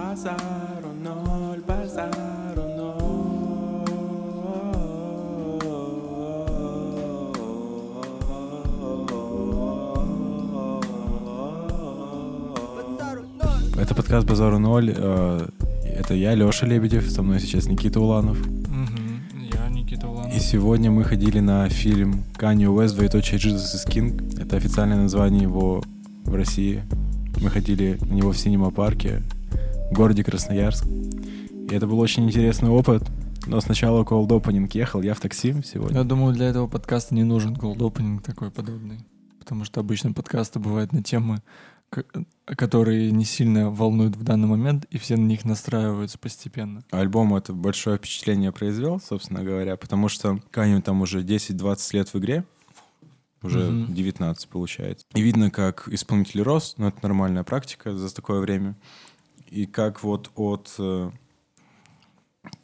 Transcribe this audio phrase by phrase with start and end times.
[0.00, 2.70] Pasaron nol, pasaron
[13.78, 14.94] Это подкаст «Базару ноль».
[14.96, 15.46] Э,
[15.84, 18.38] Это я, Леша Лебедев, со мной сейчас Никита Уланов.
[18.38, 19.20] Мгм.
[19.52, 20.34] Я Никита Уланов.
[20.34, 24.40] И сегодня мы ходили на фильм Kanye West «Двоеточие Jesus is King».
[24.40, 25.82] Это официальное название его
[26.24, 26.84] в России.
[27.42, 29.39] Мы ходили на него в синема-парке в
[29.92, 30.86] городе Красноярск.
[30.86, 33.02] И это был очень интересный опыт.
[33.46, 35.98] Но сначала cold opening ехал я в такси сегодня.
[35.98, 38.98] Я думаю, для этого подкаста не нужен cold opening такой подобный.
[39.38, 41.42] Потому что обычно подкасты бывают на темы,
[42.44, 46.82] которые не сильно волнуют в данный момент, и все на них настраиваются постепенно.
[46.90, 52.18] Альбом это большое впечатление произвел, собственно говоря, потому что Каню там уже 10-20 лет в
[52.18, 52.44] игре,
[53.42, 53.94] уже Мгм.
[53.94, 55.04] 19 получается.
[55.14, 58.76] И видно, как исполнитель рос, но это нормальная практика за такое время.
[59.50, 61.10] И как вот от э,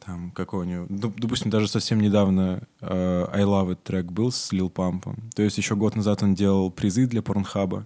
[0.05, 4.31] там какого у него, доп- допустим, даже совсем недавно э, I Love It трек был
[4.31, 5.17] с Лил Пампом.
[5.35, 7.85] То есть еще год назад он делал призы для Порнхаба.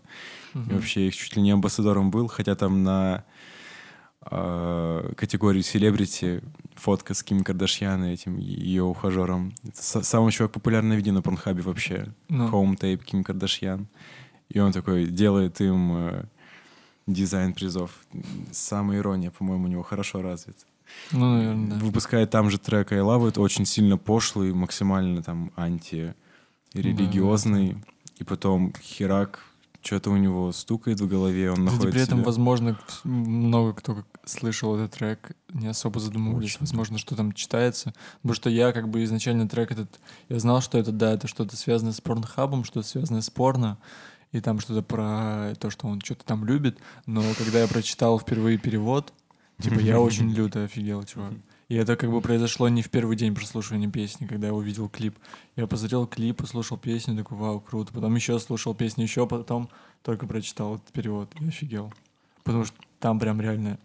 [0.54, 0.76] И Мгм.
[0.76, 3.24] вообще их чуть ли не амбассадором был, хотя там на
[4.30, 6.42] э, категории селебрити
[6.76, 9.54] фотка с Ким Кардашьян и этим ее ухажером.
[9.64, 12.14] Это са- самый чувак популярное видео на Порнхабе вообще.
[12.30, 13.88] Ну, Home Tape Ким Кардашьян.
[14.50, 16.26] И он такой делает им э,
[17.08, 17.92] дизайн призов.
[18.52, 20.58] Самая ирония, по-моему, у него хорошо развит.
[21.12, 21.86] ну, наверное, да.
[21.86, 27.78] Выпускает там же трек I Love It, очень сильно пошлый, максимально там анти-религиозный.
[28.20, 29.40] И потом херак,
[29.82, 32.26] что-то у него стукает в голове, он Кстати, находит при этом, себя.
[32.26, 36.60] возможно, много кто слышал этот трек, не особо задумывались, Очень.
[36.60, 37.94] возможно, что там читается.
[38.22, 41.58] Потому что я как бы изначально трек этот, я знал, что это, да, это что-то
[41.58, 43.80] связанное с порнхабом, что-то связанное с порно,
[44.32, 46.80] и там что-то про то, что он что-то там любит.
[47.06, 49.14] Но когда я прочитал впервые перевод,
[49.60, 51.34] типа я очень люто офигел, чувак.
[51.68, 55.18] И это как бы произошло не в первый день прослушивания песни, когда я увидел клип.
[55.56, 57.94] Я посмотрел клип, послушал песню, такой, вау, круто.
[57.94, 59.70] Потом еще слушал песню, еще потом
[60.02, 61.94] только прочитал этот перевод и офигел.
[62.44, 63.80] Потому что там прям реально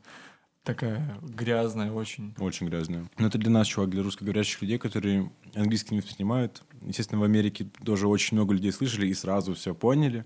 [0.65, 2.35] такая грязная очень.
[2.39, 3.09] Очень грязная.
[3.19, 6.65] Но это для нас, чувак, для русскоговорящих людей, которые английский не воспринимают.
[6.87, 10.25] Естественно, в Америке тоже очень много людей слышали и сразу все поняли.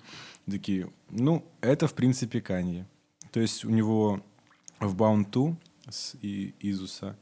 [0.49, 2.87] Такие, ну, это, в принципе, Канье.
[3.33, 4.21] То есть у него
[4.79, 5.57] в Bound 2
[5.89, 7.17] с И- Изуса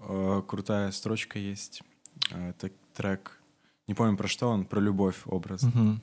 [0.00, 1.82] э, крутая строчка есть.
[2.30, 3.40] Это трек,
[3.86, 5.62] не помню про что он, про любовь образ.
[5.62, 6.02] Мгм.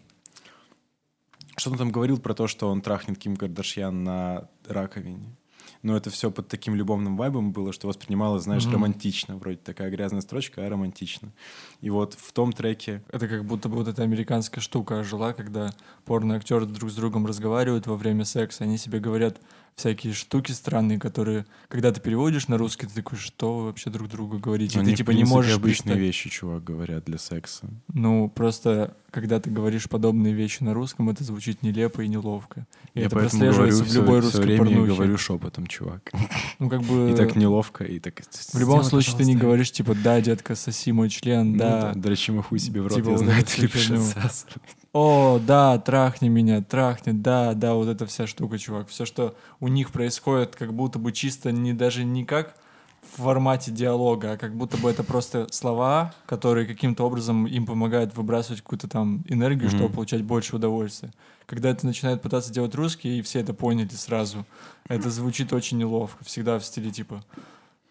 [1.58, 5.36] Что он там говорил про то, что он трахнет Ким Кардашьян на раковине.
[5.84, 8.74] Но это все под таким любовным вайбом было, что воспринималось, знаешь, Мгм.
[8.76, 9.38] романтично.
[9.38, 11.32] Вроде такая грязная строчка, а романтично.
[11.82, 13.04] И вот в том треке...
[13.12, 15.72] Это как будто бы вот эта американская штука жила, когда
[16.06, 19.40] порно-актеры друг с другом разговаривают во время секса, они себе говорят
[19.76, 24.08] всякие штуки странные, которые, когда ты переводишь на русский, ты такой, что вы вообще друг
[24.10, 24.78] другу говорите?
[24.78, 27.68] И они, ты типа в не принципе, можешь обычные представить- вещи, чувак, говорят для секса.
[27.94, 32.66] Ну, просто, когда ты говоришь подобные вещи на русском, это звучит нелепо и неловко.
[32.94, 34.94] И Я это прослеживается говорю в любой все, русской время я порнухе.
[34.94, 36.12] говорю шепотом, чувак.
[36.60, 37.12] Ну, как бы...
[37.12, 38.22] И так неловко, и так...
[38.54, 39.46] В любом «Сделай, случае ты не пожалуйста».
[39.46, 41.94] говоришь, типа, да, детка, соси мой член, Ну да.
[41.94, 44.56] Дрочи мой хуй себе в рот, Типа я знаю, ты всю любишь отсасывать.
[44.94, 48.90] О, да, трахни меня, трахни, да, да, вот эта вся штука, чувак.
[48.90, 52.56] Все, что у них происходит, как будто бы чисто не даже не как
[53.02, 58.16] в формате диалога, а как будто бы это просто слова, которые каким-то образом им помогают
[58.16, 59.78] выбрасывать какую-то там энергию, Мгм.
[59.78, 61.12] чтобы получать больше удовольствия.
[61.48, 64.46] Когда это начинает пытаться делать русские, и все это поняли сразу,
[64.88, 66.24] это звучит очень неловко.
[66.24, 67.24] Всегда в стиле типа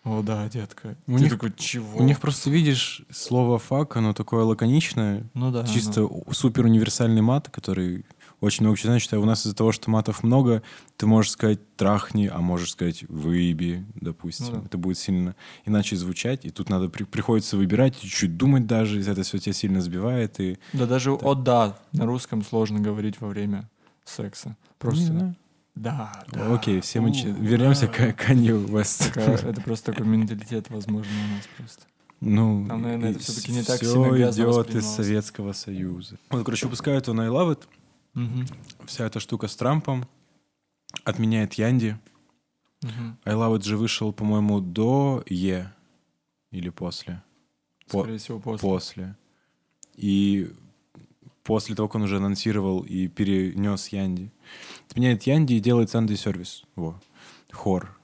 [0.04, 0.96] «О, да, детка».
[1.06, 5.52] У Ты них- такой «Чего?» У них просто, видишь, слово «фак», оно такое лаконичное, ну
[5.52, 6.24] да, чисто ну.
[6.32, 8.04] супер универсальный мат, который
[8.40, 9.12] очень много чего значит.
[9.14, 10.64] А у нас из-за того, что матов много,
[10.96, 14.46] ты можешь сказать «трахни», а можешь сказать «выеби», допустим.
[14.46, 14.66] Ну да.
[14.66, 19.02] Это будет сильно иначе звучать, и тут надо при- приходится выбирать, чуть-чуть думать даже, и
[19.02, 20.40] это все тебя сильно сбивает.
[20.40, 20.58] И...
[20.72, 23.70] Да даже «о да» на русском сложно говорить во время
[24.04, 24.56] секса.
[24.80, 25.36] Просто Не знаю.
[25.74, 26.54] Да, да.
[26.54, 28.12] Окей, все мы ч- вернемся да.
[28.12, 29.16] к Канье Уэст.
[29.16, 31.84] Это просто такой менталитет, возможно, у нас просто.
[32.20, 34.86] Ну, Там, наверное, это и всё-таки не так грязно идет из.
[34.86, 36.18] Советского Союза.
[36.30, 37.62] Вот, короче, выпускают он I Love It,
[38.14, 38.46] Мгм,
[38.86, 40.06] вся эта штука с Трампом,
[41.04, 41.96] отменяет Янди.
[42.82, 43.18] мгм.
[43.24, 45.72] I Love It же вышел, по-моему, до Е
[46.50, 47.22] или после.
[47.90, 48.68] По- Скорее всего, после.
[48.68, 49.16] После.
[49.96, 50.52] И
[51.42, 54.30] после того, как он уже анонсировал и перенес Янди.
[54.88, 56.64] Отменяет Янди и делает Sunday сервис.
[56.76, 57.00] Во.
[57.50, 57.98] Хор.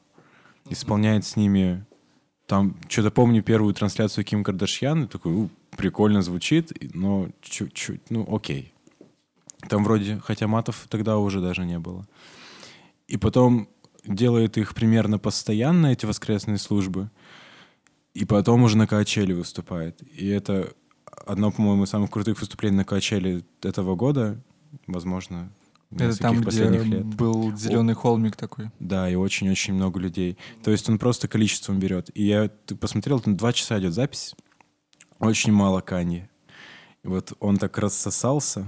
[0.68, 1.86] Исполняет с ними
[2.46, 8.26] там, что-то помню первую трансляцию Ким Кардашьян, и такой, «У, прикольно звучит, но чуть-чуть, ну
[8.34, 8.72] окей.
[9.68, 12.06] Там вроде, хотя матов тогда уже даже не было.
[13.06, 13.68] И потом
[14.04, 17.10] делает их примерно постоянно, эти воскресные службы,
[18.14, 20.02] и потом уже на Качеле выступает.
[20.14, 20.72] И это
[21.26, 24.40] одно, по-моему, из самых крутых выступлений на Качеле этого года,
[24.86, 25.50] возможно,
[25.90, 27.04] это там, где лет.
[27.04, 28.70] был зеленый холмик такой.
[28.78, 30.36] Да, и очень-очень много людей.
[30.62, 32.10] То есть он просто количеством берет.
[32.14, 34.34] И я ты посмотрел, там два часа идет запись,
[35.18, 36.28] очень мало Канье.
[37.04, 38.66] И вот он так рассосался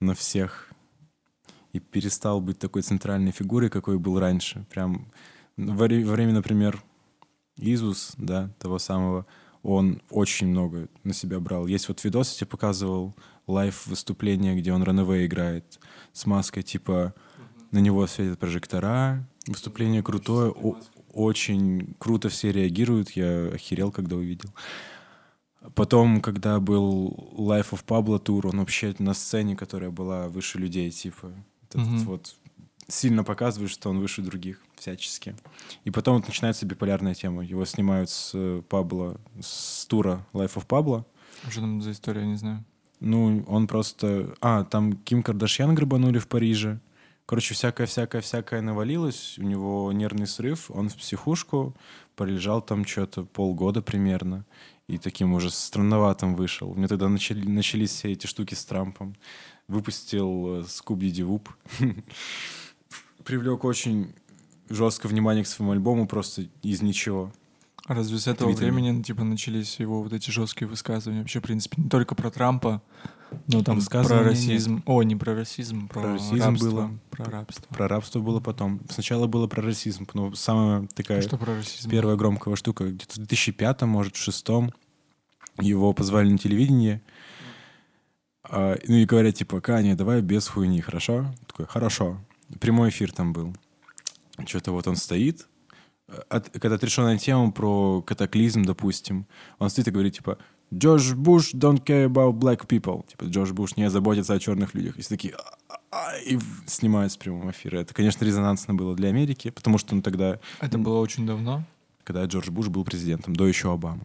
[0.00, 0.70] на всех
[1.72, 4.66] и перестал быть такой центральной фигурой, какой был раньше.
[4.70, 5.10] Прям
[5.56, 6.82] во время, например,
[7.56, 9.26] Yeezus, да, того самого,
[9.64, 11.66] он очень много на себя брал.
[11.66, 13.14] Есть вот видос, я тебе показывал,
[13.46, 15.80] live выступление, где он Runaway играет
[16.12, 17.14] с маской, типа
[17.70, 20.76] на него светят прожектора, выступление крутое, о-
[21.12, 24.50] очень круто все реагируют, я охерел, когда увидел.
[25.74, 30.90] Потом, когда был Life of Pablo тур, он вообще на сцене, которая была выше людей,
[30.90, 31.32] типа,
[31.68, 32.04] этот mm-hmm.
[32.04, 32.36] вот
[32.88, 35.34] сильно показывает, что он выше других всячески.
[35.84, 37.44] И потом вот начинается биполярная тема.
[37.44, 41.04] Его снимают с э, Пабло, с тура Life of Pablo.
[41.48, 42.64] Что там за история, я не знаю.
[43.00, 44.34] Ну, он просто...
[44.40, 46.80] А, там Ким Кардашьян грабанули в Париже.
[47.26, 49.38] Короче, всякое-всякое-всякое навалилось.
[49.38, 50.70] У него нервный срыв.
[50.70, 51.74] Он в психушку.
[52.16, 54.44] Полежал там что-то полгода примерно.
[54.86, 56.70] И таким уже странноватым вышел.
[56.70, 59.16] У меня тогда начали, начались все эти штуки с Трампом.
[59.68, 61.48] Выпустил э, Скуби Дивуп.
[63.24, 64.14] Привлек очень
[64.68, 67.32] жесткое внимание к своему альбому просто из ничего.
[67.86, 71.20] А разве с этого времени, ну, типа, начались его вот эти жесткие высказывания?
[71.20, 72.82] Вообще, в принципе, не только про Трампа,
[73.46, 74.82] но там про расизм.
[74.86, 76.70] О, не про расизм, про, про расизм рабство.
[76.70, 76.90] было.
[77.10, 77.74] Про рабство.
[77.74, 78.80] Про рабство было потом.
[78.88, 81.18] Сначала было про расизм, но самая такая...
[81.18, 81.90] А что про расизм?
[81.90, 82.90] Первая громкая штука.
[82.90, 84.72] Где-то в 2005, может, в 2006
[85.60, 87.02] его позвали на телевидение.
[88.44, 91.34] А, ну и говорят, типа, Каня, давай без хуйни, хорошо?
[91.46, 92.18] Такой, хорошо.
[92.60, 93.54] Прямой эфир там был.
[94.46, 95.46] Что-то вот он стоит,
[96.28, 99.26] от, когда отрешенная тема про катаклизм, допустим,
[99.58, 100.38] он стоит и говорит, типа,
[100.72, 103.06] Джордж Буш don't care about black people.
[103.08, 104.98] Типа, Джордж Буш не заботится о черных людях.
[104.98, 105.34] И все такие,
[105.90, 107.78] «А, и снимают с прямого эфира.
[107.78, 110.40] Это, конечно, резонансно было для Америки, потому что он тогда...
[110.60, 111.64] Это было очень давно?
[112.02, 114.02] Когда Джордж Буш был президентом, до еще Обамы.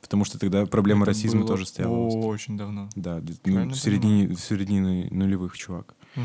[0.00, 1.92] Потому что тогда проблема Это расизма тоже стояла.
[1.94, 2.88] очень давно.
[2.94, 5.94] Да, ну, в, середине, в середине нулевых, чувак.
[6.14, 6.22] Угу.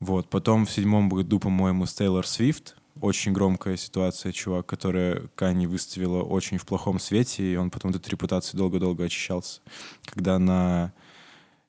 [0.00, 0.28] Вот.
[0.30, 6.22] Потом в седьмом году, по-моему, с Тейлор Свифт очень громкая ситуация, чувак, которая Кани выставила
[6.22, 9.60] очень в плохом свете, и он потом от этой репутации долго-долго очищался.
[10.04, 10.92] Когда на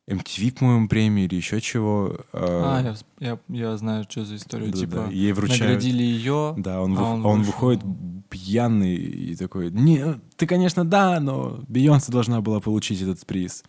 [0.08, 2.18] MTV, по-моему, премии или еще чего.
[2.34, 4.72] А, а я, я, я знаю, что за история.
[4.72, 5.08] Да, типа, да.
[5.10, 5.62] Ей вручают...
[5.62, 7.84] наградили ее, Да, он, а вы, он, он выходит
[8.30, 13.64] пьяный и такой, не, ты, конечно, да, но Бейонсе должна была получить этот приз.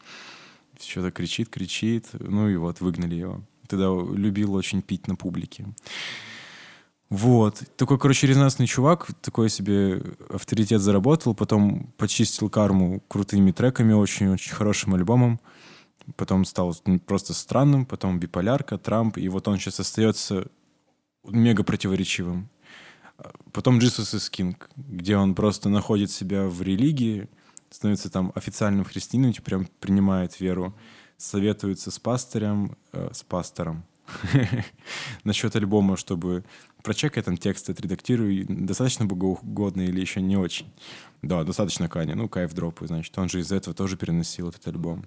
[0.81, 3.43] Что-то кричит, кричит, ну и вот выгнали его.
[3.71, 5.65] Тогда любил очень пить на публике.
[7.09, 7.63] Вот.
[7.77, 14.95] Такой, короче, резонансный чувак, такой себе авторитет заработал, потом почистил карму крутыми треками, очень-очень хорошим
[14.95, 15.41] альбомом.
[16.17, 16.77] Потом стал
[17.07, 20.49] просто странным, потом биполярка, Трамп, и вот он сейчас остается
[21.25, 22.49] мега противоречивым.
[23.53, 27.29] Потом Jesus is King, где он просто находит себя в религии,
[27.71, 30.75] становится там официальным христианином, типа прям принимает веру,
[31.21, 33.85] советуется с пастырем, э, с пастором,
[35.25, 36.45] насчет альбома, чтобы
[36.83, 40.73] прочекай там текст, отредактируй, достаточно богоугодно или еще не очень.
[41.23, 45.05] Да, достаточно Кани, ну, кайф дропы, значит, он же из этого тоже переносил этот альбом.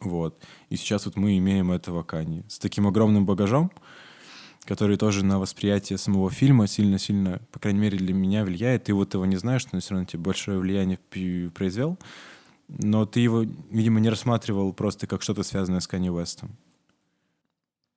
[0.00, 0.40] Вот.
[0.68, 3.72] И сейчас вот мы имеем этого Кани с таким огромным багажом,
[4.64, 8.84] который тоже на восприятие самого фильма сильно-сильно, по крайней мере, для меня влияет.
[8.84, 10.98] Ты вот его не знаешь, но все равно тебе большое влияние
[11.50, 11.98] произвел.
[12.78, 16.56] Но ты его, видимо, не рассматривал просто как что-то связанное с Канни Уэстом.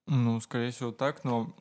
[0.08, 1.54] Ну, скорее всего, так, но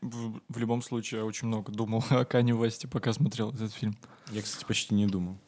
[0.00, 3.96] в, в любом случае я очень много думал о Кане Весте, пока смотрел этот фильм.
[4.30, 5.38] Я, кстати, почти не думал.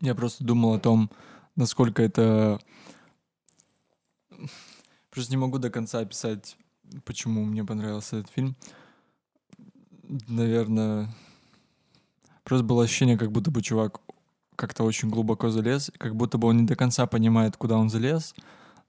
[0.00, 1.10] Я просто думал о том,
[1.56, 2.60] насколько это...
[5.10, 6.56] Просто не могу до конца описать,
[7.04, 8.56] почему мне понравился этот фильм.
[10.28, 11.14] Наверное,
[12.44, 14.00] просто было ощущение, как будто бы чувак
[14.56, 18.34] как-то очень глубоко залез, как будто бы он не до конца понимает, куда он залез,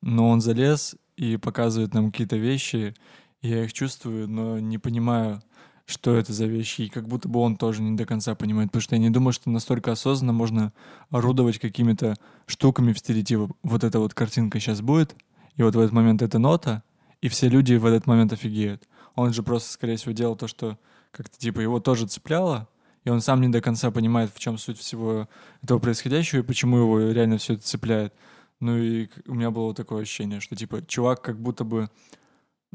[0.01, 2.95] но он залез и показывает нам какие-то вещи,
[3.41, 5.41] я их чувствую, но не понимаю,
[5.85, 8.81] что это за вещи, и как будто бы он тоже не до конца понимает, потому
[8.81, 10.71] что я не думаю, что настолько осознанно можно
[11.09, 12.15] орудовать какими-то
[12.45, 15.15] штуками в стиле типа вот эта вот картинка сейчас будет,
[15.55, 16.83] и вот в этот момент эта нота,
[17.21, 18.87] и все люди в этот момент офигеют.
[19.15, 20.77] Он же просто, скорее всего, делал то, что
[21.11, 22.67] как-то типа его тоже цепляло,
[23.03, 25.27] и он сам не до конца понимает, в чем суть всего
[25.61, 28.13] этого происходящего и почему его реально все это цепляет.
[28.59, 31.89] Ну и у меня было такое ощущение, что типа чувак как будто бы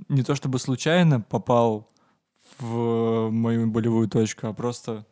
[0.09, 1.91] не то чтобы случайно попал
[2.59, 5.07] в мою болевую точку, а просто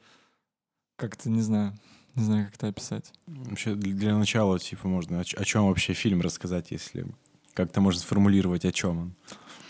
[0.97, 1.75] как-то, не знаю,
[2.15, 3.13] не знаю, как это описать.
[3.27, 5.21] Вообще, для, начала, типа, можно...
[5.21, 7.07] О, о чем вообще фильм рассказать, если
[7.53, 9.15] как-то можно сформулировать, о чем он?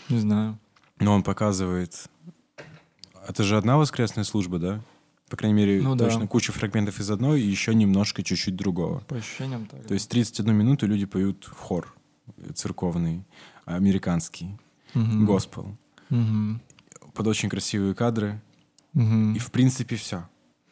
[0.09, 0.59] Не знаю.
[0.99, 2.09] Ну, он показывает...
[3.27, 4.81] Это же одна воскресная служба, да?
[5.29, 6.05] По крайней мере, Ну да.
[6.05, 8.99] точно куча фрагментов из одной и еще немножко чуть-чуть другого.
[9.07, 9.85] По ощущениям так.
[9.85, 11.93] То есть 31 минуту люди поют хор
[12.55, 13.25] церковный,
[13.65, 14.57] американский,
[14.93, 15.25] Мгм.
[15.25, 15.77] госпел.
[16.09, 16.61] Мгм.
[17.13, 18.41] Под очень красивые кадры.
[18.93, 19.33] Мгм.
[19.33, 20.27] И в принципе все.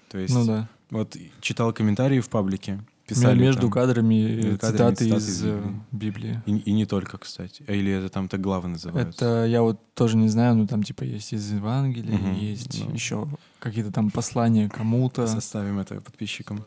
[0.10, 0.70] То есть Ну да.
[0.90, 5.62] вот читал комментарии в паблике, писали Между там- кадрами э, кадрами цитаты цитаты из э,
[5.92, 6.42] Библии.
[6.46, 6.60] Библии.
[6.66, 7.64] И, и не только, кстати.
[7.68, 9.26] А Или это там так главы называются.
[9.26, 12.94] Это я вот тоже не знаю, ну там типа есть из Евангелия, Мгм, есть ну.
[12.94, 13.28] еще
[13.60, 15.28] какие-то там послания кому-то.
[15.28, 16.64] Составим это подписчикам.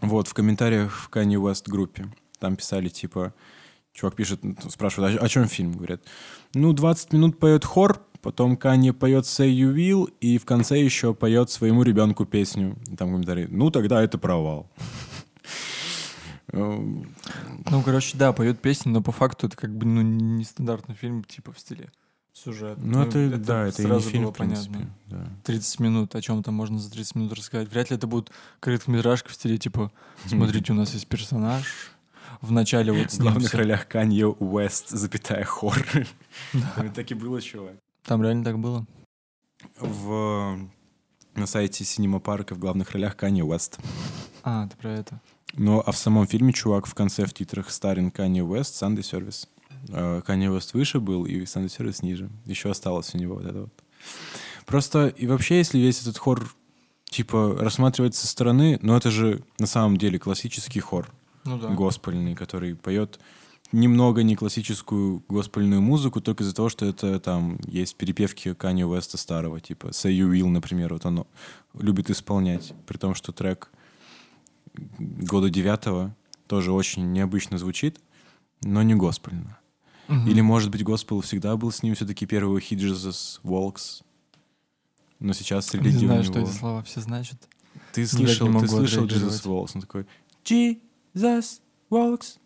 [0.00, 2.06] Вот, в комментариях в Kanye West группе.
[2.38, 3.34] Там писали, типа,
[3.92, 5.72] чувак пишет, ну, спрашивает, «А о, о чем фильм?
[5.72, 6.02] Говорят,
[6.54, 11.14] ну, 20 минут поет хор, потом Канье поет Say You Will, и в конце еще
[11.14, 12.76] поет своему ребенку песню.
[12.92, 14.70] И там комментарий, ну, тогда это провал.
[16.52, 21.52] Ну, короче, да, поют песни, но по факту это как бы ну, нестандартный фильм, типа
[21.52, 21.90] в стиле
[22.32, 22.78] сюжет.
[22.80, 24.72] Ну, это, да, это и не сразу фильм, было принципе.
[24.72, 24.94] понятно.
[25.06, 25.28] да.
[25.44, 27.68] 30 минут, о чем там можно за 30 минут рассказать.
[27.68, 29.90] Вряд ли это будет короткометражка в стиле, типа,
[30.26, 31.64] смотрите, у нас есть персонаж,
[32.40, 35.76] в начале вот В главных ролях Канье Уэст, запятая хор.
[36.76, 37.74] Там Так и было, чувак.
[38.04, 38.86] Там реально так было?
[39.80, 40.58] В,
[41.34, 43.78] на сайте Синема Парка в главных ролях Канье Уэст.
[44.44, 45.20] А, ты про это.
[45.54, 49.48] Ну, а в самом фильме чувак в конце в титрах старин Канье Уэст, Санды Сервис.
[50.26, 52.30] Канье Уэст выше был, и Санды Сервис ниже.
[52.44, 53.72] Еще осталось у него вот это вот.
[54.66, 56.52] Просто, и вообще, если весь этот хор,
[57.08, 61.10] типа, рассматривать со стороны, ну, это же на самом деле классический хор
[61.44, 61.68] Ну да.
[61.68, 63.18] госпельный, который поет
[63.72, 69.16] немного не классическую госпельную музыку, только из-за того, что это там есть перепевки Канье Уэста
[69.16, 71.26] старого, типа Say You Will, например, вот оно
[71.74, 73.70] любит исполнять, при том, что трек
[74.98, 76.14] года девятого
[76.46, 78.00] тоже очень необычно звучит,
[78.62, 79.58] но не госпельно.
[80.08, 80.26] Мгм.
[80.28, 84.02] Или, может быть, госпел всегда был с ним все-таки первый хит Jesus Walks,
[85.20, 87.48] но сейчас Не религия у знаю, что него- эти слова все значат.
[87.92, 89.04] Ты слышал, не ты слышал.
[89.06, 89.70] Jesus Walks?
[89.74, 90.06] Он такой
[90.44, 92.38] Jesus Walks.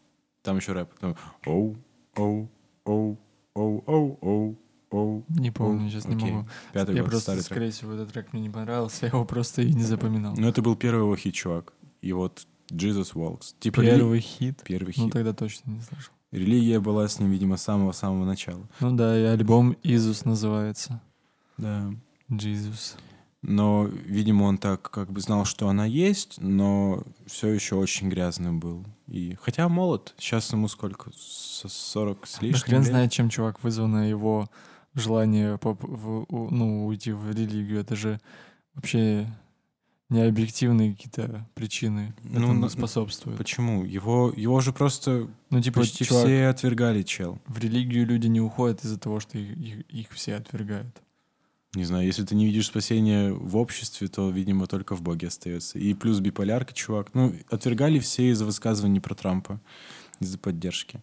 [0.43, 0.93] Там еще рэп.
[0.99, 1.77] Там оу,
[2.17, 2.49] оу,
[2.85, 3.19] оу,
[3.55, 4.59] оу, оу, оу,
[4.91, 5.25] оу.
[5.29, 6.49] Не помню, сейчас не могу.
[6.73, 7.53] Пятый Я год, просто, старый трек.
[7.53, 10.35] скорее всего, этот трек мне не понравился, я его просто и не запоминал.
[10.37, 11.73] Ну, это был первый его хит, чувак.
[12.03, 13.55] И вот Jesus Walks.
[13.59, 14.63] Типа рели- Первый хит?
[14.65, 15.13] Первый Ну, хит.
[15.13, 16.13] тогда точно не слышал.
[16.31, 18.67] Религия была с ним, видимо, с самого-самого начала.
[18.81, 21.01] Ну да, и альбом «Изус» называется.
[21.59, 21.91] Да.
[22.31, 22.97] «Jesus».
[23.43, 28.61] Но, видимо, он так как бы знал, что она есть, но все еще очень грязным
[28.61, 28.85] был.
[29.09, 31.11] И хотя молод, сейчас ему сколько?
[31.13, 32.87] С- 40 с Да лишним хрен лет?
[32.89, 34.49] знает, чем чувак вызвано его
[34.95, 37.81] желание поп- в- ну, уйти в религию.
[37.81, 38.21] Это же
[38.75, 39.27] вообще
[40.13, 43.39] не объективные какие-то причины Ну, этому способствуют.
[43.39, 43.85] Почему?
[43.85, 47.39] Его, его же просто Ну, типа, почти чувак, все отвергали, чел.
[47.47, 50.95] в религию люди не уходят из-за того, что их, их- их все отвергают.
[51.75, 55.79] Не знаю, если ты не видишь спасения в обществе, то, видимо, только в Боге остается.
[55.79, 57.15] И плюс биполярка, чувак.
[57.15, 59.59] Ну, отвергали все из-за высказываний про Трампа,
[60.21, 61.03] из-за поддержки.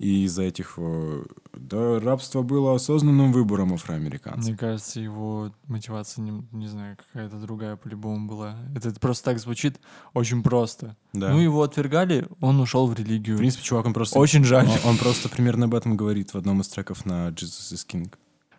[0.00, 0.74] И из-за этих...
[0.78, 4.46] э, Да, рабство было осознанным выбором афроамериканцев.
[4.46, 8.56] Мне кажется, его мотивация, не, не знаю, какая-то другая по-любому была.
[8.74, 9.78] Это просто так звучит
[10.14, 10.96] очень просто.
[11.12, 11.28] Да.
[11.30, 13.36] Ну, его отвергали, он ушел в религию.
[13.36, 14.18] В принципе, чувак, он просто...
[14.18, 14.66] Очень жаль.
[14.66, 18.10] Он, он просто примерно об этом говорит в одном из треков на Jesus is King.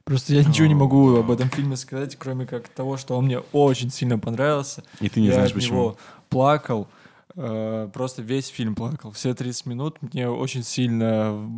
[0.04, 3.40] Просто я ничего не могу об этом фильме сказать, кроме как того, что он мне
[3.52, 4.84] очень сильно понравился.
[5.00, 5.76] И ты не я знаешь, от почему.
[5.78, 5.98] него
[6.30, 6.88] плакал.
[7.36, 9.12] Э, просто весь фильм плакал.
[9.12, 11.50] Все 30 минут мне очень сильно,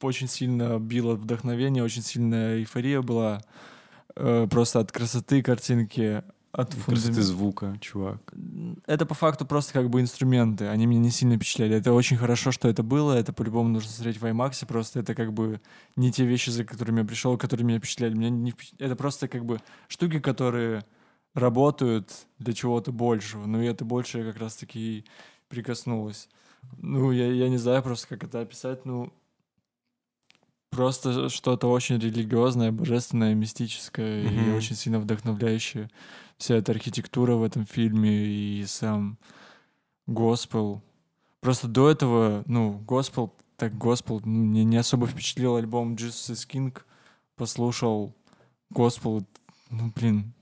[0.00, 3.40] очень сильно било вдохновение, очень сильная эйфория была.
[4.16, 6.22] э, просто от красоты картинки,
[6.52, 7.22] от Красоты фундамента.
[7.22, 8.34] звука, чувак.
[8.86, 10.66] Это по факту просто как бы инструменты.
[10.66, 11.76] Они меня не сильно впечатляли.
[11.76, 13.12] Это очень хорошо, что это было.
[13.12, 14.66] Это по-любому нужно смотреть в IMAX.
[14.66, 15.60] Просто это как бы
[15.94, 18.14] не те вещи, за которыми я пришел, которые меня впечатляли.
[18.14, 20.84] Меня не впечат- Это просто как бы штуки, которые
[21.34, 23.46] работают для чего-то большего.
[23.46, 25.04] Ну и это больше я как раз-таки и
[25.48, 26.28] прикоснулась.
[26.78, 28.84] Ну, я, я не знаю просто, как это описать.
[28.84, 29.12] Ну,
[30.70, 34.56] просто что-то очень религиозное, божественное, мистическое и Мгм.
[34.56, 35.90] очень сильно вдохновляющее.
[36.36, 39.18] Вся эта архитектура в этом фильме и сам
[40.06, 40.82] госпел.
[41.40, 46.48] Просто до этого, ну, госпел, так госпел, ну, мне не особо впечатлил альбом Jesus is
[46.48, 46.76] King.
[47.36, 48.14] Послушал
[48.70, 49.26] госпел,
[49.70, 50.32] ну, блин,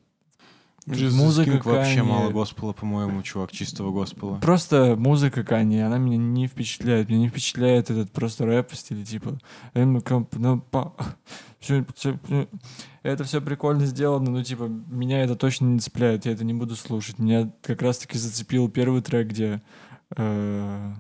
[1.13, 4.39] Музыка King вообще мало госпела, по-моему, чувак, чистого госпела.
[4.41, 7.09] Просто музыка Кани, она меня не впечатляет.
[7.09, 9.39] Меня не впечатляет этот просто рэп в стиле типа...
[9.75, 10.93] «Эм, комп- ну, па-
[11.61, 12.49] всё- всё- ну».
[13.03, 16.77] Это все прикольно сделано, но типа меня это точно не цепляет, я это не буду
[16.77, 17.19] слушать.
[17.19, 19.63] Меня как раз-таки зацепил первый трек, где...
[20.17, 20.93] э,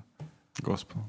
[0.60, 1.00] Госпел.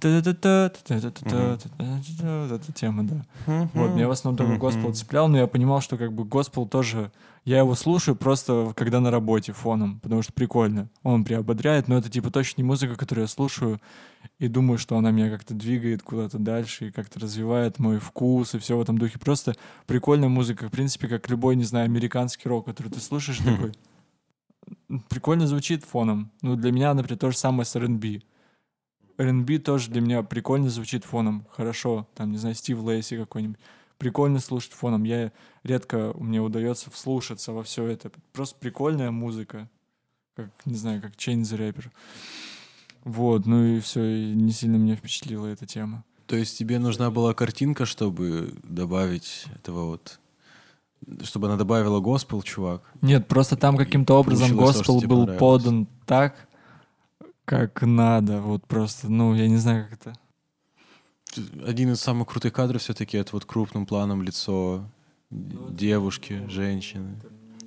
[2.55, 3.25] эта тема, да.
[3.73, 7.11] Вот, меня в основном только госпел цеплял, но я понимал, что как бы госпел тоже...
[7.45, 10.89] Я его слушаю просто когда на работе фоном, потому что прикольно.
[11.03, 13.79] Он приободряет, но это типа точно не музыка, которую я слушаю
[14.37, 18.59] и думаю, что она меня как-то двигает куда-то дальше и как-то развивает мой вкус и
[18.59, 19.19] все в этом духе.
[19.19, 19.55] Просто
[19.87, 23.45] прикольная музыка, в принципе, как любой, не знаю, американский рок, который ты слушаешь Хм.
[23.45, 23.71] такой.
[25.09, 26.31] Прикольно звучит фоном.
[26.41, 28.21] Ну, для меня, например, то же самое с R&B.
[29.17, 31.45] R&B тоже для меня прикольно звучит фоном.
[31.51, 33.59] Хорошо, там, не знаю, Стив Лейси какой-нибудь.
[33.99, 35.03] Прикольно слушать фоном.
[35.03, 35.31] Я
[35.63, 38.11] редко мне удается вслушаться во все это.
[38.31, 39.69] Просто прикольная музыка.
[40.35, 41.91] Как, не знаю, как Chain the Rapper.
[43.03, 46.05] Вот, ну и все, и не сильно меня впечатлила эта тема.
[46.27, 50.19] То есть тебе нужна была картинка, чтобы добавить этого вот...
[51.23, 52.83] Чтобы она добавила госпел, чувак.
[53.01, 56.47] Нет, просто там каким-то образом госпел был подан так,
[57.45, 58.41] как надо.
[58.41, 60.19] Вот просто, ну, я не знаю, как это.
[61.65, 64.83] Один из самых крутых кадров все-таки это вот крупным планом лицо
[65.29, 67.15] девушки, женщины.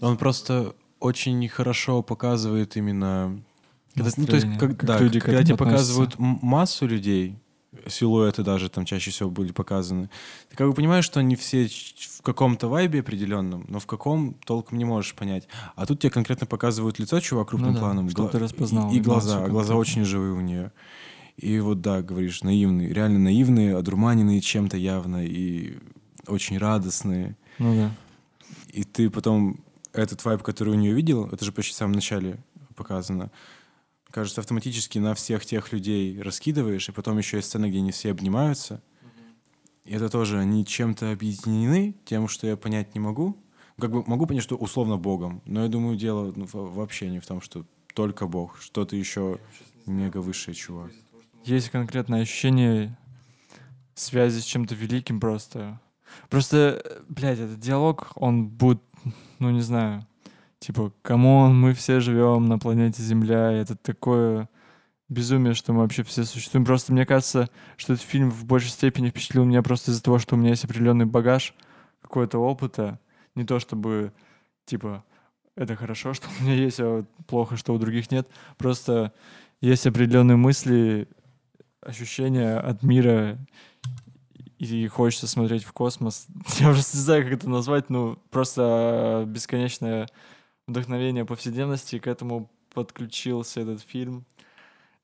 [0.01, 3.41] Он просто очень хорошо показывает именно...
[3.95, 5.65] Когда, ну, то есть, как, как да, люди когда тебе относятся.
[5.65, 7.37] показывают массу людей,
[7.87, 10.09] силуэты даже там чаще всего были показаны,
[10.49, 14.79] ты как бы понимаешь, что они все в каком-то вайбе определенном, но в каком толком
[14.79, 15.47] не можешь понять.
[15.77, 18.09] А тут тебе конкретно показывают лицо чувак крупным Ну да, планом.
[18.09, 19.45] гла- ты распознал И, и глаза.
[19.45, 20.73] А глаза очень живые у нее.
[21.37, 25.79] И вот да, говоришь, наивные, реально наивные, одурманенные чем-то явно и
[26.27, 27.37] очень радостные.
[27.59, 27.95] Ну да.
[28.69, 32.39] И ты потом этот вайб, который у нее видел, это же почти в самом начале
[32.77, 33.31] показано,
[34.11, 38.11] кажется, автоматически на всех тех людей раскидываешь, и потом еще есть сцена, где они все
[38.11, 38.83] обнимаются.
[39.85, 43.37] И это тоже, они чем-то объединены тем, что я понять не могу.
[43.79, 47.19] Как бы могу понять, что условно Богом, но я думаю, дело ну, во- вообще не
[47.19, 49.39] в том, что только Бог, что-то еще
[49.87, 50.93] мега высшее, чувак.
[51.45, 52.97] Есть конкретное ощущение
[53.95, 55.81] связи с чем-то великим просто.
[56.29, 58.81] Просто, блядь, этот диалог, он будет,
[59.39, 60.07] ну не знаю,
[60.61, 64.49] типа, come on, мы все живем на планете Земля, и это такое
[65.09, 66.65] безумие, что мы вообще все существуем.
[66.65, 70.37] Просто мне кажется, что этот фильм в большей степени впечатлил меня просто из-за того, что
[70.37, 71.55] у меня есть определенный багаж
[72.01, 73.01] какого-то опыта.
[73.35, 74.13] Не то чтобы,
[74.65, 75.05] типа,
[75.57, 78.29] это хорошо, что у меня есть, а плохо, что у других нет.
[78.57, 79.13] Просто
[79.61, 81.09] есть определенные мысли,
[81.83, 83.39] ощущения от мира,
[84.59, 86.27] и хочется смотреть в космос.
[86.59, 90.09] Я просто не знаю, как это назвать, ну, просто бесконечное
[90.67, 94.25] вдохновение повседневности, к этому подключился этот фильм.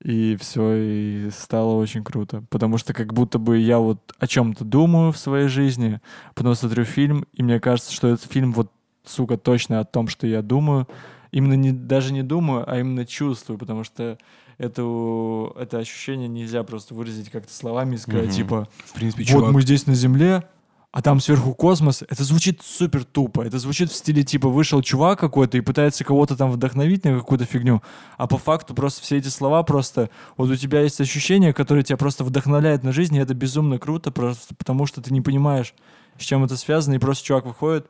[0.03, 2.45] И все, и стало очень круто.
[2.51, 6.01] Потому что как будто бы я вот о чем-то думаю в своей жизни,
[6.35, 8.71] потом смотрю фильм, и мне кажется, что этот фильм вот,
[9.05, 10.87] сука, точно о том, что я думаю.
[11.31, 14.19] Именно не, даже не думаю, а именно чувствую, потому что
[14.59, 18.35] это, это ощущение нельзя просто выразить как-то словами и сказать, Мгм.
[18.35, 19.53] типа, В принципе, вот чувак...
[19.53, 20.45] мы здесь на Земле,
[20.91, 22.03] а там сверху космос.
[22.09, 23.43] Это звучит супер тупо.
[23.43, 27.45] Это звучит в стиле типа вышел чувак какой-то и пытается кого-то там вдохновить на какую-то
[27.45, 27.83] фигню.
[28.17, 30.09] А по факту просто все эти слова просто...
[30.38, 34.11] Вот у тебя есть ощущение, которое тебя просто вдохновляет на жизнь, и это безумно круто,
[34.11, 35.75] просто потому что ты не понимаешь,
[36.19, 37.87] с чем это связано, и просто чувак выходит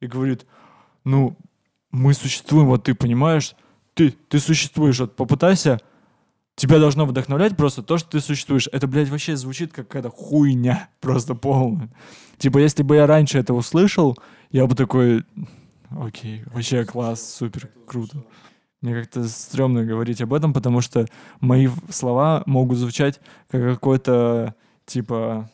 [0.00, 0.46] и говорит,
[1.04, 1.36] ну,
[1.92, 3.54] мы существуем, вот ты понимаешь,
[3.94, 5.80] ты, ты существуешь, вот попытайся
[6.54, 8.68] Тебя должно вдохновлять просто то, что ты существуешь.
[8.72, 11.88] Это, блядь, вообще звучит как какая-то хуйня просто полная.
[12.36, 14.18] Типа, если бы я раньше это услышал,
[14.50, 15.24] я бы такой,
[15.90, 18.24] окей, вообще класс, супер, круто.
[18.82, 21.06] Мне как-то стрёмно говорить об этом, потому что
[21.40, 25.48] мои слова могут звучать как какой-то, типа,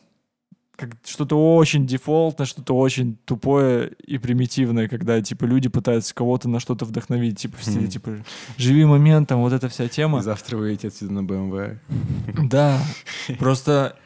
[0.79, 6.61] как что-то очень дефолтное, что-то очень тупое и примитивное, когда, типа, люди пытаются кого-то на
[6.61, 8.23] что-то вдохновить, типа, в стиле, типа,
[8.57, 10.21] живи моментом, вот эта вся тема.
[10.21, 11.79] Завтра вы едете отсюда на БМВ.
[12.49, 12.81] Да,
[13.39, 13.97] просто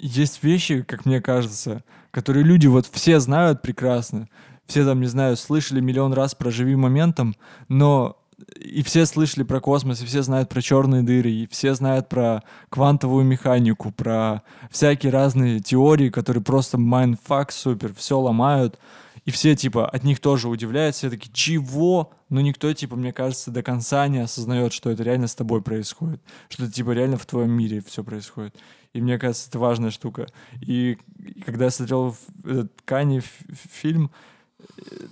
[0.00, 4.28] есть вещи, как мне кажется, которые люди вот все знают прекрасно.
[4.66, 7.36] Все там, не знаю, слышали миллион раз про «Живи моментом»,
[7.68, 8.18] но
[8.56, 12.42] и все слышали про космос, и все знают про черные дыры, и все знают про
[12.68, 18.78] квантовую механику, про всякие разные теории, которые просто mindfuck супер, все ломают.
[19.24, 22.12] И все, типа, от них тоже удивляются, все такие, чего?
[22.28, 26.20] Но никто, типа, мне кажется, до конца не осознает, что это реально с тобой происходит.
[26.48, 28.54] Что это, типа, реально в твоем мире все происходит.
[28.92, 30.28] И мне кажется, это важная штука.
[30.60, 30.96] И,
[31.44, 34.12] когда я смотрел этот Канье фильм,
[34.60, 35.06] э,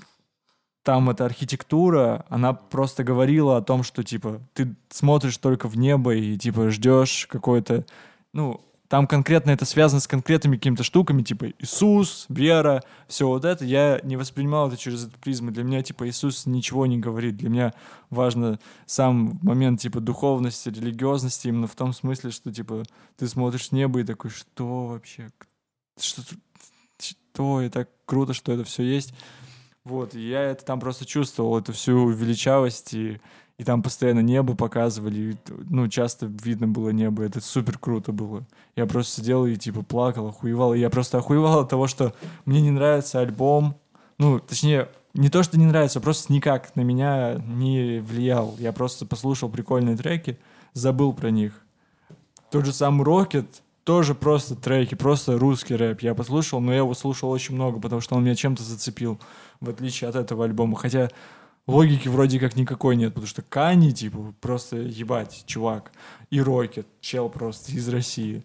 [0.85, 6.15] там эта архитектура, она просто говорила о том, что, типа, ты смотришь только в небо
[6.15, 7.87] и, типа, ждешь какой-то,
[8.35, 13.65] ну, там конкретно это связано с конкретными какими-то штуками, типа Иисус, вера, все вот это.
[13.65, 15.51] Я не воспринимал это через эту призму.
[15.51, 17.39] Для меня, типа, Иисус ничего не говорит.
[17.39, 17.75] Для меня
[18.11, 22.83] важно сам момент, типа, духовности, религиозности, именно в том смысле, что, типа,
[23.17, 25.31] ты смотришь небо и такой, что вообще?
[25.99, 26.23] Что,
[26.99, 27.63] что?
[27.63, 29.15] И так круто, что это все есть.
[29.85, 33.21] Вот, и я это там просто чувствовал, эту всю величавость, и,
[33.59, 35.37] и там постоянно небо показывали, и,
[35.69, 38.47] ну, часто видно было небо, это супер круто было.
[38.77, 42.15] Я просто сидел и, типа, плакал, охуевал, и я просто охуевал от того, что
[42.47, 43.77] мне не нравится альбом,
[44.17, 48.57] ну, точнее, не то, что не нравится, просто никак на меня не влиял.
[48.59, 50.39] Я просто послушал прикольные треки,
[50.73, 51.61] забыл про них.
[52.51, 56.01] Тот же самый Рокет, тоже просто треки, просто русский рэп.
[56.01, 59.21] Я послушал, но я его слушал очень много, потому что он меня чем-то зацепил,
[59.61, 60.77] в отличие от этого альбома.
[60.77, 61.11] Хотя
[61.67, 65.93] логики вроде как никакой нет, потому что Кани, типа, просто ебать, чувак.
[66.31, 68.43] И Рокет, чел просто из России.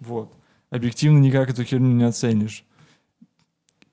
[0.00, 0.32] Вот.
[0.70, 2.64] Объективно никак эту херню не оценишь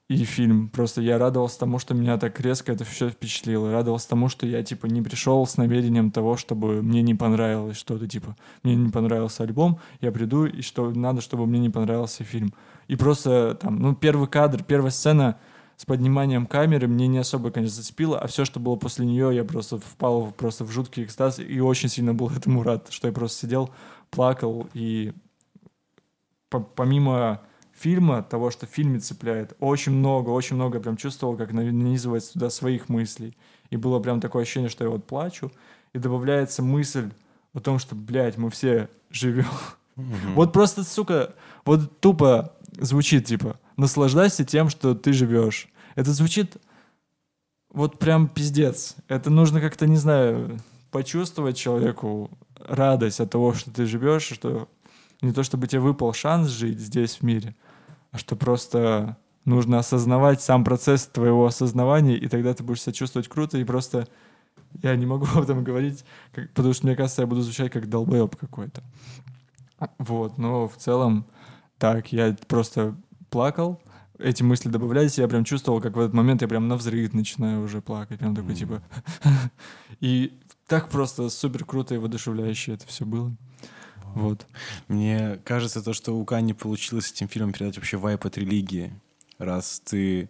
[0.07, 0.69] и фильм.
[0.69, 3.71] Просто я радовался тому, что меня так резко это все впечатлило.
[3.71, 8.07] Радовался тому, что я, типа, не пришел с намерением того, чтобы мне не понравилось что-то,
[8.07, 12.53] типа, мне не понравился альбом, я приду, и что надо, чтобы мне не понравился фильм.
[12.87, 15.39] И просто там, ну, первый кадр, первая сцена
[15.75, 19.43] с подниманием камеры мне не особо, конечно, зацепило, а все, что было после нее, я
[19.43, 23.39] просто впал просто в жуткий экстаз и очень сильно был этому рад, что я просто
[23.39, 23.71] сидел,
[24.09, 25.13] плакал и
[26.49, 27.41] помимо
[27.75, 32.49] фильма, того, что в фильме цепляет, очень много, очень много прям чувствовал, как нанизывается туда
[32.49, 33.37] своих мыслей.
[33.69, 35.51] И было прям такое ощущение, что я вот плачу,
[35.93, 37.11] и добавляется мысль
[37.53, 39.45] о том, что, блядь, мы все живем.
[39.97, 40.33] Mm-hmm.
[40.35, 41.35] Вот просто, сука,
[41.65, 45.69] вот тупо звучит, типа, наслаждайся тем, что ты живешь.
[45.95, 46.57] Это звучит
[47.69, 48.95] вот прям пиздец.
[49.07, 50.59] Это нужно как-то, не знаю,
[50.91, 54.69] почувствовать человеку радость от того, что ты живешь, что
[55.21, 57.55] не то чтобы тебе выпал шанс жить здесь в мире,
[58.15, 63.27] а что просто нужно осознавать сам процесс твоего осознавания, и тогда ты будешь себя чувствовать
[63.27, 64.07] круто, и просто
[64.81, 67.89] я не могу об этом говорить, как, потому что мне кажется, я буду звучать как
[67.89, 68.83] долбоеб какой-то.
[69.99, 71.25] Вот, но в целом
[71.77, 72.95] так, я просто
[73.29, 73.81] плакал,
[74.17, 77.63] эти мысли добавлялись, я прям чувствовал, как в этот момент я прям на взрыв начинаю
[77.63, 78.55] уже плакать, прям такой mm.
[78.55, 78.81] типа...
[79.99, 83.35] и так просто супер круто и воодушевляюще это все было.
[84.15, 84.47] Вот.
[84.87, 88.93] Мне кажется, то, что у Кани получилось этим фильмом передать вообще вайп от религии.
[89.37, 90.29] Раз ты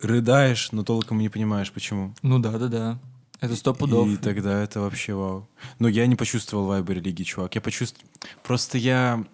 [0.00, 2.14] рыдаешь, но толком не понимаешь, почему.
[2.22, 2.98] Ну да, да, да.
[3.40, 4.08] Это сто пудов.
[4.08, 5.48] И тогда это вообще вау.
[5.78, 7.54] Но я не почувствовал вайба религии, чувак.
[7.54, 8.06] Я почувствовал...
[8.42, 9.24] Просто я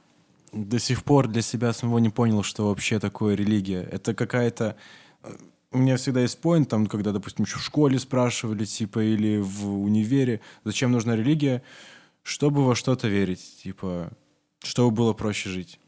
[0.52, 3.82] до сих пор для себя самого не понял, что вообще такое религия.
[3.90, 4.76] Это какая-то...
[5.22, 5.32] Э,
[5.72, 9.82] у меня всегда есть поинт, там, когда, допустим, еще в школе спрашивали, типа, или в
[9.82, 11.62] универе, зачем нужна религия
[12.24, 14.10] чтобы во что-то верить, типа,
[14.62, 15.78] чтобы было проще жить.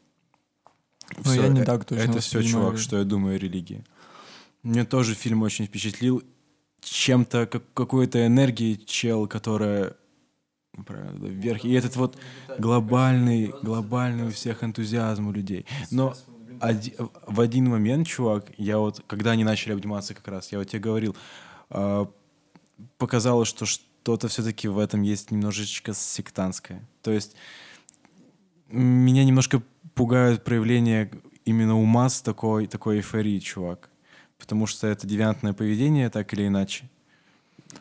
[1.25, 3.83] Ну, я не так точно Это все, чувак, что я думаю о религии.
[4.63, 6.23] Мне тоже фильм очень впечатлил
[6.81, 9.95] чем-то, как, какой-то энергией чел, которая
[10.73, 11.65] вверх.
[11.65, 12.17] И этот вот
[12.59, 15.65] глобальный, глобальный у всех энтузиазм у людей.
[15.89, 16.13] Но
[16.59, 16.95] оди,
[17.25, 20.81] в один момент, чувак, я вот, когда они начали обниматься как раз, я вот тебе
[20.81, 21.15] говорил,
[21.71, 22.05] э,
[22.97, 23.65] показалось, что
[24.07, 26.81] что-то все-таки в этом есть немножечко сектантское.
[27.01, 27.35] То есть
[28.69, 29.61] меня немножко
[29.95, 31.11] пугают проявления
[31.43, 33.89] именно у масс такой, такой эйфории, чувак.
[34.37, 36.89] Потому что это девиантное поведение, так или иначе.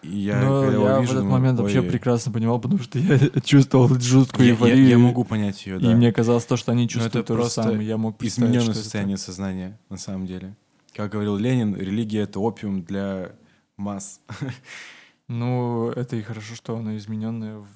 [0.03, 3.19] И я, Но я вижу, в этот думаю, момент вообще прекрасно понимал, потому что я
[3.45, 4.83] чувствовал жуткую я, эйфорию.
[4.83, 5.93] Я, я могу понять ее, да.
[5.93, 7.87] И мне казалось то, что они чувствуют это то же самое.
[7.87, 9.23] Я мог измененное состояние это...
[9.23, 10.57] сознания, на самом деле.
[10.93, 13.31] Как говорил Ленин, религия— это опиум для
[13.77, 14.21] масс.
[15.29, 17.67] Ну, это и хорошо, что оно измененное в,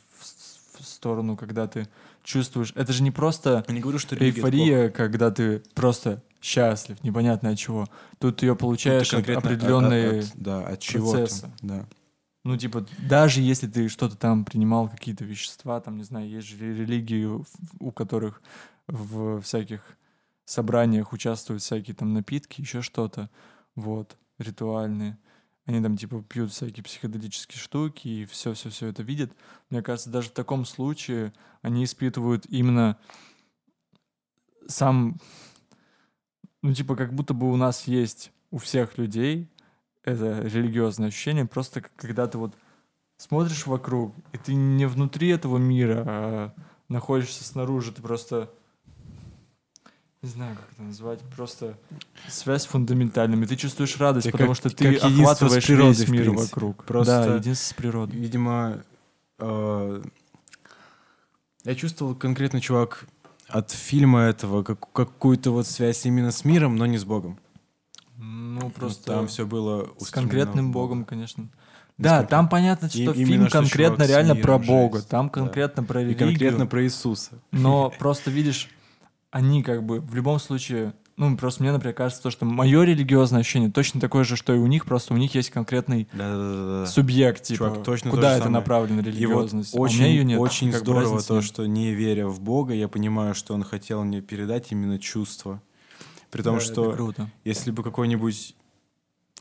[0.79, 1.89] в сторону, когда ты
[2.23, 2.73] чувствуешь.
[2.77, 7.59] Это же не просто Я не говорю, что эйфория, когда ты просто счастлив, непонятно от
[7.59, 7.87] чего.
[8.19, 11.51] Тут ее получаешь от определенные от, от, да, от процесса.
[11.61, 11.87] Да.
[12.45, 16.57] Ну, типа, даже если ты что-то там принимал, какие-то вещества, там, не знаю, есть же
[16.57, 17.29] религии,
[17.81, 18.41] у которых
[18.87, 19.83] в всяких
[20.47, 23.29] собраниях участвуют всякие там напитки, еще что-то,
[23.75, 25.19] вот, ритуальные
[25.71, 29.33] они там типа пьют всякие психоделические штуки и все-все-все это видят.
[29.71, 32.99] Мне кажется, даже в таком случае они испытывают именно
[34.67, 35.17] сам,
[36.63, 39.49] ну типа как будто бы у нас есть у всех людей
[40.03, 42.57] это религиозное ощущение, просто когда ты вот
[43.17, 46.55] смотришь вокруг, и ты не внутри этого мира, а
[46.89, 48.53] находишься снаружи, ты просто
[50.23, 51.79] не знаю, как это назвать, просто
[52.29, 53.47] связь с фундаментальными.
[53.47, 56.85] Ты чувствуешь радость, Это потому как- что ты охватываешь природой, весь мир вокруг.
[56.85, 58.19] Просто- Да, единство с природой.
[58.21, 58.83] Видимо,
[59.39, 60.03] э,
[61.65, 63.07] я чувствовал конкретно, чувак,
[63.49, 67.39] от фильма этого как- какую-то вот связь именно с миром, но не с Богом.
[68.19, 71.49] Ну, просто там все было с конкретным богом, конечно.
[71.97, 74.59] Да, там понятно, что И- фильм что конкретно реально про.
[74.59, 75.33] Бога, там Да.
[75.33, 76.29] конкретно про И религию.
[76.29, 77.33] конкретно про Иисуса.
[77.53, 78.69] Но просто видишь,
[79.31, 83.41] они как бы в любом случае, ну просто мне, например, кажется, то, что мое религиозное
[83.41, 86.87] ощущение точно такое же, что и у них, просто у них есть конкретный Да-да-да.
[86.87, 88.61] субъект, типа, Чувак, точно то куда это самое.
[88.61, 89.75] направлено И вот религиозность.
[89.75, 90.41] а у очень, меня ее нет.
[90.41, 91.45] очень как здорово то, нет.
[91.45, 95.63] что не веря в Бога, я понимаю, что он хотел мне передать именно чувство.
[96.31, 97.31] При том, Да, что круто.
[97.45, 98.55] если бы какой-нибудь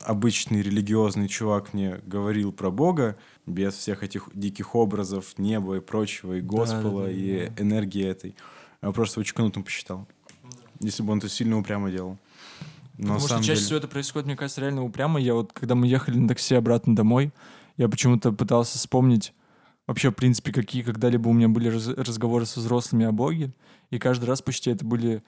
[0.04, 6.34] обычный религиозный чувак мне говорил про Бога, без всех этих диких образов неба и прочего,
[6.34, 7.62] и Господа, да, и да.
[7.62, 8.34] энергии этой,
[8.80, 10.06] просто очень кнутом посчитал.
[10.80, 12.18] Если бы он это сильно упрямо делал.
[12.96, 13.60] Но Потому что чаще деле...
[13.60, 15.20] всего это происходит, мне кажется, реально упрямо.
[15.20, 17.32] Я вот, когда мы ехали на такси обратно домой,
[17.76, 19.32] я почему-то пытался вспомнить
[19.86, 23.52] вообще, в принципе, какие когда-либо у меня были раз- разговоры со взрослыми о Боге.
[23.90, 25.22] И каждый раз почти это были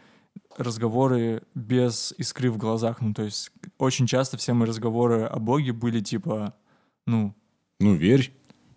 [0.56, 3.00] разговоры без искры в глазах.
[3.00, 6.54] Ну, то есть очень часто все мои разговоры о Боге были типа,
[7.06, 7.34] ну,
[7.80, 8.32] Ну, верь.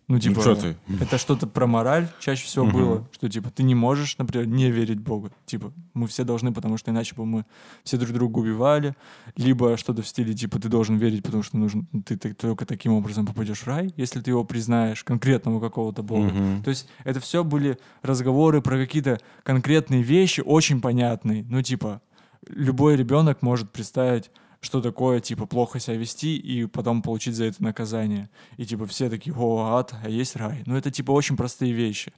[0.08, 0.76] Ну, типа, чё ты?
[1.02, 5.00] это что-то про мораль чаще всего было, что, типа, ты не можешь, например, не верить
[5.00, 5.32] Богу.
[5.46, 7.46] Типа, мы все должны, потому что иначе бы мы
[7.84, 8.96] все друг друга убивали.
[9.36, 12.94] Либо что-то в стиле, типа, ты должен верить, потому что нужен, ты, ты только таким
[12.94, 16.32] образом попадешь в рай, если ты его признаешь, конкретного какого-то Бога.
[16.63, 21.46] То есть это все были разговоры про какие-то конкретные вещи, очень понятные.
[21.50, 22.02] Ну, типа,
[22.48, 24.30] любой ребенок может представить,
[24.65, 28.30] что такое, типа, плохо себя вести и потом получить за это наказание.
[28.58, 30.63] И, типа, все такие, о, ад, а есть рай.
[30.65, 32.12] Ну, это, типа, очень простые вещи.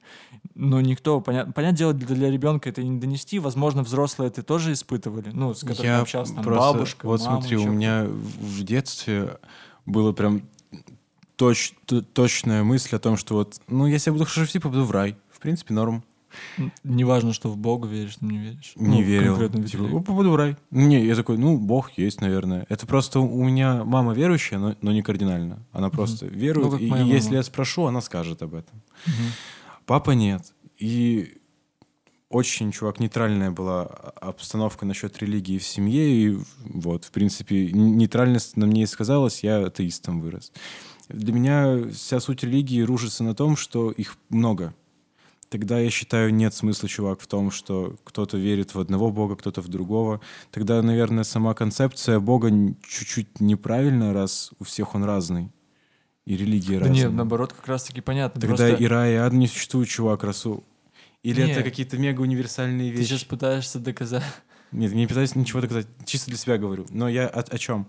[0.55, 3.37] Но никто, понятно, понятное дело, для, для ребенка это не донести.
[3.39, 7.41] Возможно, взрослые это тоже испытывали, ну, с которыми Я общался, там, просто- бабушка, Вот мама,
[7.41, 9.37] смотри, у меня в детстве
[9.85, 10.41] было прям
[11.37, 11.73] точ-
[12.13, 15.15] точная мысль о том, что вот, ну, если я буду хорошо вести, попаду в рай.
[15.29, 16.03] В принципе, норм.
[16.83, 18.73] Неважно, что в Бога веришь, не веришь.
[18.75, 19.35] Не Ну, верил.
[19.37, 19.97] Типа, религию.
[19.97, 20.57] «О, попаду в рай.
[20.71, 22.65] Не, я такой, ну, Бог есть, наверное.
[22.69, 25.65] Это просто у меня мама верующая, но, но не кардинально.
[25.71, 27.37] Она просто верует, Ну, и, и если мама.
[27.37, 28.81] я спрошу, она скажет об этом.
[29.05, 29.15] Мгм.
[29.85, 30.53] Папа нет.
[30.77, 31.37] И
[32.29, 36.09] очень, чувак, нейтральная была обстановка насчет религии в семье.
[36.09, 40.51] И вот, в принципе, нейтральность на мне и сказалась, я атеистом вырос.
[41.07, 44.73] Для меня вся суть религии рушится на том, что их много.
[45.49, 49.61] Тогда, я считаю, нет смысла, чувак, в том, что кто-то верит в одного бога, кто-то
[49.61, 50.19] в другого.
[50.51, 52.49] Тогда, наверное, сама концепция бога
[52.87, 55.51] чуть-чуть неправильная, раз у всех он разный.
[56.25, 57.03] И религии Да разные.
[57.03, 58.41] нет, наоборот, как раз-таки понятно.
[58.41, 60.65] Тогда Просто и рай, и ад не существует, чувак, расу.
[61.23, 61.51] Или Не.
[61.51, 63.09] это какие-то мега универсальные ты вещи?
[63.09, 64.23] сейчас пытаешься доказать.
[64.73, 66.85] Нет, не пытаюсь ничего доказать, чисто для себя говорю.
[66.89, 67.87] Но я о, о чем?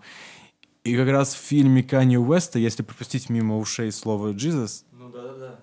[0.85, 5.61] И как раз в фильме Канье Уэста, если пропустить мимо ушей слово «Jesus», Ну да-да-да.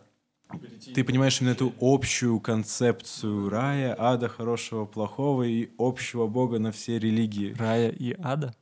[0.94, 7.00] Ты понимаешь именно эту общую концепцию рая, ада, хорошего, плохого и общего бога на все
[7.00, 7.54] религии.
[7.58, 8.56] Рая и ада?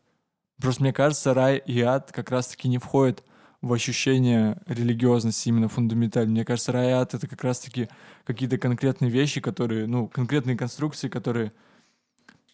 [0.59, 3.23] Просто мне кажется, рай и ад как раз-таки не входят
[3.61, 6.31] в ощущение религиозности именно фундаментально.
[6.31, 7.89] Мне кажется, рай и ад— это как раз-таки
[8.23, 11.53] какие-то конкретные вещи, которые, ну, конкретные конструкции, которые...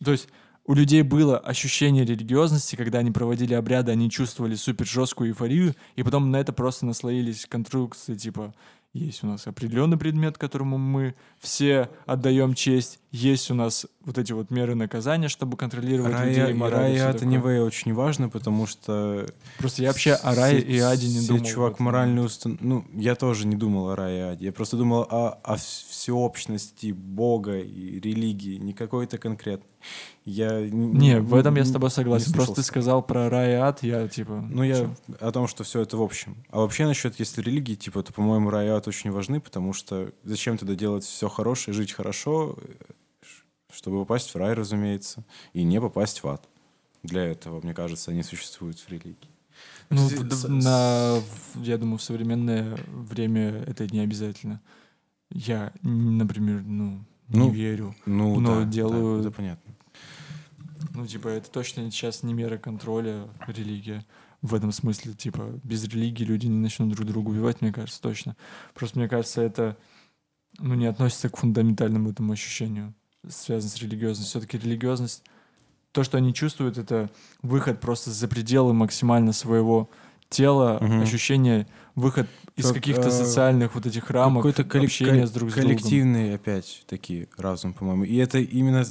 [0.04, 0.30] То есть
[0.66, 6.04] у людей было ощущение религиозности, когда они проводили обряды, они чувствовали супер жесткую эйфорию, и
[6.04, 8.54] потом на это просто наслоились конструкции, типа,
[8.94, 14.34] есть у нас определенный предмет, которому мы все отдаем честь, есть у нас вот эти
[14.34, 18.30] вот меры наказания, чтобы контролировать Рай, людей, и- мораль рай и ад anyway очень важно,
[18.30, 19.26] потому что
[19.58, 21.46] Просто я вообще о рае и аде не все, думал.
[21.46, 22.58] чувак, моральную устан...
[22.62, 24.46] Ну, я тоже не думал о рае и аде.
[24.46, 29.66] Я просто думал о, о вс- всеобщности Бога и религии, не какой-то конкретной.
[30.26, 32.34] Я Не, в этом я с тобой согласен.
[32.34, 34.34] Просто ты сказал про рай и ад, я типа...
[34.48, 34.96] Ну, я чё?
[35.20, 36.36] о том, что все это в общем.
[36.52, 40.12] А вообще насчет, если религии, типа, то, по-моему, рай и ад очень важны, потому что
[40.24, 42.58] зачем тогда делать все хорошее, жить хорошо,
[43.72, 46.48] чтобы попасть в рай, разумеется, и не попасть в ад.
[47.04, 49.16] Для этого, мне кажется, они существуют в религии.
[49.90, 51.20] Ну, в- на,
[51.56, 54.62] я думаю, в современное время это не обязательно.
[55.32, 57.96] Я, например, ну, Ну, не верю.
[58.06, 59.74] Ну, Но да, делаю- да, это понятно.
[60.94, 64.06] Ну, типа, это точно сейчас не мера контроля религия.
[64.42, 68.36] В этом смысле, типа, без религии люди не начнут друг друга убивать, мне кажется, точно.
[68.74, 69.78] Просто мне кажется, это
[70.58, 72.94] ну, не относится к фундаментальному этому ощущению,
[73.28, 74.42] связанному с религиозностью.
[74.42, 75.24] Все-таки религиозность,
[75.92, 77.10] то, что они чувствуют, это
[77.42, 79.90] выход просто за пределы максимально своего
[80.30, 81.02] тела, Мгм.
[81.02, 85.32] ощущение выход из Как, каких-то э, социальных вот этих рамок Какой-то коллек- общения кол- с
[85.32, 85.70] друг с другом.
[85.72, 88.04] коллективный опять таки разум, по-моему.
[88.04, 88.84] И это именно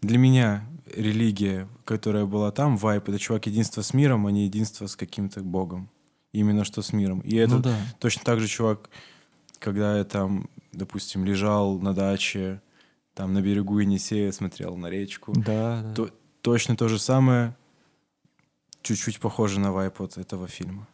[0.00, 4.86] для меня религия, которая была там, вайп, это чувак единство с миром, а не единство
[4.86, 5.90] с каким-то богом.
[6.32, 7.20] Именно что с миром.
[7.20, 7.76] И это Ну да.
[7.98, 8.88] точно так же чувак,
[9.58, 12.60] когда я там, допустим, лежал на даче,
[13.14, 15.32] там на берегу Енисея, смотрел на речку.
[15.34, 15.94] Да, да.
[15.94, 17.56] То- точно то же самое,
[18.82, 20.86] чуть-чуть похоже на вайп от этого фильма.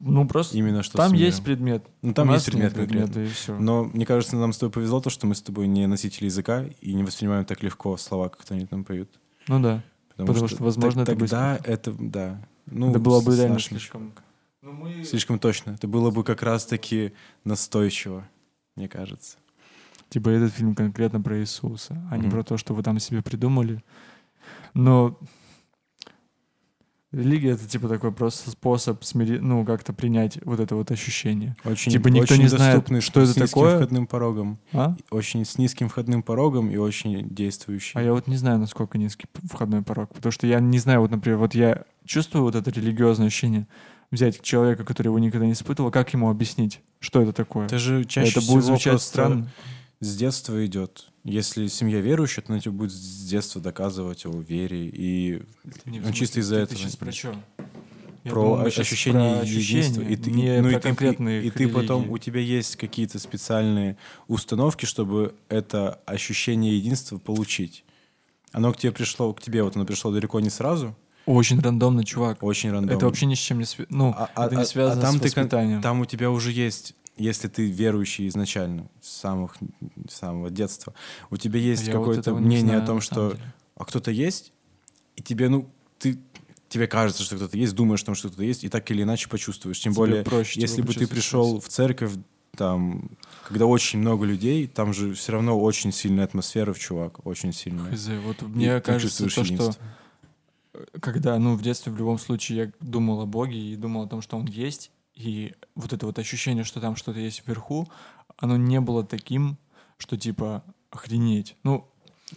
[0.00, 1.84] Ну просто Именно что там есть предмет.
[2.02, 3.06] Ну, там есть предмет конкретно.
[3.06, 3.58] предмета, и все.
[3.58, 6.66] Но мне кажется, нам с тобой повезло то, что мы с тобой не носители языка
[6.80, 9.10] и не воспринимаем так легко слова, как они там поют.
[9.48, 9.82] Ну да.
[10.10, 12.48] Потому, Потому что, возможно, так- это бы тогда это, да.
[12.66, 14.12] Ну, это было бы реально слишком.
[14.62, 15.04] Ну, мы...
[15.04, 15.72] Слишком точно.
[15.72, 17.12] Это было бы как раз-таки
[17.44, 18.28] настойчиво,
[18.76, 19.36] мне кажется.
[20.08, 23.82] Типа этот фильм конкретно про Иисуса, а не про то, что вы там себе придумали.
[24.74, 25.18] Но
[27.12, 29.38] религия это типа такой просто способ смири...
[29.38, 31.56] ну как-то принять вот это вот ощущение.
[31.64, 33.76] Очень, Типа никто очень не знает, что с это низким такое.
[33.76, 34.58] входным порогом.
[34.72, 34.96] А?
[35.10, 37.98] Очень с низким входным порогом и очень действующий.
[37.98, 40.14] А я вот не знаю, насколько низкий входной порог.
[40.14, 43.66] Потому что я не знаю, вот, например, вот я чувствую вот это религиозное ощущение.
[44.10, 47.66] Взять человека, который его никогда не испытывал, как ему объяснить, что это такое?
[47.66, 49.50] Это же чаще это всего будет звучать странно.
[50.00, 51.06] С детства идет.
[51.24, 54.86] Если семья верующая, то она тебе будет с детства доказывать о вере.
[54.92, 55.42] И
[55.84, 56.76] Не, ну, чисто из-за ты- этого.
[56.78, 57.34] Ты сейчас про что?
[58.24, 60.02] про о- ощущение единства.
[60.02, 62.40] И ты, и- не ну, и про ты, конкретные и, и ты потом, у тебя
[62.40, 67.84] есть какие-то специальные установки, чтобы это ощущение единства получить.
[68.52, 70.94] Оно к тебе пришло, к тебе вот оно пришло далеко не сразу,
[71.26, 72.42] Очень рандомно, чувак.
[72.42, 72.96] очень рандомно.
[72.98, 73.96] Это вообще ни с чем не связано.
[73.96, 75.80] Ну, А- а- это а- не а связано там с ты воспитанием.
[75.80, 79.56] Там у тебя уже есть, если ты верующий изначально, с самых,
[80.08, 80.94] с самого детства,
[81.30, 83.36] у тебя есть Я вот какое-то не мнение знаю, о том, что
[83.76, 84.52] а кто-то есть,
[85.16, 86.18] и тебе, ну, ты,
[86.68, 89.80] тебе кажется, что кто-то есть, думаешь, что кто-то есть, и так или иначе почувствуешь.
[89.80, 92.12] Тем Тебе более, проще, если бы ты пришел в церковь,
[92.56, 93.10] там,
[93.46, 97.92] когда очень много людей, там же все равно очень сильная атмосфера, чувак, очень сильная.
[97.92, 99.76] Хз, вот И мне ты кажется, то, что единство.
[101.00, 104.22] когда, ну, в детстве в любом случае я думал о Боге и думал о том,
[104.22, 107.88] что Он есть, и вот это вот ощущение, что там что-то есть вверху,
[108.36, 109.56] оно не было таким,
[109.96, 111.56] что типа охренеть.
[111.62, 111.88] Ну,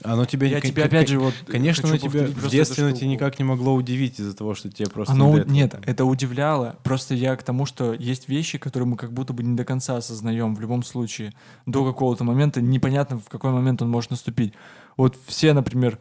[0.03, 3.39] Оно тебя, я тебе опять же вот Конечно, оно тебя в детстве оно тебя никак
[3.39, 6.77] не могло удивить из-за того, что тебе просто Оно, не нет, это удивляло.
[6.83, 9.97] Просто я к тому, что есть вещи, которые мы как будто бы не до конца
[9.97, 11.33] осознаем в любом случае.
[11.65, 14.53] До какого-то момента непонятно, в какой момент он может наступить.
[14.97, 15.99] Вот все, например,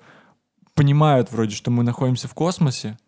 [0.75, 2.99] понимают вроде, что мы находимся в космосе.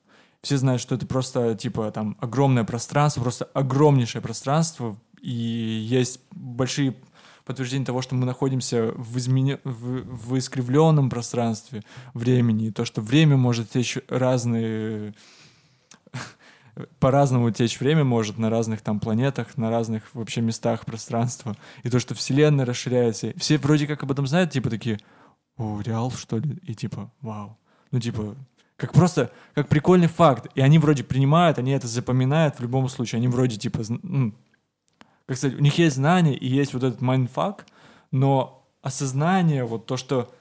[0.42, 6.96] Все знают, что это просто типа там огромное пространство, просто огромнейшее пространство, и есть большие
[7.44, 9.60] подтверждения того, что мы находимся в, измене...
[9.64, 11.82] в, в искривленном пространстве
[12.14, 15.14] времени, и то, что время может течь разные
[16.98, 21.56] по-разному течь время может на разных там планетах, на разных вообще местах пространства.
[21.82, 23.32] И то, что Вселенная расширяется.
[23.36, 24.98] Все вроде как об этом знают, типа такие,
[25.56, 26.58] о, реал, что ли?
[26.62, 27.58] И типа, вау.
[27.90, 28.34] Ну, типа,
[28.76, 30.48] как просто, как прикольный факт.
[30.54, 33.18] И они вроде принимают, они это запоминают в любом случае.
[33.18, 34.34] Они вроде типа, ну,
[35.26, 37.66] как сказать, у них есть знания и есть вот этот mindfuck,
[38.10, 40.34] но осознание, вот то, что,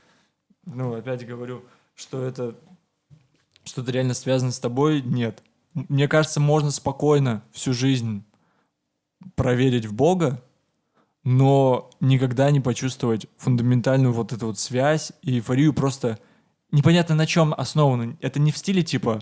[0.65, 1.63] ну, опять говорю,
[1.96, 2.56] что это
[3.63, 5.44] что-то реально связано с тобой, нет.
[5.74, 8.26] Мне кажется, можно спокойно всю жизнь
[9.36, 10.44] проверить в Бога,
[11.24, 16.20] но никогда не почувствовать фундаментальную вот эту вот связь и эйфорию просто
[16.71, 18.17] непонятно на чем основано.
[18.21, 19.21] Это не в стиле типа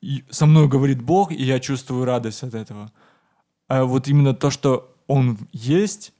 [0.00, 2.90] «И со мной говорит Бог, и я чувствую радость от этого.
[3.68, 6.12] А вот именно то, что Он есть,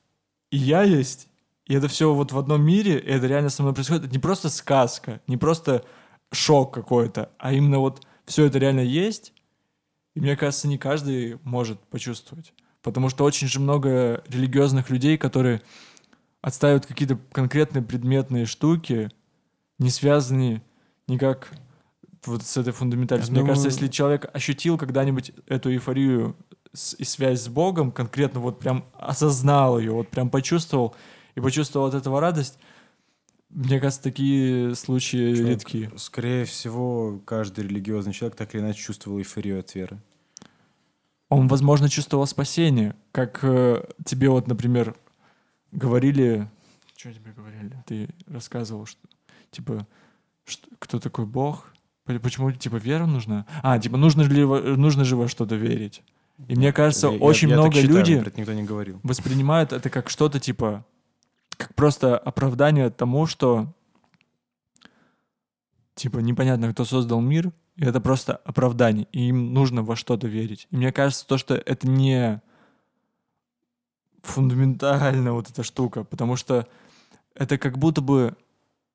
[0.51, 1.29] и я есть,
[1.67, 4.05] и это все вот в одном мире, и это реально со мной происходит.
[4.05, 5.85] Это не просто сказка, не просто
[6.33, 9.33] шок какой-то, а именно вот все это реально есть,
[10.15, 12.53] и мне кажется, не каждый может почувствовать.
[12.83, 15.63] Потому что очень же много религиозных людей, которые
[16.41, 19.11] отстаивают какие-то конкретные предметные штуки,
[19.81, 20.63] не связанные
[21.09, 21.51] никак
[22.27, 23.35] вот с этой фундаментальностью.
[23.35, 26.37] Я Мне кажется, думаю- если человек ощутил когда-нибудь эту эйфорию
[26.73, 30.95] с- и связь с Богом, конкретно вот прям осознал ее, вот прям почувствовал
[31.35, 32.59] и почувствовал от этого радость,
[33.49, 35.91] мне кажется, такие случаи Чувак, редкие.
[35.97, 39.99] Скорее всего, каждый религиозный человек так или иначе чувствовал эйфорию от веры.
[41.31, 42.95] Он, возможно, чувствовал спасение.
[43.13, 44.95] Как э, тебе вот, например,
[45.73, 46.49] говорили...
[46.97, 47.73] Что тебе говорили?
[47.87, 49.01] Ты рассказывал, что,
[49.51, 49.87] типа,
[50.45, 51.73] что, кто такой Бог?
[52.23, 53.47] Почему, типа, вера нужна?
[53.63, 56.03] А, типа, нужно, ли, нужно же во что-то верить.
[56.49, 58.99] И мне кажется, Я- я- очень я много считаю, людей никто не говорил.
[59.03, 60.85] воспринимают это как что-то, типа,
[61.57, 63.73] как просто оправдание тому, что,
[65.95, 69.07] типа, непонятно, кто создал мир, И это просто оправдание.
[69.13, 70.67] И им нужно во что-то верить.
[70.71, 72.43] И мне кажется, то, что это не
[74.23, 76.67] фундаментальная вот эта штука, потому что
[77.35, 78.37] это как будто бы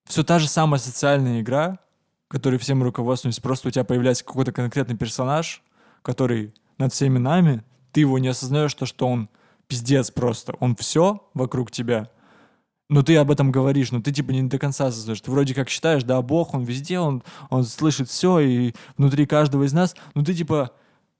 [0.05, 1.79] все та же самая социальная игра,
[2.27, 5.63] которой всем руководствуемся, просто у тебя появляется какой-то конкретный персонаж,
[6.01, 9.29] который над всеми нами, ты его не осознаешь, то, что он
[9.67, 12.09] пиздец просто, он все вокруг тебя,
[12.89, 15.21] но ты об этом говоришь, но ты типа не до конца осознаешь.
[15.21, 19.63] Ты вроде как считаешь, да, Бог, он везде, он, он слышит все, и внутри каждого
[19.63, 20.71] из нас, но ты типа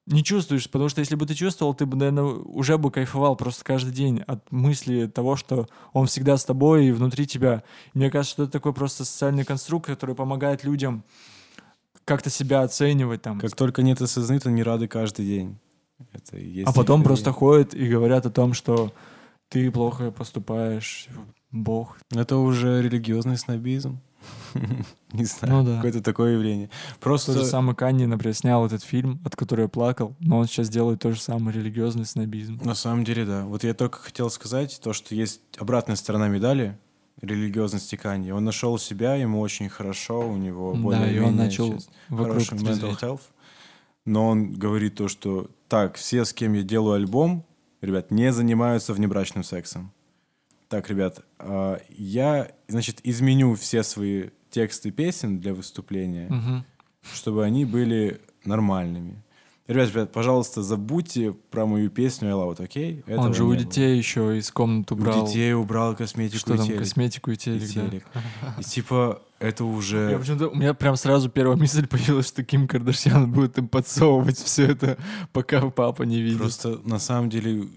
[0.08, 3.64] не чувствуешь, потому что если бы ты чувствовал, ты бы, наверное, уже бы кайфовал просто
[3.64, 7.64] каждый день от мысли того, что он всегда с тобой и внутри тебя.
[7.94, 11.04] И мне кажется, что это такой просто социальный конструкт, который помогает людям
[12.06, 13.40] как-то себя оценивать там.
[13.40, 15.58] Как только нет осознают, они рады каждый день.
[16.12, 18.94] Это и есть а потом их просто ходят и говорят о том, что
[19.50, 21.08] ты плохо поступаешь,
[21.52, 21.98] Бог.
[22.12, 24.00] Это уже религиозный снобизм.
[25.14, 25.76] Не знаю, Ну да.
[25.78, 26.70] какое-то такое явление.
[27.00, 30.48] Просто То же самое Канни, например, снял этот фильм, от которого я плакал, но он
[30.48, 32.60] сейчас делает то же самое, религиозный снобизм.
[32.64, 33.46] На самом деле, да.
[33.46, 36.78] Вот я только хотел сказать то, что есть обратная сторона медали
[37.22, 38.34] религиозности Канье.
[38.34, 41.78] Он нашел себя, ему очень хорошо, у него Да, более и он начал
[42.10, 43.22] вокруг хороший mental health.
[44.06, 47.46] Но он говорит то, что так, все, с кем я делаю альбом,
[47.82, 49.92] ребят, не занимаются внебрачным сексом.
[50.68, 56.66] Так, ребят, а, я, значит, изменю все свои тексты песен для выступления, Мгм.
[57.14, 59.22] чтобы они были нормальными.
[59.68, 63.04] Ребят, ребят, пожалуйста, забудьте про мою песню I Love It, окей?
[63.08, 63.66] Он Этого же у не было.
[63.66, 65.26] детей еще из комнаты У убрал.
[65.26, 66.80] детей убрал косметику Что и там, телек.
[66.82, 67.74] косметику и телек, И да.
[67.90, 68.06] телек.
[68.60, 70.20] И типа, это Я уже...
[70.20, 74.68] почему-то- у меня прям сразу первая мысль появилась, что Ким Кардашьян будет им подсовывать все
[74.68, 74.98] это,
[75.34, 76.38] пока папа не видит.
[76.38, 77.68] Просто на самом деле,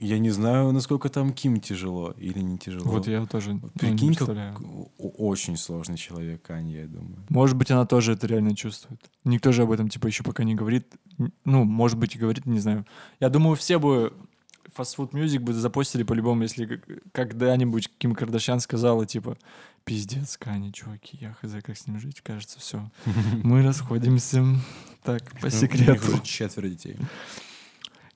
[0.00, 2.84] я не знаю, насколько там Ким тяжело или не тяжело.
[2.90, 4.56] Вот я тоже ну, не Прикинь, как представляю.
[4.98, 7.24] о- очень сложный человек, Канье, я думаю.
[7.28, 9.00] Может быть, она тоже это реально чувствует.
[9.24, 10.92] Никто же об этом, типа, еще пока не говорит.
[11.44, 12.84] Ну, может быть, и говорит, не знаю.
[13.20, 14.12] Я думаю, все бы
[14.74, 16.82] фастфуд мюзик бы запостили по-любому, если
[17.12, 19.38] когда-нибудь Ким Кардашьян сказала, типа,
[19.84, 22.90] пиздец, Кани, чуваки, я хз, как с ним жить, кажется, все.
[23.44, 24.44] Мы расходимся.
[25.04, 26.08] Так, по Ну, У них секрету.
[26.14, 26.96] уже четверо детей.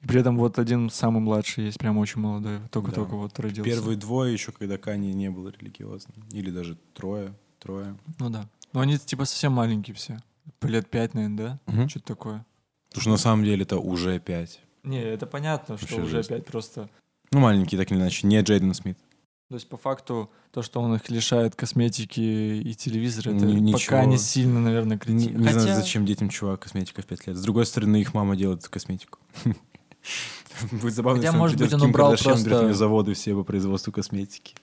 [0.02, 2.68] И при этом вот один самый младший есть, прям очень молодой, Да.
[2.68, 3.68] только-только вот родился.
[3.68, 6.24] Первые двое еще, когда Канье не был религиозным.
[6.30, 7.96] Или даже трое, трое.
[8.18, 8.48] Ну да.
[8.72, 10.18] Но они типа совсем маленькие все.
[10.60, 11.36] По лет пять, наверное,
[11.66, 11.72] да?
[11.72, 11.88] Мгм.
[11.88, 12.46] Что-то такое.
[12.90, 14.60] Потому что на самом деле это уже пять.
[14.84, 16.30] Не, это понятно, что Вообще уже жесть.
[16.30, 16.88] опять просто...
[17.32, 18.96] Ну, маленький, так или иначе, не Джейден Смит.
[19.50, 24.00] То есть, по факту, то, что он их лишает косметики и телевизора, это Ни- пока
[24.02, 24.02] ничего.
[24.12, 25.38] не сильно, наверное, Не, критично.
[25.38, 27.36] не знаю, зачем детям чувак косметика в 5 лет.
[27.36, 29.18] С другой стороны, их мама делает косметику.
[30.72, 33.34] Будет забавно, Хотя, если может быть, он Ким убрал просто- говорит, «У меня заводы все
[33.34, 34.54] по производству косметики.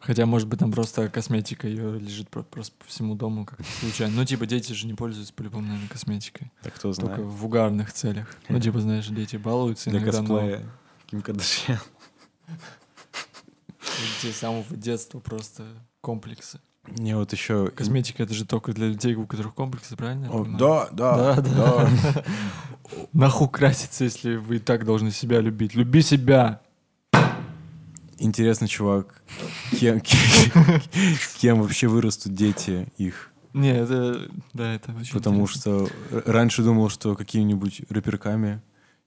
[0.00, 4.14] Хотя, может быть, там просто косметика ее лежит про- просто по всему дому как-то случайно.
[4.16, 6.50] Ну, типа, дети же не пользуются по-любому, наверное, косметикой.
[6.62, 7.30] Так кто Только знает.
[7.30, 8.34] в угарных целях.
[8.48, 10.70] Ну, типа, знаешь, дети балуются Для иногда, но косплея
[11.08, 11.78] Ким Кардашьян.
[14.22, 15.66] с самого детства просто
[16.00, 16.60] комплексы.
[16.96, 17.70] Не, вот еще...
[17.70, 20.30] Косметика— это же только для людей, у которых комплексы, правильно?
[20.30, 21.90] О, да, да, Да, да.
[22.14, 22.24] да.
[23.12, 25.74] Нахуй краситься, если вы и так должны себя любить.
[25.74, 26.60] Люби себя.
[28.20, 29.22] Интересно, чувак,
[29.78, 30.20] кем, кем,
[31.38, 33.30] кем вообще вырастут дети их?
[33.54, 34.28] Не, это...
[34.52, 35.86] Да, это очень Потому интересно.
[35.86, 38.60] что раньше думал, что какими-нибудь рэперками.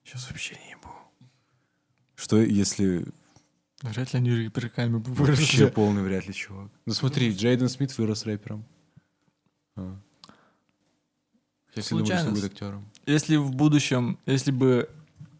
[0.04, 0.90] Сейчас вообще не ебу.
[2.16, 3.06] Что если
[3.82, 5.66] Вряд ли они рэперками бы вообще выросли.
[5.68, 6.70] полный вряд ли чувак?
[6.86, 8.66] Ну смотри, Джейден Смит вырос рэпером.
[9.76, 9.98] А.
[11.76, 12.86] Я всегда думал, что будет актером.
[13.06, 14.90] Если в будущем, если бы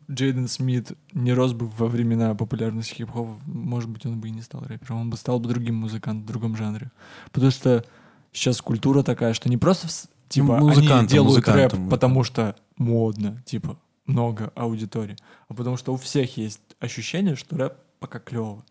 [0.10, 4.42] Джейден Смит не рос бы во времена популярности хип-хопа, может быть, он бы и не
[4.42, 5.02] стал рэпером.
[5.02, 6.92] Он бы стал бы другим музыкантом, в другом жанре.
[7.32, 7.86] Потому что
[8.32, 9.88] сейчас культура такая, что не просто
[10.30, 15.18] типа Ну, музыкантом, они делают музыкантом, рэп, потому что модно, типа много аудитории,
[15.48, 18.66] а потому что у всех есть ощущение, что рэп пока клево.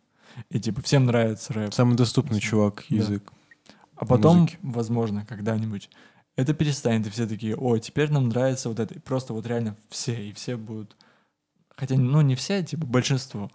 [0.51, 1.73] И типа всем нравится рэп.
[1.73, 2.41] Самый доступный Да.
[2.41, 3.33] чувак язык.
[3.97, 4.59] А потом, музыки.
[4.63, 5.89] возможно, когда-нибудь
[6.37, 8.95] это перестанет, и все такие, ой, теперь нам нравится вот это.
[8.95, 10.97] И просто вот реально все, и все будут...
[11.77, 13.51] Хотя, ну, не все, типа, большинство.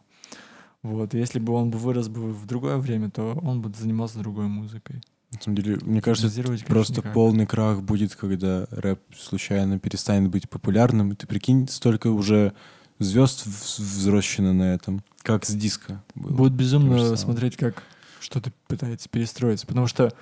[0.84, 4.20] Вот, и если бы он бы вырос бы в другое время, то он бы занимался
[4.20, 5.02] другой музыкой.
[5.32, 7.14] На самом деле, мне кажется, конечно, просто никак.
[7.14, 11.12] полный крах будет, когда рэп случайно перестанет быть популярным.
[11.12, 12.54] И ты прикинь, столько уже
[13.00, 15.04] звезд в- взрощено на этом.
[15.26, 16.32] Как с диска было.
[16.32, 17.84] Будет безумно смотреть, как
[18.20, 19.66] что-то пытается перестроиться.
[19.68, 20.14] Потому что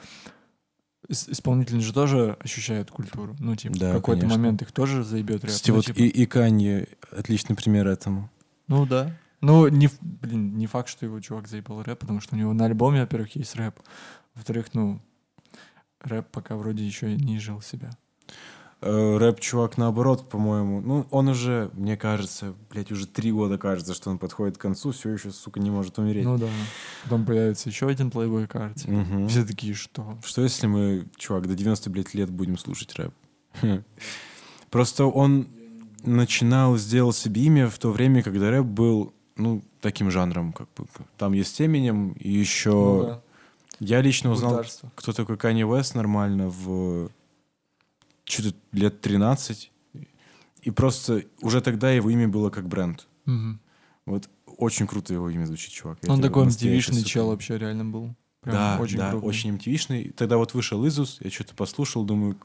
[1.09, 3.35] ис- исполнители же тоже ощущают культуру.
[3.39, 4.39] Ну, типа, Да, в какой-то конечно.
[4.39, 5.51] момент их тоже заебет рэп.
[5.51, 8.29] Кстати, Ну, вот типа, и, и Канье отличный пример этому.
[8.67, 9.15] Ну да.
[9.41, 12.63] Ну, не, блин, не факт, что его чувак заебал рэп, потому что у него на
[12.65, 13.77] альбоме, во-первых, есть рэп.
[14.35, 15.01] Во-вторых, ну,
[15.99, 17.89] рэп пока вроде еще не жил себя.
[18.85, 24.09] Э, Рэп-чувак, наоборот, по-моему, ну, он уже, мне кажется, блядь, уже три года кажется, что
[24.09, 26.25] он подходит к концу, все еще, сука, не может умереть.
[26.25, 26.47] Ну да.
[27.03, 28.91] Потом появится еще один плейбой карте.
[28.91, 29.29] Мгм.
[29.29, 30.17] Все такие, что?
[30.25, 33.13] Что если мы, чувак, до 90, блядь, лет будем слушать рэп?
[34.69, 35.47] Просто он
[36.03, 40.85] начинал, сделал себе имя в то время, когда рэп был, ну, таким жанром, как бы.
[41.17, 42.71] Там есть Эминем, и еще...
[42.71, 43.21] Ну да.
[43.79, 44.61] Я лично узнал,
[44.95, 47.09] кто такой Канье Уэст нормально в
[48.25, 49.71] что-то лет 13.
[50.61, 53.07] И просто уже тогда его имя было как бренд.
[53.25, 53.59] Мгм.
[54.05, 55.99] Вот очень круто его имя звучит, чувак.
[56.07, 58.15] Он такой MTV-шный чел вообще реально был.
[58.41, 59.29] Прям да, очень да, крупный.
[59.29, 60.11] очень MTV-шный.
[60.13, 62.37] Тогда вот вышел Изус, я что-то послушал, думаю,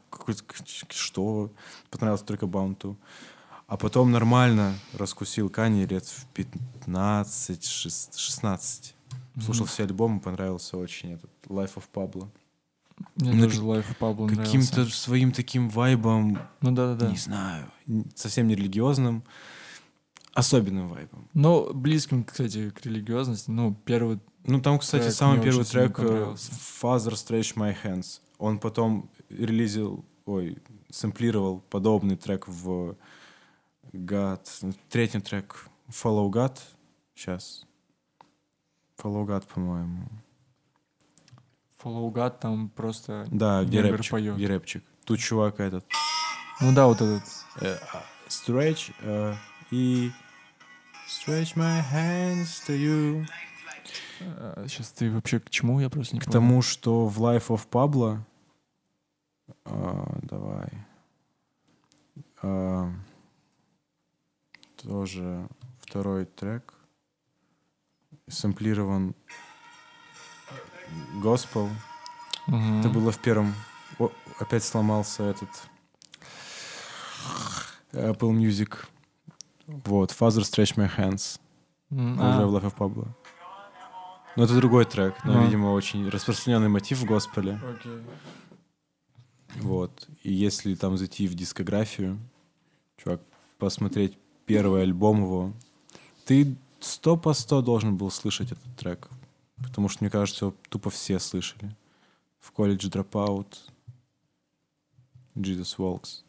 [0.90, 1.52] что?
[1.90, 2.96] Понравился только Баунту.
[3.66, 8.94] А потом нормально раскусил Кани лет в 15, шест- 16.
[9.40, 9.72] Слушал Мгм.
[9.72, 12.28] все альбомы, понравился очень этот Life of Pablo.
[13.16, 17.10] Мне Ну, тоже of Pablo Каким-то своим таким вайбом, Ну да-да-да.
[17.10, 17.70] не знаю,
[18.14, 19.24] совсем не религиозным,
[20.34, 21.28] особенным вайбом.
[21.34, 23.50] Но близким, кстати, к религиозности.
[23.50, 24.20] Ну, первый...
[24.44, 26.34] Ну, там, кстати, Трек самый первый трек э.
[26.82, 28.20] Father Stretch My Hands.
[28.38, 30.58] Он потом релизил, ой,
[30.90, 32.96] сэмплировал подобный трек в
[33.92, 34.74] God.
[34.88, 36.58] Третий трек Follow God.
[37.14, 37.66] Сейчас.
[39.02, 40.08] Follow God, по-моему.
[41.82, 43.26] Follow God там просто...
[43.30, 44.36] Да, где рэпчик, поёт.
[44.36, 44.84] где рэпчик.
[45.04, 45.86] Тут чувак этот.
[46.60, 47.22] Ну да, вот этот.
[47.60, 49.34] э, а, Stretch э,
[49.70, 50.10] и
[51.08, 53.26] Stretch my hands to you.
[54.66, 55.78] Сейчас ты вообще к чему?
[55.78, 56.32] Я просто не К понял.
[56.32, 58.18] тому, что в Life of Pablo...
[59.64, 60.68] а, давай.
[62.42, 62.92] А,
[64.82, 65.48] тоже
[65.80, 66.74] второй трек.
[68.26, 69.14] Сэмплирован
[71.22, 71.68] Gospel.
[72.46, 72.80] Мгм.
[72.80, 73.54] Это было в первом.
[73.98, 74.10] О,
[74.40, 75.48] опять сломался этот
[77.92, 78.74] Apple Music.
[79.66, 81.40] Вот, Father Stretch My Hands.
[81.90, 83.08] М, Уже а, в Life of Pablo.
[84.36, 85.44] Но это другой трек, но, Ну.
[85.46, 87.60] видимо, очень распространенный мотив в госпеле.
[87.74, 88.00] окей.
[89.56, 90.06] Вот.
[90.22, 92.18] И если там зайти в дискографию,
[93.02, 93.20] чувак,
[93.58, 94.16] посмотреть
[94.46, 95.52] первый альбом его,
[96.26, 99.08] ты сто по сто должен был слышать этот трек.
[99.62, 101.74] Потому что, мне кажется, тупо все слышали.
[102.38, 103.58] В колледж Dropout,
[105.36, 106.22] Jesus Walks.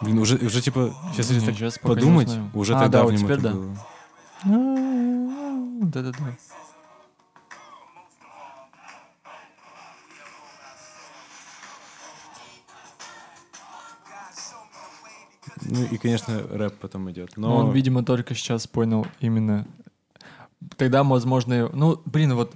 [0.00, 3.22] Блин, уже, уже типа, сейчас если так подумать, уже А, тогда да, в вот нем
[3.22, 3.52] теперь да.
[3.52, 3.76] было.
[5.84, 6.36] Да-да-да.
[15.72, 17.36] Ну и, конечно, рэп потом идет.
[17.36, 19.66] Но Но, он, видимо, только сейчас понял именно...
[20.76, 21.70] Тогда, возможно...
[21.72, 22.52] Ну, блин, вот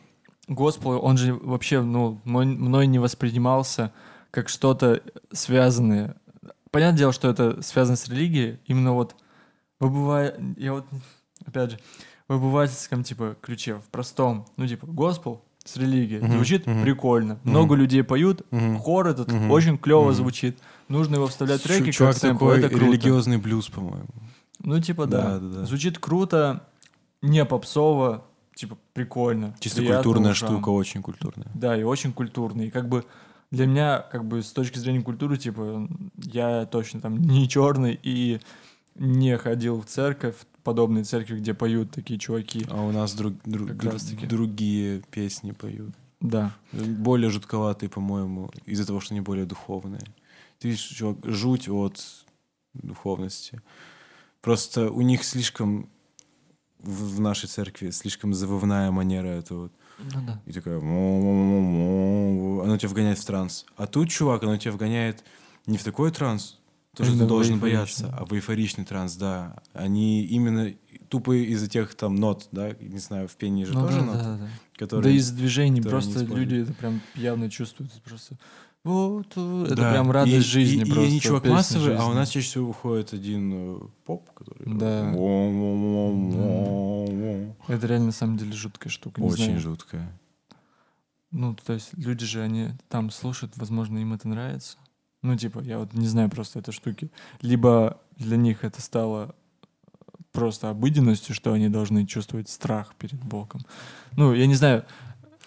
[0.48, 3.92] Госпел, он же вообще, ну, мой- мной не воспринимался
[4.30, 5.02] как что-то
[5.32, 6.16] связанное.
[6.70, 8.58] Понятное дело, что это связано с религией.
[8.66, 9.16] Именно вот
[9.80, 10.38] выбывая...
[10.58, 10.86] Я вот,
[11.46, 11.78] опять же,
[12.28, 16.20] в обывательском, типа, ключе, в простом, ну, типа, Госпел с религией.
[16.20, 16.82] Мгм, Звучит мгм.
[16.82, 17.34] прикольно.
[17.42, 17.50] Мгм.
[17.50, 18.78] Много людей поют, Мгм.
[18.78, 19.50] хор этот Мгм.
[19.50, 20.14] очень клево Мгм.
[20.14, 20.58] звучит.
[20.88, 22.84] Нужно его вставлять в треки, чувак как сэмпл, такой это круто.
[22.84, 24.08] религиозный блюз, по-моему.
[24.60, 25.22] Ну, типа, да.
[25.22, 25.64] Да, да, да.
[25.66, 26.64] Звучит круто,
[27.22, 29.54] не попсово, типа, прикольно.
[29.60, 30.48] Чисто культурная ушам.
[30.48, 31.48] штука, очень культурная.
[31.54, 32.68] Да, и очень культурный.
[32.68, 33.04] И как бы
[33.50, 38.40] для меня, как бы с точки зрения культуры, типа, я точно там не черный и
[38.94, 40.36] не ходил в церковь,
[40.66, 42.66] подобные церкви, где поют такие чуваки.
[42.70, 44.26] А у нас друг- дру- Как дру- раз-таки.
[44.26, 45.94] другие песни поют.
[46.20, 46.50] Да.
[46.72, 50.02] Более жутковатые, по-моему, из-за того, что они более духовные.
[50.58, 52.02] Ты видишь, чувак, жуть от
[52.74, 53.60] духовности.
[54.40, 55.88] Просто у них слишком
[56.80, 59.72] в, в нашей церкви слишком завывная манера это вот.
[59.98, 60.40] Ну да.
[60.46, 60.78] И такая...
[60.78, 63.64] Оно тебя вгоняет в транс.
[63.76, 65.24] А тут, чувак, оно тебя вгоняет
[65.66, 66.58] не в такой транс,
[66.96, 69.56] то, что ты должен бояться, а в эйфоричный транс, да.
[69.72, 70.72] Они именно
[71.08, 74.24] тупо из-за тех там нот, да, не знаю, в пении же Ну тоже да, ноты,
[74.24, 74.48] да, да.
[74.76, 75.02] которые...
[75.04, 77.92] Да из движений просто люди это прям явно чувствуют.
[77.92, 78.36] Это просто...
[78.82, 81.02] Вот, э, это Да, прям радость и- жизни и, и просто.
[81.10, 82.14] они чувак песня массовый, а у жизни.
[82.14, 84.78] нас чаще всего выходит один э, поп, который...
[84.78, 85.12] Да.
[85.12, 87.54] «Во-во-во-во-во».
[87.68, 89.20] Это реально на самом деле жуткая штука.
[89.20, 89.60] не Очень знаю.
[89.60, 90.18] жуткая.
[91.32, 94.78] Ну, то есть люди же, они там слушают, возможно, им это нравится.
[95.26, 97.10] Ну, типа, я вот не знаю просто этой штуки.
[97.42, 99.34] Либо для них это стало
[100.32, 103.62] просто обыденностью, что они должны чувствовать страх перед Богом.
[104.16, 104.84] Ну, я не знаю,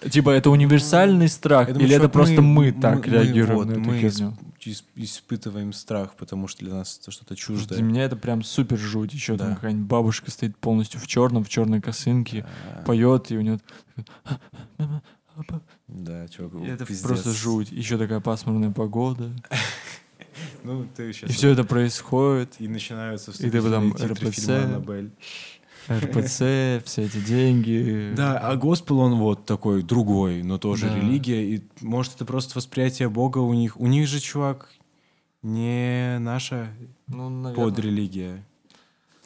[0.09, 3.81] Типа, это универсальный страх, думаю, или это просто мы, так мы- реагируем вот, на эту
[3.81, 4.33] мы херню?
[4.65, 7.77] ис- испытываем страх, потому что для нас это что-то чуждое.
[7.77, 9.13] Для меня это прям супер жуть.
[9.13, 9.55] Еще там Да.
[9.55, 12.45] какая-нибудь бабушка стоит полностью в черном, в черной косынке,
[12.77, 12.83] Да.
[12.83, 13.59] поет, и у нее
[15.87, 17.05] Да, чувак, это пиздец.
[17.07, 17.71] просто жуть.
[17.71, 19.31] Еще такая пасмурная погода.
[20.63, 21.29] Ну, ты сейчас...
[21.29, 22.55] И все это происходит.
[22.59, 24.49] И начинаются И ты потом РПЦ.
[25.89, 26.37] РПЦ,
[26.85, 28.13] все эти деньги.
[28.15, 30.95] Да, а госпел он вот такой другой, но тоже Да.
[30.95, 31.55] религия.
[31.55, 33.79] И может это просто восприятие Бога у них.
[33.79, 34.69] У них же, чувак,
[35.41, 36.69] не наша
[37.07, 37.65] Ну, наверное.
[37.65, 38.45] подрелигия.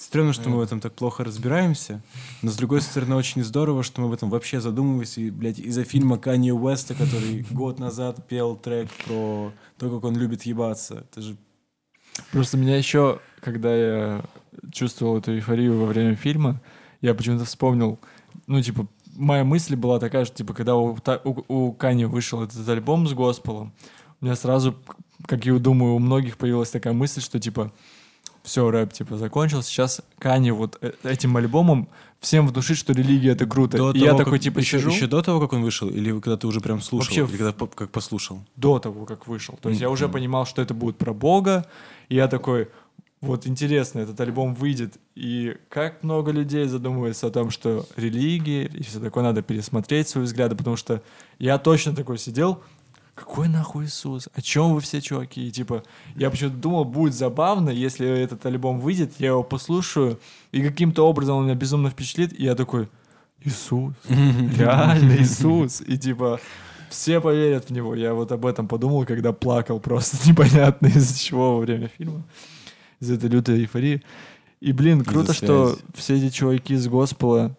[0.04, 2.02] Стремно, что мы в этом так плохо разбираемся,
[2.42, 5.22] но с другой стороны очень здорово, что мы в этом вообще задумываемся.
[5.22, 10.18] И, блядь, из-за фильма Канье Уэста, который год назад пел трек про то, как он
[10.18, 11.06] любит ебаться.
[11.10, 11.38] Это же
[12.34, 14.26] Просто меня еще, когда я
[14.74, 16.62] чувствовал эту эйфорию во время фильма,
[17.00, 17.98] я почему-то вспомнил,
[18.46, 22.68] ну, типа, моя мысль была такая, что, типа, когда у, у, у Кани вышел этот
[22.68, 23.74] альбом с Госпелом,
[24.20, 24.76] у меня сразу,
[25.26, 27.72] как я думаю, у многих появилась такая мысль, что, типа,
[28.44, 31.88] все, рэп, типа, закончился, сейчас Кани вот э- этим альбомом
[32.20, 33.78] всем внушит, что религия— это круто.
[33.78, 34.92] до И я того, такой, как- типа, еще, сижу.
[34.92, 37.54] еще до того, как он вышел, или когда ты уже прям слушал, Вообще или когда
[37.54, 38.42] по- как послушал.
[38.56, 39.58] до того, как вышел.
[39.62, 41.66] То есть я уже понимал, что это будет про Бога,
[42.10, 42.70] и я такой,
[43.22, 48.84] вот интересно, этот альбом выйдет, и как много людей задумывается о том, что религии и
[48.84, 51.02] все такое, надо пересмотреть свои взгляды, потому что
[51.40, 52.62] я точно такой сидел,
[53.16, 54.28] какой нахуй Иисус?
[54.34, 55.48] О чем вы все, чуваки?
[55.48, 55.84] И типа,
[56.16, 60.20] я почему-то думал, будет забавно, если этот альбом выйдет, я его послушаю,
[60.52, 62.90] и каким-то образом он меня безумно впечатлит, и я такой,
[63.46, 65.82] Иисус, реально Иисус.
[65.82, 66.40] И типа
[66.90, 67.96] все поверят в него.
[67.96, 72.24] Я вот об этом подумал, когда плакал просто непонятно из-за чего во время фильма.
[73.00, 74.02] Из-за этой лютой эйфории.
[74.62, 77.58] И, блин, круто, что все эти чуваки из Госпела,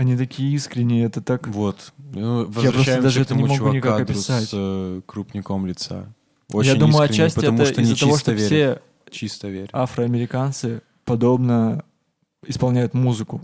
[0.00, 1.46] они такие искренние, это так...
[1.48, 1.92] Вот.
[1.98, 4.48] Ну, просто возвращаемся даже это не могу никак описать.
[4.48, 6.06] с э, крупником лица.
[6.48, 8.46] Я Очень думаю, искренне, отчасти потому это что из-за того, что верят.
[8.46, 9.70] все Чисто верят.
[9.72, 11.84] афроамериканцы подобно
[12.46, 13.42] исполняют музыку.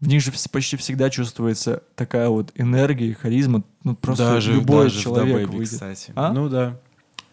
[0.00, 3.62] В них же почти всегда чувствуется такая вот энергия и харизма.
[3.82, 5.72] Ну, просто даже, любой даже в человек «Да, Бэйби», выйдет.
[5.72, 6.12] кстати.
[6.14, 6.32] А?
[6.32, 6.78] Ну да.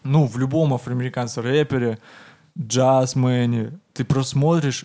[0.02, 1.98] ну, в любом афроамериканском рэпере,
[2.58, 4.84] джазмене, ты просто смотришь,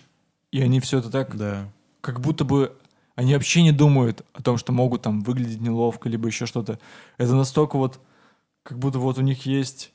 [0.52, 1.68] и они все это так, Да.
[2.00, 2.72] как будто бы
[3.20, 6.78] они вообще не думают о том, что могут там выглядеть неловко, либо еще что-то.
[7.18, 8.00] Это настолько вот,
[8.62, 9.92] как будто вот у них есть,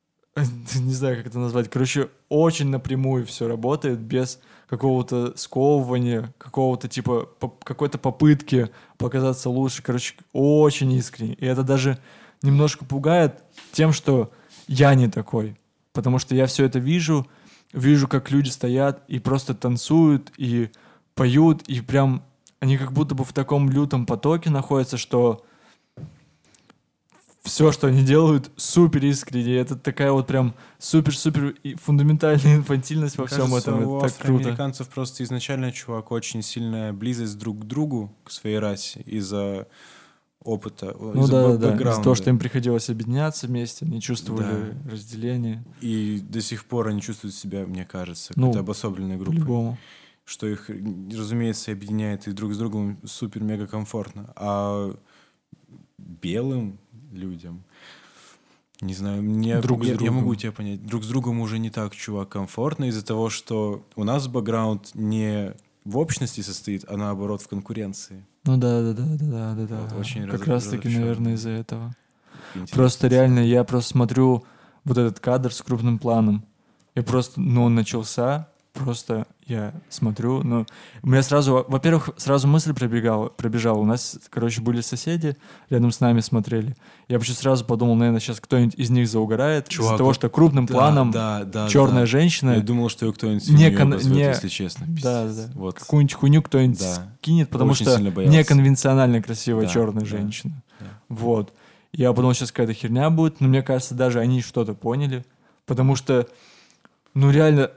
[0.36, 7.28] не знаю, как это назвать, короче, очень напрямую все работает, без какого-то сковывания, какого-то типа,
[7.40, 11.34] поп- какой-то попытки показаться лучше, короче, очень искренне.
[11.34, 11.98] И это даже
[12.42, 14.30] немножко пугает тем, что
[14.68, 15.56] я не такой.
[15.92, 17.26] Потому что я все это вижу,
[17.72, 20.70] вижу, как люди стоят и просто танцуют, и
[21.16, 22.22] поют, и прям
[22.60, 25.44] они как будто бы в таком лютом потоке находятся, что
[27.42, 29.56] все, что они делают, супер искренне.
[29.56, 33.86] Это такая вот прям супер-супер фундаментальная инфантильность во Мне всем кажется, этом.
[33.86, 34.34] у Это так круто.
[34.40, 39.66] афроамериканцев просто изначально, чувак, очень сильная близость друг к другу, к своей расе, из-за
[40.44, 41.70] опыта, Ну из-за да, да, да.
[41.70, 42.02] Бэкграунда.
[42.02, 45.64] того, что им приходилось объединяться вместе, они чувствовали разделение.
[45.80, 49.36] И до сих пор они чувствуют себя, мне кажется, Ну, какой-то обособленной группой.
[49.36, 49.78] По-любому.
[50.28, 54.30] Что их, разумеется, объединяет и друг с другом супер-мега комфортно.
[54.36, 54.94] А
[55.96, 56.78] белым
[57.12, 57.64] людям,
[58.82, 61.70] не знаю, мне, Друг с я, я могу тебя понять, друг с другом уже не
[61.70, 65.54] так, чувак, комфортно из-за того, что у нас бэкграунд не
[65.86, 68.26] в общности состоит, а наоборот в конкуренции.
[68.44, 69.80] Ну да, да, да, да, да, да.
[69.80, 71.94] Вот очень как раз- раз таки, наверное, из-за этого.
[72.54, 72.76] Интересно.
[72.76, 74.44] Просто реально, я просто смотрю
[74.84, 76.44] вот этот кадр с крупным планом.
[76.94, 80.66] И просто, ну, он начался, просто я смотрю, ну,
[81.02, 83.78] у меня сразу, во-первых, сразу мысль пробегала, пробежала.
[83.78, 85.36] У нас, короче, были соседи,
[85.70, 86.76] рядом с нами смотрели.
[87.08, 90.66] Я почему сразу подумал, наверное, сейчас кто-нибудь из них заугорает Чувак, из-за того, что крупным
[90.66, 92.06] Да, планом да, да, черная да.
[92.06, 94.86] женщина, Я думал, что ее кто-нибудь Не кон- обозвет, не- если честно.
[94.86, 95.46] да, Пиздец.
[95.46, 95.78] да, Вот.
[95.78, 97.12] какую-нибудь хуйню кто-нибудь Да.
[97.20, 100.62] кинет, потому Очень что неконвенционально красивая Да, черная да, женщина.
[100.80, 100.86] да.
[101.08, 101.52] Вот.
[101.92, 105.24] Я подумал, сейчас какая-то херня будет, но мне кажется, даже они что-то поняли,
[105.66, 106.26] потому что,
[107.14, 107.70] ну реально,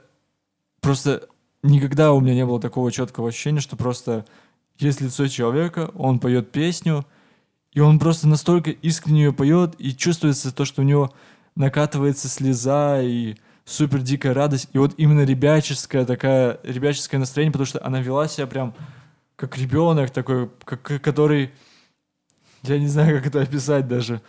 [0.82, 1.28] просто
[1.62, 4.26] никогда у меня не было такого четкого ощущения, что просто
[4.78, 7.06] есть лицо человека, он поет песню,
[7.72, 11.14] и он просто настолько искренне ее поет, и чувствуется то, что у него
[11.54, 17.84] накатывается слеза и супер дикая радость, и вот именно ребяческое такая, ребяческое настроение, потому что
[17.84, 18.74] она вела себя прям
[19.36, 21.52] как ребенок такой, как, который,
[22.62, 24.20] я не знаю, как это описать даже,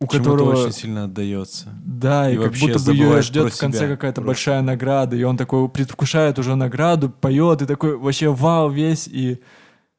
[0.00, 0.52] у которого...
[0.64, 1.68] очень сильно отдается.
[1.84, 4.26] Да, и, И как будто бы ее ждет в конце какая-то просто.
[4.26, 9.40] большая награда, и он такой предвкушает уже награду, поет, и такой вообще вау весь, и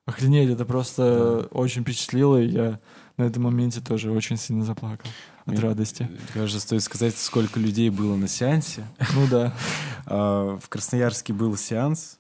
[0.06, 2.80] Охренеть, это просто очень впечатлило, и я
[3.18, 5.10] на этом моменте тоже очень сильно заплакал
[5.46, 6.08] от Мне- радости.
[6.32, 8.86] Кажется, стоит сказать, сколько людей было на сеансе.
[9.16, 9.54] Ну да.
[10.08, 12.20] А, В Красноярске был сеанс.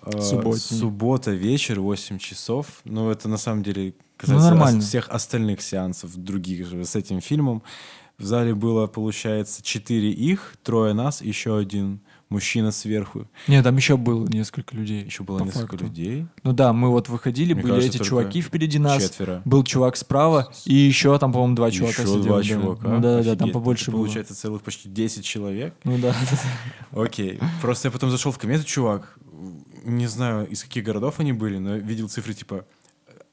[0.00, 0.78] А, Субботний.
[0.78, 2.66] Суббота, вечер, 8 часов.
[2.84, 4.80] Ну, это на самом деле касается Ну, нормально.
[4.80, 7.62] всех остальных сеансов, других же, с этим фильмом.
[8.18, 13.26] В зале было, получается, четыре их, трое нас, еще один мужчина сверху.
[13.48, 15.04] Нет, там еще было несколько людей.
[15.04, 15.84] Еще было несколько факту.
[15.84, 16.26] людей.
[16.42, 19.02] Ну да, мы вот выходили, Мне были кажется, эти чуваки впереди нас.
[19.02, 19.42] Четверо.
[19.44, 22.22] Был чувак справа, и еще там, по-моему, два чувака Еще сидели.
[22.28, 22.42] два да.
[22.44, 22.88] чувака.
[22.88, 24.00] Ну да, да, там побольше Это было.
[24.02, 25.74] Получается, целых почти 10 человек.
[25.84, 26.14] Ну да.
[26.92, 27.40] Окей.
[27.60, 29.18] Просто я потом зашел в комменту, чувак.
[29.84, 32.66] Не знаю, из каких городов они были, но видел цифры типа...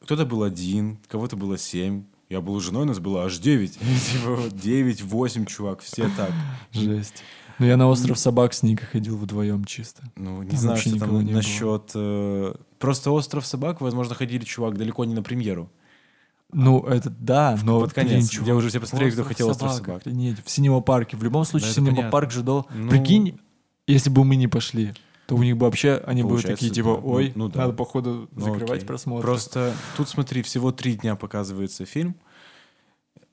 [0.08, 2.05] Кто-то был один, кого-то было семь.
[2.30, 3.74] Я был женой, нас было аж девять.
[3.78, 6.32] Типа девять, восемь, чувак, все так.
[6.72, 7.24] Жесть.
[7.60, 10.03] Ну я на остров собак с Никой ходил вдвоем чисто.
[10.16, 11.91] Ну, не Там знаю, что там насчет...
[11.93, 15.70] э, Просто «Остров собак», возможно, ходили, чувак, далеко не на премьеру.
[16.53, 17.82] Ну, это да, но...
[17.82, 19.97] под конец, блин, где чувак, уже все посмотрели, кто хотел «Остров собак».
[19.97, 21.18] Охренеть, в Синема парке.
[21.18, 22.12] В любом случае, Синема понятно.
[22.12, 22.66] парк же дал...
[22.74, 23.41] Ну, Прикинь,
[23.88, 24.93] если бы мы не пошли,
[25.28, 26.99] то у них бы вообще, они бы Получается, такие, типа.
[27.01, 27.59] Ну- ой, ну да.
[27.61, 28.88] надо, походу, Ну, закрывать окей.
[28.88, 29.23] просмотр.
[29.25, 32.15] Просто тут, смотри, всего три дня показывается фильм.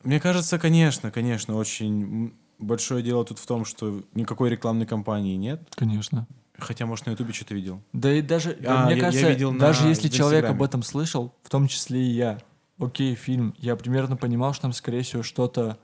[0.02, 5.62] Мне кажется, конечно, конечно, очень большое дело тут в том, что никакой рекламной кампании нет.
[5.76, 6.26] Конечно.
[6.58, 7.80] Хотя, может, на Ютубе что-то видел.
[7.92, 10.44] Да и даже, да, А, мне я- я кажется, видел на- даже если в человек
[10.44, 12.38] об этом слышал, в том числе и я,
[12.78, 15.78] окей, фильм, я примерно понимал, что там, скорее всего, что-то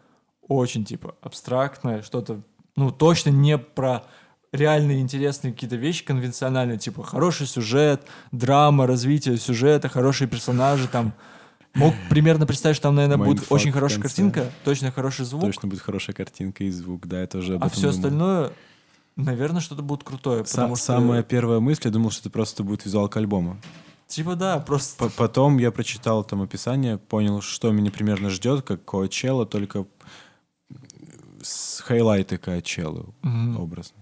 [0.47, 2.43] очень, типа, абстрактное, что-то,
[2.77, 4.05] ну, точно не про
[4.53, 11.13] реальные интересные какие-то вещи конвенциональные, типа хороший сюжет, драма, развитие сюжета, хорошие персонажи, там,
[11.75, 15.69] мог примерно представить, что там, наверное, будет mindfuck очень хорошая картинка, точно хороший звук, Точно
[15.69, 17.95] будет хорошая картинка и звук, да, я тоже об а все думал.
[17.95, 18.51] остальное,
[19.17, 22.65] наверное, что-то будет крутое, Са- потому что, Самая первая мысль, я думал, что это просто
[22.65, 23.57] будет визуалка альбома.
[24.09, 25.05] типа, да, просто...
[25.05, 29.87] П- Потом я прочитал там описание, понял, что меня примерно ждет, как Коачелла, только
[31.41, 33.61] с highlight ы Коачеллы Мгм.
[33.61, 33.97] образно.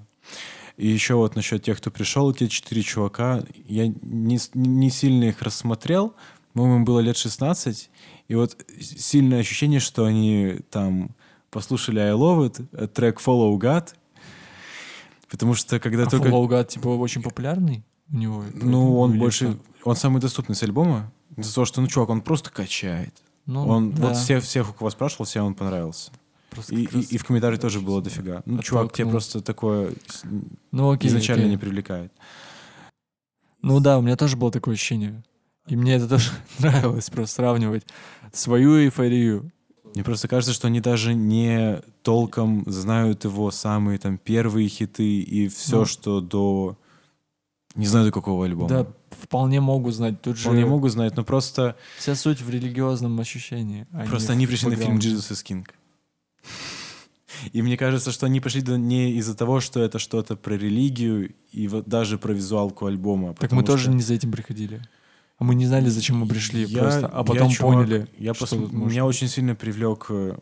[0.78, 5.42] И еще вот насчет тех, кто пришел, те четыре чувака, я не, не сильно их
[5.42, 6.14] рассмотрел,
[6.52, 7.90] по-моему, им было лет 16,
[8.28, 11.16] и вот сильное ощущение, что они там
[11.50, 13.88] послушали I Love It, э, трек Follow God,
[15.28, 16.28] потому что когда А только...
[16.28, 18.44] Fall Out God, типа, очень популярный у него?
[18.54, 19.52] Ну, он больше...
[19.52, 19.58] что?
[19.82, 21.12] Он самый доступный с альбома.
[21.36, 23.14] За то, что, ну, чувак, он просто качает.
[23.46, 24.08] Ну, он да.
[24.08, 26.12] вот всех, всех, у кого спрашивал, всем он понравился.
[26.50, 28.42] Просто И, и, и в комментариях тоже было дофига.
[28.46, 29.92] Ну, чувак, тебе просто такое
[30.72, 31.50] Ну, окей, изначально окей.
[31.52, 32.12] не привлекает.
[33.62, 35.22] Ну да, у меня тоже было такое ощущение.
[35.66, 37.86] И мне это тоже нравилось просто сравнивать
[38.32, 39.50] свою эйфорию.
[39.94, 45.48] Мне просто кажется, что они даже не толком знают его самые там первые хиты и
[45.48, 45.84] все, Ну.
[45.86, 46.78] что до...
[47.74, 48.68] Не знаю, до какого альбома.
[48.68, 50.20] Да, вполне могу знать.
[50.22, 53.86] Тут Вполне же могу знать, но просто, вся суть в религиозном ощущении.
[53.92, 54.98] а просто они пришли на фильм.
[54.98, 55.66] «Jesus is King».
[57.52, 61.68] И мне кажется, что они пошли не из-за того, что это что-то про религию и
[61.68, 63.34] вот даже про визуалку альбома.
[63.34, 64.80] Так мы тоже что не за этим приходили.
[65.38, 68.34] А мы не знали, зачем мы пришли я- просто, а я, потом чувак, поняли, Я
[68.34, 70.06] что пос- тут Меня очень сильно привлек...
[70.10, 70.36] э,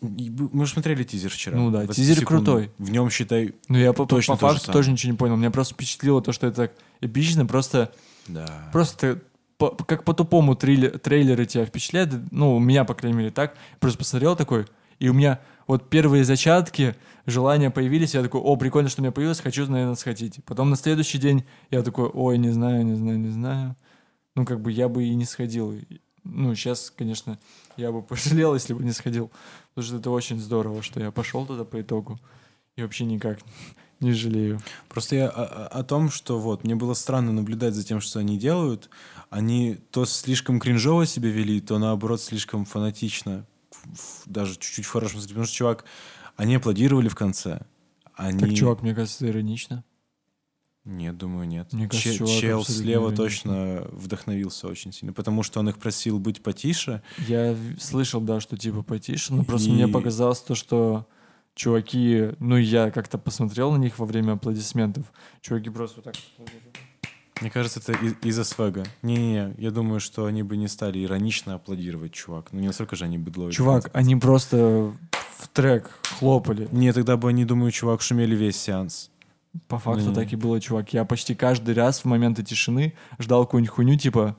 [0.00, 1.56] Мы же смотрели тизер вчера.
[1.56, 2.44] Ну да, 20 тизер секунд.
[2.44, 2.70] крутой.
[2.78, 3.54] В нем, считай...
[3.68, 5.36] Ну я по, по- точно по же факту тоже ничего не понял.
[5.36, 7.90] Меня просто впечатлило то, что это так эпично, просто
[8.28, 8.68] Да.
[8.72, 9.20] Просто
[9.56, 13.56] по- как по-тупому трейлер, трейлеры тебя впечатляют, ну, у меня, по крайней мере, так.
[13.80, 14.66] Просто посмотрел такой,
[15.00, 16.96] и у меня вот первые зачатки,
[17.26, 20.40] желания появились, я такой, о, прикольно, что у меня появилось, хочу, наверное, сходить.
[20.46, 23.76] Потом на следующий день я такой, ой, не знаю, не знаю, не знаю.
[24.34, 25.78] Ну, как бы я бы и не сходил.
[26.24, 27.38] Ну, сейчас, конечно,
[27.76, 29.30] я бы пожалел, если бы не сходил.
[29.74, 32.18] Потому что это очень здорово, что я пошел туда по итогу.
[32.76, 33.38] И вообще никак
[34.00, 34.60] не жалею.
[34.88, 38.20] Просто я о, о- о том, что вот мне было странно наблюдать за тем, что
[38.20, 38.88] они делают.
[39.28, 43.44] Они то слишком кринжово себя вели, то наоборот слишком фанатично.
[44.26, 45.28] Даже чуть-чуть в хорошем смысле.
[45.34, 45.84] Потому что, чувак,
[46.36, 47.60] они аплодировали в конце.
[48.14, 48.38] Они...
[48.38, 49.84] Так, чувак, мне кажется, это иронично.
[50.84, 51.72] Нет, думаю, нет.
[51.72, 56.18] Мне кажется, Че- чувак Чел слева точно вдохновился очень сильно, потому что он их просил
[56.18, 57.02] быть потише.
[57.26, 61.06] Я слышал, да, что типа потише, но просто И- мне показалось то, что
[61.54, 65.12] чуваки, ну я как-то посмотрел на них во время аплодисментов,
[65.42, 66.14] чуваки просто вот так.
[67.40, 68.84] Мне кажется, это из- из-за свега.
[69.02, 72.46] Не-не-не, я думаю, что они бы не стали иронично аплодировать, чувак.
[72.52, 73.52] Ну не настолько же они быдло.
[73.52, 74.92] Чувак, они просто
[75.38, 76.68] в трек хлопали.
[76.72, 79.10] Не, тогда бы они, думаю, чувак, шумели весь сеанс.
[79.68, 80.14] По факту Не-не.
[80.14, 80.92] так и было, чувак.
[80.92, 84.36] Я почти каждый раз в моменты тишины ждал какую-нибудь хуйню, типа,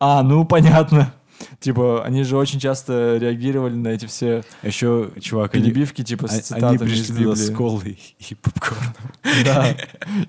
[0.00, 1.12] а, ну понятно.
[1.60, 6.40] Типа, они же очень часто реагировали на эти все еще, чувак, они, перебивки, типа, с
[6.40, 8.94] цитатами они пришли туда с колой и попкорном.
[9.44, 9.76] Да.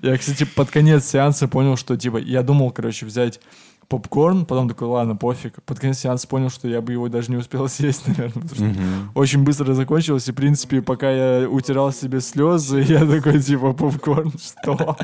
[0.02, 3.40] Я, кстати, под конец сеанса понял, что, типа, я думал, короче, взять
[3.88, 5.62] попкорн, потом такой, ладно, пофиг.
[5.62, 8.64] Под конец сеанса понял, что я бы его даже не успел съесть, наверное, потому что
[8.64, 9.10] Мгм.
[9.14, 14.32] очень быстро закончилось, и, в принципе, пока я утирал себе слезы, я такой, типа, попкорн,
[14.38, 14.96] что?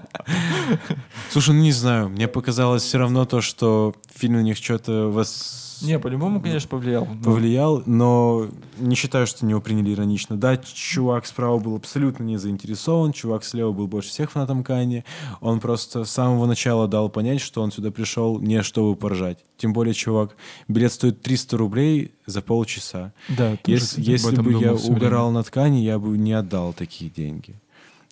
[1.31, 5.74] Слушай, ну не знаю, мне показалось все равно то, что фильм на них что-то вас
[5.87, 7.07] Не, по-любому, конечно, повлиял.
[7.07, 10.37] но- повлиял, но не считаю, что него приняли иронично.
[10.37, 15.05] Да, чувак справа был абсолютно не заинтересован, чувак слева был больше всех фанатом Кани.
[15.41, 19.39] Он просто с самого начала дал понять, что он сюда пришел не чтобы поржать.
[19.57, 20.37] Тем более, чувак,
[20.69, 23.13] билет стоит 300 рублей за полчаса.
[23.29, 24.97] Да, Если, если бы я время.
[24.97, 27.55] угорал на ткани, я бы не отдал такие деньги.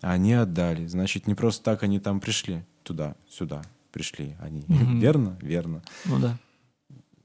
[0.00, 0.86] Они отдали.
[0.86, 2.62] Значит, не просто так они там пришли.
[2.82, 3.62] Туда, сюда
[3.92, 4.64] пришли они.
[4.68, 4.98] Мгм.
[5.00, 5.36] Верно?
[5.40, 5.82] Верно.
[6.06, 6.36] Ну да.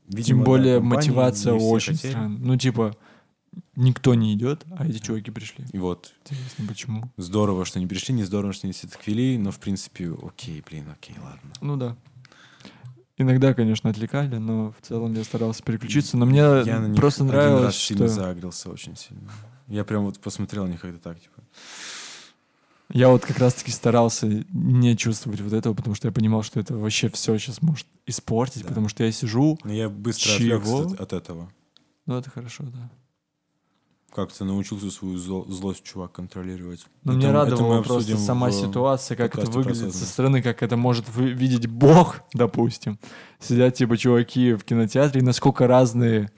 [0.08, 2.12] Видимо, Тем да, более компании мотивация не очень хотели.
[2.12, 2.40] странная.
[2.40, 2.96] Ну, типа,
[3.76, 5.66] никто не идет, а эти чуваки пришли.
[5.72, 7.12] И вот, Интересно, почему?
[7.18, 11.16] здорово, что они пришли, не здорово, что так вели, но, в принципе, окей, блин, окей,
[11.22, 11.52] ладно.
[11.62, 11.96] Ну да.
[13.20, 16.18] Иногда, конечно, отвлекали, но в целом я старался переключиться.
[16.18, 19.32] Но мне Я на них просто один нравилось, раз сильно что загрелся очень сильно.
[19.68, 21.37] Я прям вот посмотрел на них как-то так, типа.
[22.90, 26.76] Я вот как раз-таки старался не чувствовать вот этого, потому что я понимал, что это
[26.76, 28.70] вообще все сейчас может испортить, Да.
[28.70, 30.58] потому что я сижу, Но я быстро Чего?
[30.80, 31.52] отвлекся от, этого.
[32.06, 32.90] ну это хорошо, да.
[34.16, 36.86] Как ты научился свою зло- злость, чувак, контролировать?
[37.04, 40.76] Но Это- мне радовала просто сама в ситуация, как это выглядит со стороны, как это
[40.78, 42.98] может видеть Бог, допустим.
[43.40, 46.32] Сидят типа чуваки в кинотеатре, и насколько разные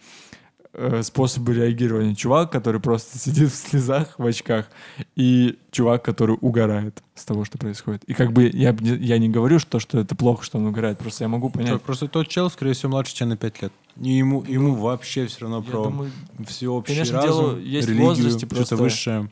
[1.02, 2.16] способы реагирования.
[2.16, 4.68] Чувак, который просто сидит в слезах, в очках,
[5.16, 8.04] и чувак, который угорает с того, что происходит.
[8.06, 11.24] И как бы я, я не говорю, что, что это плохо, что он угорает, просто
[11.24, 11.74] я могу понять.
[11.74, 13.74] Так, просто тот чел, скорее всего, младше тебя на 5 лет.
[14.00, 16.12] И ему, ему вообще все равно Ну, про думаю,
[16.48, 19.30] всеобщий конечно, разум, дело есть религию, возрасте, что-то просто- высшее.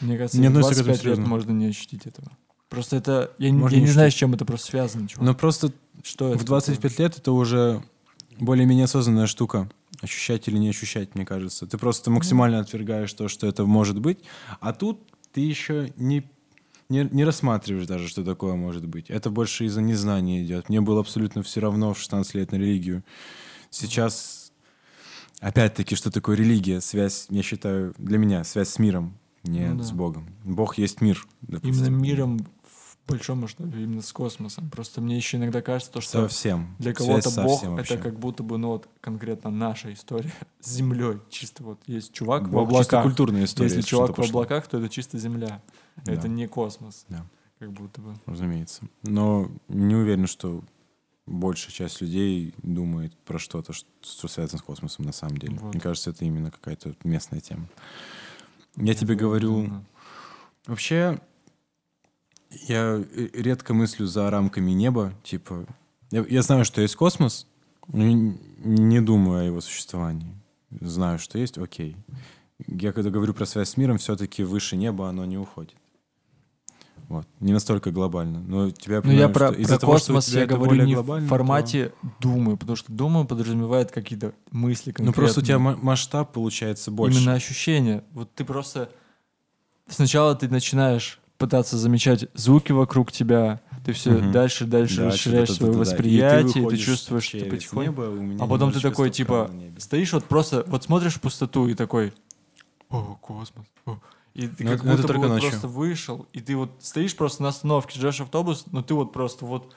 [0.00, 1.26] мне кажется, Не в относится к этому 25 лет серьезно.
[1.26, 2.28] можно не ощутить этого.
[2.68, 3.30] Просто это...
[3.38, 5.24] Я, не- Можно я не не знаю, с чем это просто связано, чувак.
[5.26, 5.70] Но просто
[6.02, 7.82] что в 25 лет это уже
[8.40, 9.70] более-менее осознанная штука.
[10.04, 11.66] Ощущать или не ощущать, мне кажется.
[11.66, 14.18] Ты просто максимально отвергаешь то, что это может быть.
[14.60, 15.00] А тут
[15.32, 16.30] ты еще не,
[16.90, 19.08] не, не рассматриваешь даже, что такое может быть.
[19.08, 20.68] Это больше из-за незнания идет.
[20.68, 23.02] Мне было абсолютно все равно в 16 лет на религию.
[23.70, 24.52] Сейчас,
[25.40, 26.82] опять-таки, что такое религия?
[26.82, 29.84] Связь, я считаю, для меня, связь с миром, не Ну да.
[29.84, 30.28] с Богом.
[30.44, 31.26] Бог есть мир.
[31.40, 31.82] допустим.
[31.84, 32.46] Именно миром
[33.06, 34.70] большом масштабе, именно с космосом.
[34.70, 36.74] Просто мне еще иногда кажется, то, что Совсем.
[36.78, 37.98] для Связь кого-то со Бог это вообще.
[37.98, 41.18] как будто бы, ну вот конкретно наша история с Землей.
[41.30, 43.02] Чисто вот есть чувак в Бог чисто облаках.
[43.04, 43.68] культурная история.
[43.68, 44.40] Если чувак в пошло.
[44.40, 45.62] облаках, то это чисто Земля.
[46.04, 46.12] Да.
[46.12, 47.04] Это не космос.
[47.08, 47.26] Да.
[47.58, 48.14] Как будто бы.
[48.26, 48.82] Разумеется.
[49.02, 50.62] Но не уверен, что
[51.26, 55.58] большая часть людей думает про что-то, что, связано с космосом на самом деле.
[55.58, 55.72] Вот.
[55.72, 57.66] Мне кажется, это именно какая-то местная тема.
[58.76, 59.84] Я Я тебе думаю, говорю, именно.
[60.66, 61.20] вообще,
[62.68, 65.12] я э, редко мыслю за рамками неба.
[65.22, 65.66] Типа,
[66.10, 67.46] я, я знаю, что есть космос,
[67.88, 70.34] но не- думаю о его существовании.
[70.80, 71.96] Знаю, что есть, окей.
[72.66, 75.74] Я когда говорю про связь с миром, все-таки выше неба оно не уходит.
[77.08, 77.26] Вот.
[77.40, 78.40] Не настолько глобально.
[78.40, 81.92] Но тебя Ну, я про, про того, космос я говорю не в глобально, то- формате
[82.20, 85.06] думаю, потому что думаю подразумевает какие-то мысли конкретные.
[85.08, 87.18] Ну просто у тебя ма- масштаб получается больше.
[87.18, 88.04] Именно ощущение.
[88.12, 88.90] Вот ты просто...
[89.86, 94.32] Сначала ты начинаешь пытаться замечать звуки вокруг тебя, ты все Мгм.
[94.32, 98.02] дальше, дальше Да, расширяешь свое ты восприятие, и ты, выходишь чувствуешь, что ты потихоньку...
[98.42, 102.12] А потом ты такой, типа, стоишь вот просто, вот смотришь в пустоту и такой,
[102.88, 103.98] о, космос, о».
[104.34, 107.42] И ты Ну, как это- будто бы вот просто вышел, и ты вот стоишь просто
[107.42, 109.74] на остановке, ждешь автобус, но ты вот просто вот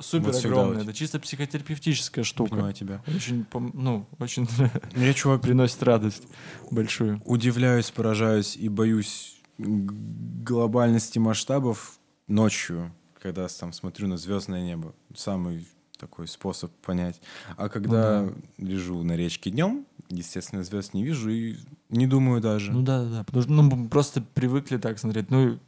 [0.00, 0.76] супер вот.
[0.78, 2.50] Это чисто психотерапевтическая штука.
[2.50, 3.02] Понимаю тебя.
[3.06, 4.48] Очень, ну, очень
[4.96, 6.22] Я, чувак, приносит радость
[6.70, 7.20] большую.
[7.24, 14.94] удивляюсь, поражаюсь и боюсь глобальности масштабов ночью, когда там смотрю на звездное небо.
[15.14, 15.66] Самый
[15.98, 17.20] такой способ понять.
[17.56, 21.56] А когда лежу на речке днем, естественно, звезд не вижу и
[21.90, 22.72] не думаю даже.
[22.72, 23.24] Ну да, да, да.
[23.24, 25.30] Потому что ну, мы просто привыкли так смотреть.
[25.30, 25.58] Ну,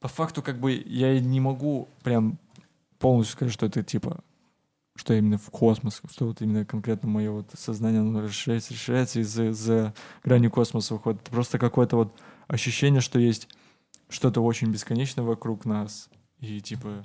[0.00, 2.38] по факту, как бы, я не могу прям
[2.98, 4.20] полностью сказать, что это типа,
[4.96, 9.22] что именно в космос, что вот именно конкретно мое вот сознание оно расширяется, расширяется, и
[9.24, 11.22] за, за гранью космоса выходит.
[11.22, 12.14] Это просто какое-то вот
[12.46, 13.48] ощущение, что есть
[14.08, 16.08] что-то очень бесконечное вокруг нас.
[16.40, 17.04] И типа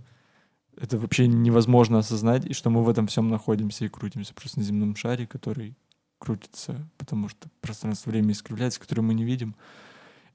[0.80, 4.66] это вообще невозможно осознать, и что мы в этом всем находимся и крутимся просто на
[4.66, 5.76] земном шаре, который
[6.20, 9.56] крутится, потому что пространство-время искривляется, которое мы не видим,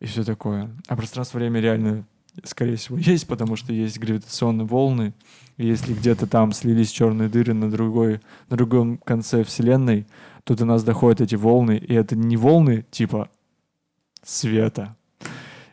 [0.01, 0.71] и все такое.
[0.89, 2.07] А пространство-время реально,
[2.43, 5.15] скорее всего, есть, потому что есть гравитационные волны,
[5.57, 10.07] и если где-то там слились черные дыры на, другой, на другом конце Вселенной,
[10.45, 13.31] то до нас доходят эти волны, и это не волны типа
[14.25, 14.97] света,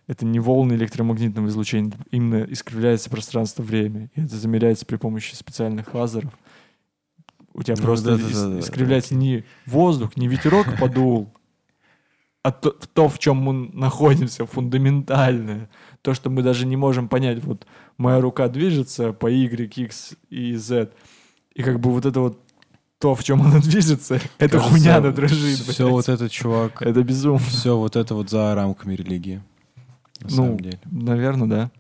[0.07, 6.31] это не волны электромагнитного излучения, именно искривляется пространство-время, и это замеряется при помощи специальных лазеров,
[7.53, 8.59] у тебя Ну, просто да-да-да, ис- да.
[8.59, 11.33] искривляется не воздух, не ветерок подул,
[12.43, 15.69] а то, то, в чем мы находимся, фундаментальное.
[16.01, 17.43] То, что мы даже не можем понять.
[17.43, 20.89] Вот моя рука движется по Y, X и Z.
[21.53, 22.41] И как бы вот это вот
[23.01, 25.59] то, в чем она движется, это Кажется, хуйня она дрожит.
[25.59, 25.91] Все блядь.
[25.91, 27.39] вот этот чувак, Это безумно.
[27.39, 29.41] все вот это вот за рамками религии.
[30.21, 30.79] На Ну, самом деле.
[30.85, 31.71] наверное, да.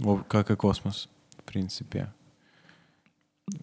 [0.00, 2.12] Во- Как и космос, в принципе.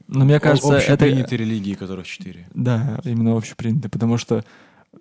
[0.08, 0.94] Но мне кажется, это...
[0.94, 2.48] Общепринятые религии, которых четыре.
[2.54, 4.44] Да, именно общепринятые, потому что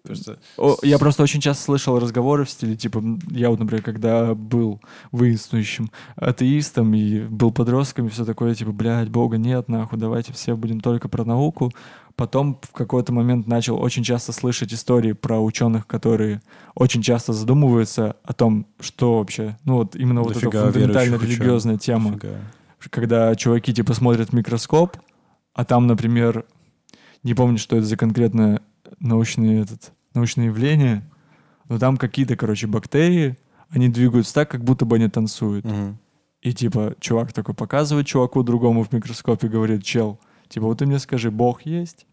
[0.02, 4.34] Просто О, я просто очень часто слышал разговоры в стиле, типа, я вот, например, когда
[4.34, 4.80] был
[5.12, 10.56] воинствующим атеистом и был подростком и все такое, типа, блядь, Бога нет, нахуй, давайте все
[10.56, 11.72] будем только про науку.
[12.16, 16.42] Потом в какой-то момент начал очень часто слышать истории про ученых, которые
[16.74, 21.38] очень часто задумываются о том, что вообще, ну вот именно вот эта Дофига фундаментально верующих
[21.38, 22.38] религиозная тема дофига.
[22.90, 24.96] когда чуваки типа смотрят микроскоп,
[25.54, 26.44] а там, например,
[27.24, 28.60] не помню, что это за конкретное
[28.98, 31.08] научное, этот, научное явление,
[31.68, 33.38] но там какие-то, короче, бактерии,
[33.68, 35.64] они двигаются так, как будто бы они танцуют.
[35.64, 35.98] Мгм.
[36.42, 40.98] И типа чувак такой показывает чуваку другому в микроскопе, говорит, чел, типа вот ты мне
[40.98, 42.06] скажи, Бог есть?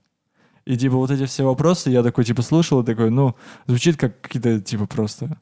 [0.66, 3.36] И типа вот эти все вопросы я такой типа слушал и такой, ну,
[3.68, 5.40] звучит как какие-то типа просто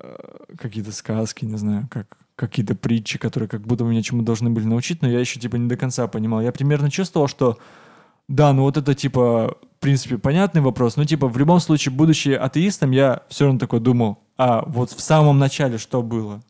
[0.00, 0.16] э,
[0.58, 5.02] какие-то сказки, не знаю, как какие-то притчи, которые как будто меня чему должны были научить,
[5.02, 6.40] но я еще типа не до конца понимал.
[6.40, 7.58] Я примерно чувствовал, что
[8.32, 12.30] да, ну вот это типа, в принципе, понятный вопрос, но типа в любом случае, будучи
[12.30, 16.40] атеистом, я все равно такой думал, а вот в самом начале что было?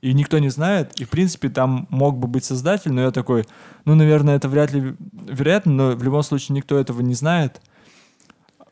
[0.00, 3.44] И никто не знает, и в принципе там мог бы быть создатель, но я такой,
[3.84, 7.60] ну, наверное, это вряд ли вероятно, но в любом случае никто этого не знает.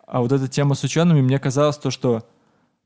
[0.07, 2.25] А вот эта тема с учеными, мне казалось то, что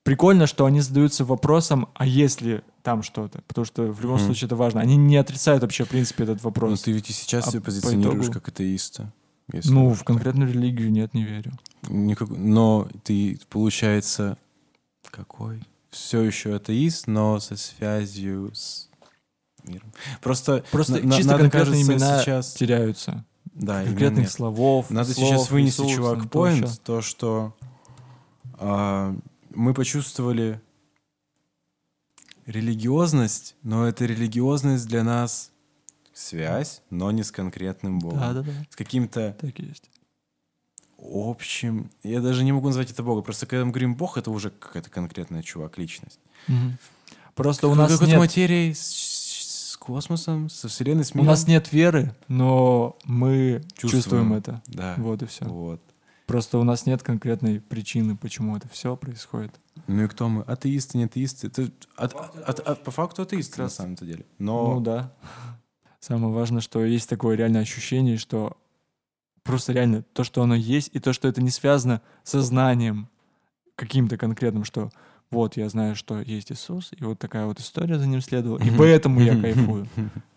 [0.03, 3.41] прикольно, что они задаются вопросом, а есть ли там что-то?
[3.49, 4.27] Потому что в любом Мгм.
[4.27, 4.81] случае это важно.
[4.83, 6.83] Они не отрицают вообще, в принципе, этот Ну, вопрос.
[6.83, 9.11] ты ведь и сейчас А себя по позиционируешь итогу- как атеиста.
[9.53, 11.53] Если Ну, в конкретную религию нет, не верю.
[11.88, 14.38] Никак- Но ты, получается,
[15.11, 15.62] какой?
[15.90, 18.88] Все еще атеист, но со связью с
[19.64, 19.92] миром.
[20.22, 22.55] Просто, Просто на- чисто надо, конкретные кажется, имена сейчас...
[22.55, 23.24] теряются.
[23.53, 24.90] Да, конкретных словов.
[24.90, 27.55] Надо слов, сейчас вынести, ресурсов, чувак, поинт, то, что
[28.55, 29.14] а,
[29.51, 30.61] мы почувствовали
[32.47, 35.51] религиозность, но это религиозность для нас
[36.15, 38.21] связь, но не с конкретным Богом.
[38.21, 39.91] Да-да-да, С каким-то так есть.
[40.99, 41.91] общим...
[42.03, 43.25] Я даже не могу назвать это Богом.
[43.25, 46.19] Просто когда мы говорим Бог, это уже какая-то конкретная чувак, личность.
[46.49, 46.79] Мгм.
[47.35, 51.27] Просто у нас Какой-то нет материи с, с космосом, со Вселенной, с У миром.
[51.27, 54.33] нас нет веры, но мы чувствуем, Чувствуем.
[54.35, 54.62] это.
[54.69, 54.95] Да.
[54.99, 55.45] Вот и все.
[55.47, 55.81] Вот.
[56.27, 59.53] Просто у нас нет конкретной причины, почему это все происходит.
[59.89, 60.43] Ну и кто мы?
[60.45, 61.49] Атеисты, не атеисты?
[61.49, 64.25] Это от- от- от- по факту атеисты на самом-то деле.
[64.39, 65.12] Но Ну да.
[66.07, 68.59] Самое важное, что есть такое реальное ощущение, что
[69.42, 73.09] просто реально то, что оно есть, и то, что это не связано со знанием
[73.74, 74.90] каким-то конкретным, что
[75.30, 78.70] вот я знаю, что есть Иисус, и вот такая вот история за ним следовала, и
[78.76, 79.88] поэтому я кайфую.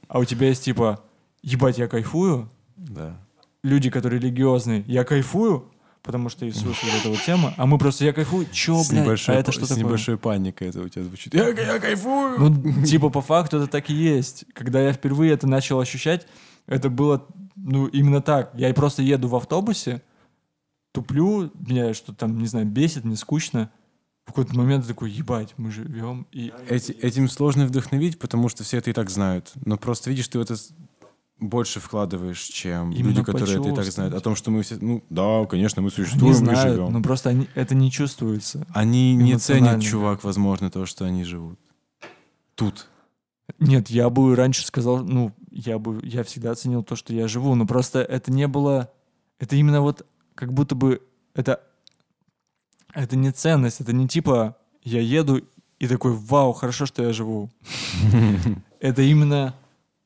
[0.08, 1.04] А у тебя есть типа,
[1.42, 3.20] ебать, я кайфую, Да.
[3.62, 5.70] люди, которые религиозные, я кайфую,
[6.04, 9.04] потому что Иисус вот эта вот тема, а мы просто, я кайфую, чё, с блядь,
[9.04, 9.84] небольшой, а это что с такое?
[9.84, 11.34] небольшой паникой это у тебя звучит.
[11.34, 12.40] Я, я кайфую!
[12.40, 14.46] Ну, типа, по факту это так и есть.
[14.54, 16.28] Когда я впервые это начал ощущать,
[16.66, 17.26] это было,
[17.56, 18.52] ну, именно так.
[18.56, 20.02] Я просто еду в автобусе,
[20.94, 23.70] туплю, меня что там, не знаю, бесит, мне скучно.
[24.26, 26.52] В какой-то момент такой, ебать, мы живем, и...
[26.68, 29.54] Эти- этим сложно вдохновить, потому что все это и так знают.
[29.64, 30.72] Но просто видишь, ты в это с-
[31.40, 34.14] больше вкладываешь, чем Именно люди, которые это и так знают.
[34.14, 34.78] О том, что мы все...
[34.80, 36.92] Ну, да, конечно, мы Они существуем и знают, живем.
[36.92, 38.66] но просто они, это не чувствуется.
[38.74, 41.60] Они не ценят, чувак, возможно, то, что они живут.
[42.56, 42.88] Тут.
[43.60, 47.56] Нет, я бы раньше сказал, ну, я бы, я всегда ценил то, что я живу,
[47.56, 48.92] но просто это не было,
[49.40, 51.02] это именно вот как будто бы
[51.34, 51.62] это,
[52.94, 55.42] это не ценность, это не типа я еду
[55.80, 57.52] и такой, вау, хорошо, что я живу.
[58.80, 59.56] Это именно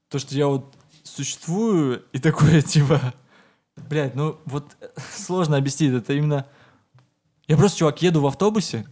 [0.09, 0.75] то, что я вот
[1.11, 3.13] существую и такое типа,
[3.75, 4.75] блядь, ну вот
[5.13, 6.45] сложно объяснить, это именно,
[7.47, 8.85] я просто, чувак, еду в автобусе,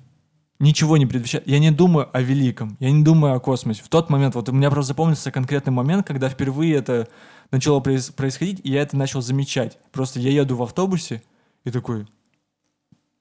[0.60, 1.48] ничего не предвещает.
[1.48, 3.82] Я не думаю о великом, я не думаю о космосе.
[3.84, 7.08] В тот момент, вот у меня просто запомнился конкретный момент, когда впервые это
[7.52, 9.80] начало проис- происходить, и я это начал замечать.
[9.92, 11.24] Просто я еду в автобусе
[11.64, 12.08] и такой,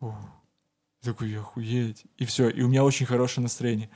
[0.01, 0.15] «О».
[1.03, 2.05] такой, охуеть.
[2.17, 3.89] И все, и у меня очень хорошее настроение.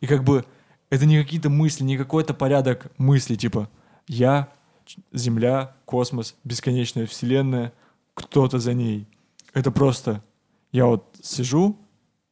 [0.00, 0.44] И как бы
[0.90, 3.68] это не какие-то мысли, не какой-то порядок мыслей, типа
[4.08, 4.52] я,
[5.12, 7.72] Земля, космос, бесконечная вселенная,
[8.14, 9.06] кто-то за ней.
[9.52, 10.22] Это просто
[10.72, 11.78] я вот сижу,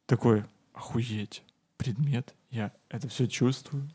[0.05, 1.43] такой, охуеть,
[1.77, 3.89] предмет, я это все чувствую,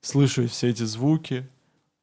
[0.00, 1.48] слышу все эти звуки,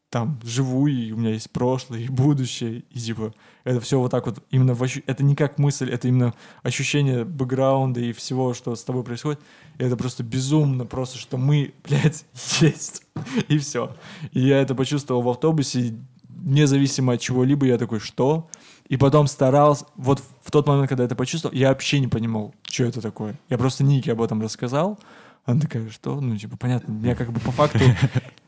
[0.10, 3.34] там живу, и у меня есть прошлое, и будущее, и типа
[3.66, 5.02] это все вот так вот именно в ощу...
[5.06, 6.34] это не как мысль, это именно
[6.64, 9.42] ощущение бэкграунда и всего, что с тобой происходит.
[9.78, 12.26] И это просто безумно, просто что мы, блядь,
[12.62, 13.04] есть.
[13.50, 13.94] И все.
[14.32, 15.96] И я это почувствовал в автобусе,
[16.30, 18.50] независимо от чего-либо, я такой, что?
[18.88, 22.56] И потом старался, вот в тот момент, когда я это почувствовал, я вообще не понимал,
[22.64, 23.38] что это такое.
[23.50, 24.98] Я просто Нике об этом рассказал,
[25.44, 26.22] она такая, что?
[26.22, 27.80] Ну, типа, понятно, я как бы по факту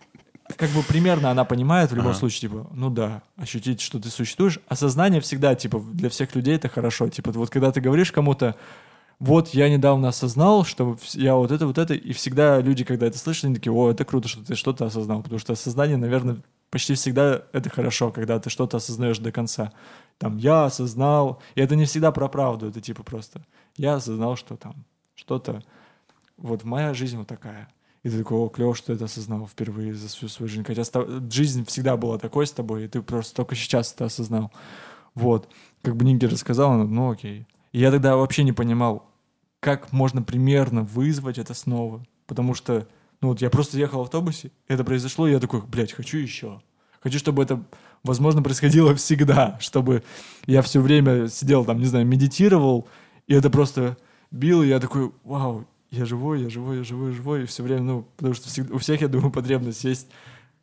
[0.60, 2.20] как бы примерно она понимает в любом ага.
[2.20, 4.60] случае, типа, ну да, ощутить, что ты существуешь.
[4.68, 7.07] Осознание всегда, типа, для всех людей это хорошо.
[7.07, 8.57] Типа, вот когда ты говоришь кому-то,
[9.20, 13.18] вот я недавно осознал, что я вот это, вот это, и всегда люди, когда это
[13.18, 16.39] слышат, они такие, о, это круто, что ты что-то осознал, потому что осознание, наверное,
[16.70, 19.72] почти всегда это хорошо, когда ты что-то осознаешь до конца.
[20.18, 23.45] Там, я осознал, и это не всегда про правду, это типа просто,
[23.78, 24.84] я осознал, что там
[25.16, 25.64] что-то,
[26.36, 27.70] вот моя жизнь вот такая
[28.04, 30.64] и ты такой, о, клево, что это осознал впервые за всю свою жизнь.
[30.64, 30.84] Хотя
[31.30, 34.52] жизнь всегда была такой с тобой, и ты просто только сейчас это осознал.
[35.16, 35.50] Вот.
[35.82, 37.45] Как бы Нигер рассказал, ну, окей.
[37.72, 39.10] И я тогда вообще не понимал,
[39.60, 42.06] как можно примерно вызвать это снова.
[42.26, 42.88] Потому что,
[43.22, 46.62] ну вот я просто ехал в автобусе, это произошло, и я такой, блядь, хочу еще.
[47.02, 47.64] Хочу, чтобы это,
[48.04, 50.04] возможно, происходило всегда, чтобы
[50.45, 52.88] я все время сидел там, не знаю, медитировал,
[53.28, 53.97] и это просто
[54.32, 57.82] било, и я такой, вау, я живой, я живой, я живой, живой, и все время,
[57.82, 60.08] ну, потому что всегда, у всех, я думаю, потребность есть,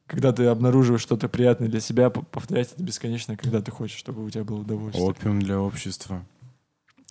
[0.07, 4.31] когда ты обнаруживаешь что-то приятное для себя, повторять это бесконечно, когда ты хочешь, чтобы у
[4.31, 5.05] тебя было удовольствие.
[5.05, 6.25] Опиум для общества.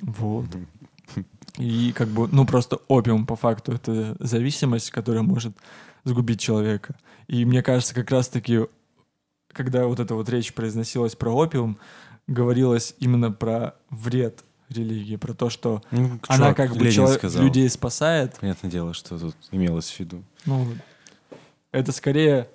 [0.01, 0.45] Вот.
[1.57, 5.55] И как бы, ну, просто опиум по факту— это зависимость, которая может
[6.03, 6.95] сгубить человека.
[7.27, 8.61] И мне кажется, как раз-таки,
[9.51, 11.77] когда вот эта вот речь произносилась про опиум,
[12.27, 18.37] говорилось именно про вред религии, про то, что ну, она как бы человек, людей спасает.
[18.39, 20.23] Понятное дело, что тут имелось в виду.
[20.45, 20.67] Ну,
[21.71, 22.49] это скорее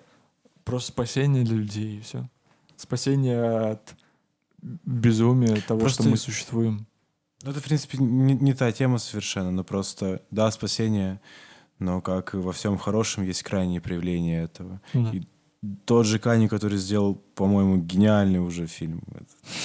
[0.65, 2.29] просто спасение для людей, и все.
[2.77, 3.95] Спасение от
[4.63, 6.03] безумия того, просто...
[6.03, 6.87] что мы существуем.
[7.43, 11.21] Ну, это, в принципе, не, не та тема совершенно, но просто, да, спасение,
[11.79, 14.81] но как и во всем хорошем есть крайние проявления этого.
[14.93, 15.11] Да.
[15.11, 15.23] И
[15.85, 19.03] тот же Кани, который сделал, по-моему, гениальный уже фильм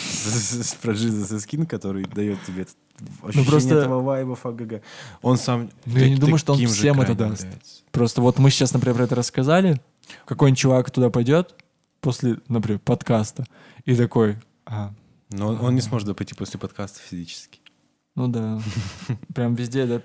[0.82, 2.66] про Джизуса Скин, который дает тебе
[3.00, 3.76] ну, ощущение ну, просто...
[3.76, 4.82] этого вайба ФГГ.
[5.22, 5.70] Он сам...
[5.86, 7.48] Ну, я не думаю, что он всем это даст.
[7.91, 9.82] Просто вот мы сейчас, например, про это рассказали,
[10.26, 11.56] какой-нибудь чувак туда пойдет
[12.02, 13.46] после, например, подкаста,
[13.86, 14.38] и такой...
[14.66, 14.93] А,
[15.32, 17.62] Но он, он не сможет пойти после подкаста физически.
[18.16, 18.60] Ну да.
[19.34, 20.02] Прям везде, да,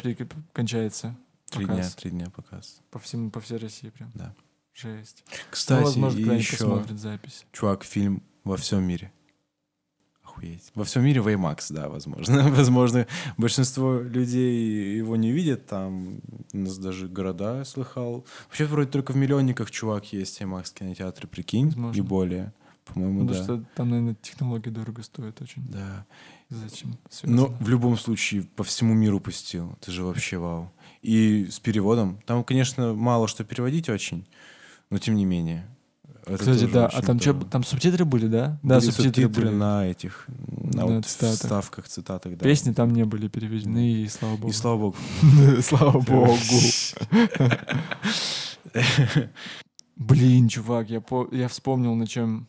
[0.53, 1.16] кончается.
[1.51, 2.80] Три дня, три дня показ.
[2.91, 4.12] По всему, по всей России прям.
[4.14, 4.34] Да.
[4.74, 5.24] Жесть.
[5.50, 7.44] Кстати, ну, возможно, и еще, посмотрит запись.
[7.52, 9.12] чувак, фильм во всем мире.
[10.22, 10.70] Охуеть.
[10.74, 12.48] Во всем мире Веймакс, да, возможно.
[12.50, 13.06] возможно,
[13.36, 15.66] большинство людей его не видят.
[15.66, 16.20] Там
[16.52, 18.24] у нас даже города слыхал.
[18.46, 21.98] Вообще, вроде только в миллионниках чувак есть IMAX кинотеатры, прикинь, возможно.
[21.98, 22.52] и более.
[22.84, 23.44] По-моему, Потому да.
[23.44, 25.62] что там, наверное, технологии дорого стоят очень.
[25.68, 26.06] Да.
[26.48, 26.98] Зачем?
[27.08, 27.42] Связано.
[27.42, 29.76] Но в любом случае по всему миру пустил.
[29.80, 30.72] Это же вообще вау.
[31.02, 32.20] И с переводом.
[32.26, 34.26] Там, конечно, мало что переводить очень.
[34.91, 35.66] Но тем не менее.
[36.24, 36.86] Кстати, да.
[36.86, 38.59] А там что, там субтитры были, да?
[38.62, 39.49] Были да, субтитры, были.
[39.49, 41.38] на этих, на, на вот цитатах.
[41.38, 42.45] вставках, цитатах, да.
[42.45, 44.51] Песни там не были переведены, и слава богу.
[44.51, 44.97] И слава богу.
[45.62, 46.36] Слава богу.
[49.97, 51.28] Блин, чувак, я, по...
[51.32, 52.49] я вспомнил, на чем...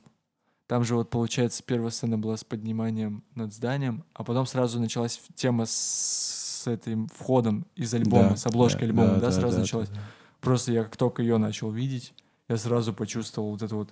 [0.68, 5.20] Там же вот, получается, первая сцена была с подниманием над зданием, а потом сразу началась
[5.36, 9.56] тема с этим входом из альбома, да, с обложкой да, альбома, да, да, да сразу
[9.56, 9.89] да, началась.
[9.89, 10.02] Да, да.
[10.39, 12.14] Просто я как только ее начал видеть,
[12.52, 13.89] я сразу почувствовал вот это вот...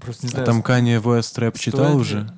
[0.00, 0.44] Просто не а знаю...
[0.44, 2.28] А там Kanye West рэп читал уже?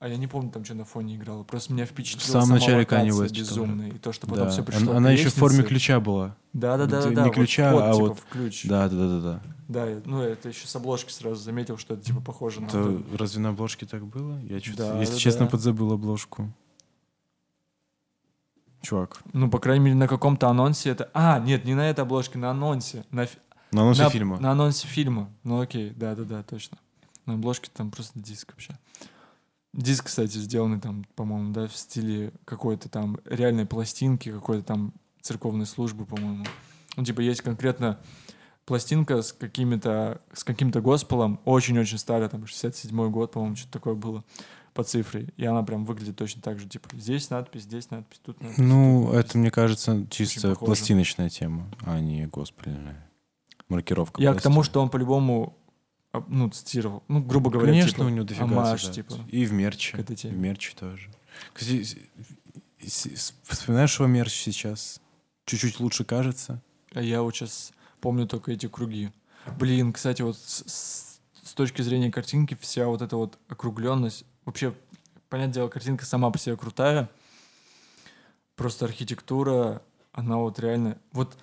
[0.00, 1.42] А я не помню, там что на фоне играло.
[1.42, 3.90] Просто меня впечатлило В самом начале Kanye West безумный.
[3.90, 4.50] И то, что потом да.
[4.50, 6.36] все пришло Она, она еще в форме ключа была.
[6.52, 7.10] Да-да-да.
[7.24, 8.18] Не ключа, вот, а типа, вот...
[8.30, 8.64] ключ.
[8.64, 9.42] Да-да-да-да.
[9.68, 12.66] Да, ну это еще с обложки сразу заметил, что это типа похоже на...
[12.68, 14.38] Это разве на обложке так было?
[14.48, 15.50] Я что-то, да, если да, честно, да.
[15.50, 16.50] подзабыл обложку
[18.88, 19.20] чувак.
[19.32, 21.10] Ну, по крайней мере, на каком-то анонсе это...
[21.12, 23.04] А, нет, не на этой обложке, на анонсе.
[23.10, 23.26] На,
[23.72, 24.40] на анонсе на, фильма.
[24.40, 25.30] На анонсе фильма.
[25.44, 26.78] Ну, окей, да-да-да, точно.
[27.26, 28.78] На обложке там просто диск вообще.
[29.74, 35.66] Диск, кстати, сделанный там, по-моему, да, в стиле какой-то там реальной пластинки, какой-то там церковной
[35.66, 36.46] службы, по-моему.
[36.96, 38.00] Ну, типа, есть конкретно
[38.64, 44.24] пластинка с какими-то, с каким-то госпелом, очень-очень старая, там, 67-й год, по-моему, что-то такое было
[44.72, 48.40] по цифре, и она прям выглядит точно так же, типа здесь надпись, здесь надпись, тут
[48.40, 48.58] надпись.
[48.58, 49.30] Ну, тут надпись.
[49.30, 53.07] это, мне кажется, чисто пластиночная тема, а не госпельная
[53.68, 54.20] маркировка.
[54.22, 54.40] Я пластины.
[54.40, 55.56] к тому, что он по-любому
[56.12, 57.02] а, ну, цитировал.
[57.08, 58.94] Ну, грубо говоря, Конечно, типа, у него дофига амаш, цитат.
[58.94, 59.14] типа.
[59.28, 59.96] И в мерче.
[59.96, 60.34] К этой теме.
[60.34, 61.10] В мерче тоже.
[61.52, 62.08] Кстати,
[63.44, 65.00] вспоминаешь его мерч сейчас?
[65.44, 66.62] Чуть-чуть лучше кажется?
[66.94, 69.10] А я вот сейчас помню только эти круги.
[69.58, 74.74] Блин, кстати, вот с, с- с точки зрения картинки вся вот эта вот округленность, вообще,
[75.28, 77.08] понятное дело, картинка сама по себе крутая,
[78.56, 79.82] просто архитектура,
[80.12, 81.36] она вот реально, вот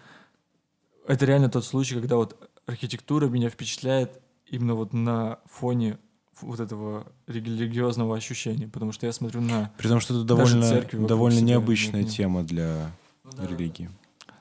[1.08, 5.98] это реально тот случай, когда вот архитектура меня впечатляет именно вот на фоне
[6.42, 9.72] вот этого религиозного ощущения, потому что я смотрю на...
[9.78, 12.92] При том, что это довольно, довольно себя необычная нет, тема для
[13.38, 13.90] религии.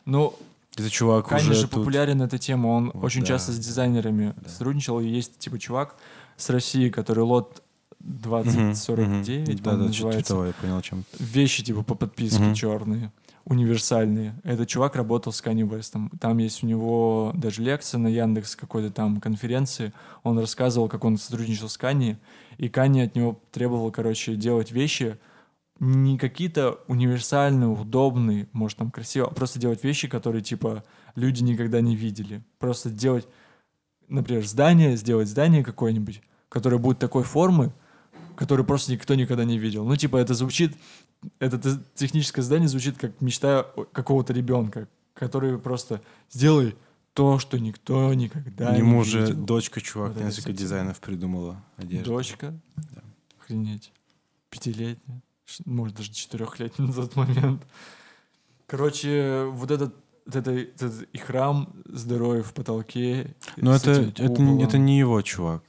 [0.05, 0.35] Ну,
[0.77, 1.71] Это чувак Канни уже же тут...
[1.71, 4.49] популярен эта тема, он Вот очень да, часто с дизайнерами да.
[4.49, 5.97] сотрудничал, и есть типа чувак
[6.37, 7.63] с России, который лот
[8.01, 9.59] Мгм, 2049, мгм.
[9.63, 10.33] по-моему, Да, да, называется.
[10.35, 11.05] того, я понял, чем.
[11.19, 12.55] Вещи типа по подписке Мгм.
[12.55, 13.13] черные,
[13.45, 14.35] универсальные.
[14.43, 16.11] Этот чувак работал с Канни Вестом.
[16.21, 19.93] Там есть у него даже лекция на Яндекс какой-то там конференции.
[20.23, 22.19] Он рассказывал, как он сотрудничал с Канни,
[22.57, 25.19] и Канни от него требовал, короче, делать вещи
[25.81, 30.85] не какие-то универсальные, удобные, может, там красиво, а просто делать вещи, которые, типа,
[31.17, 32.43] люди никогда не видели.
[32.59, 33.27] Просто делать,
[34.09, 37.73] например, здание, сделать здание какое-нибудь, которое будет такой формы,
[38.37, 39.85] которую просто никто никогда не видел.
[39.85, 40.77] Ну, типа, это звучит,
[41.39, 41.61] это
[41.95, 46.01] техническое здание звучит как мечта какого-то ребенка, который просто
[46.31, 46.75] сделай
[47.13, 49.45] то, что никто никогда Ему не же видел.
[49.45, 50.57] дочка, чувак, Вот это несколько кстати.
[50.57, 52.05] дизайнов придумала одежды.
[52.05, 52.55] Дочка?
[53.41, 53.93] Охренеть.
[54.51, 55.23] Пятилетняя.
[55.65, 57.63] Может, даже четырехлетняя на тот момент.
[58.67, 59.95] Короче, вот этот,
[60.27, 63.37] вот это, этот и храм здоровья в потолке.
[63.57, 65.63] Но это, это, это не его, чувак.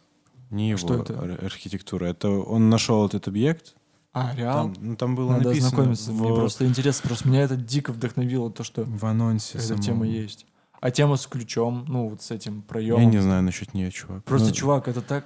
[0.50, 1.20] Не его Что это?
[1.20, 2.06] ар- архитектура.
[2.06, 3.76] Это он нашел этот объект.
[4.14, 4.72] А, реал?
[4.74, 6.12] Там, ну, там было Надо написано ознакомиться.
[6.12, 7.08] в, Мне просто интересно.
[7.08, 9.82] Просто меня это дико вдохновило, то, что в анонсе эта самом.
[9.82, 10.46] тема есть.
[10.80, 13.02] А тема с ключом, ну, вот с этим проемом.
[13.02, 14.24] Я не знаю насчет нее, чувак.
[14.24, 15.26] Просто, Ну, чувак, это так...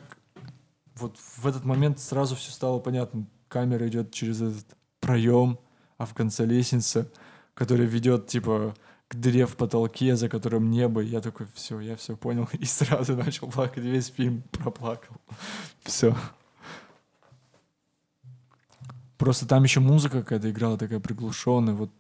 [0.96, 3.26] Вот в этот момент сразу все стало понятно.
[3.48, 4.66] Камера идет через этот
[5.00, 5.60] проем,
[5.98, 7.10] а в конце лестница,
[7.54, 8.74] которая ведет, типа,
[9.16, 11.02] дыре в потолке, за которым небо.
[11.02, 12.48] Я такой, все, я все понял.
[12.60, 13.84] И сразу начал плакать.
[13.84, 15.16] Весь фильм проплакал.
[15.84, 16.16] Все.
[19.18, 21.74] Просто там еще музыка какая-то играла, такая приглушенная.
[21.74, 21.92] Вот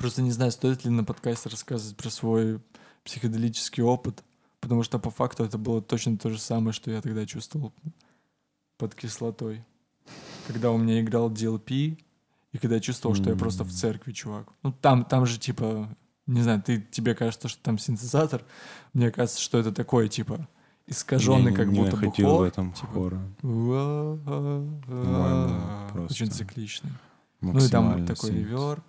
[0.00, 2.60] Просто не знаю, стоит ли на подкасте рассказывать про свой
[3.04, 4.24] психоделический опыт,
[4.60, 7.74] потому что по факту это было точно то же самое, что я тогда чувствовал
[8.78, 9.62] под кислотой.
[10.46, 11.98] Когда у меня играл DLP,
[12.52, 14.48] и когда я чувствовал, что я просто в церкви, чувак.
[14.62, 15.88] Ну, там, там же, типа,
[16.26, 18.42] не знаю, ты, тебе кажется, что там синтезатор,
[18.92, 20.48] мне кажется, что это такое, типа,
[20.86, 23.20] искаженный, как будто бы хор, в этом типа, хора.
[26.10, 26.90] Очень цикличный.
[27.40, 28.84] Ну и там Максимально такой реверб.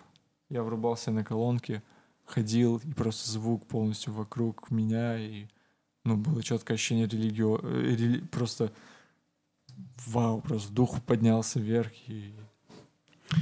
[0.50, 1.82] Я врубался на колонки,
[2.26, 5.46] ходил, и просто звук полностью вокруг меня, и
[6.04, 7.58] ну, было четкое ощущение религио...
[7.62, 8.72] э, рели- Просто
[10.06, 12.34] вау, просто дух поднялся вверх, и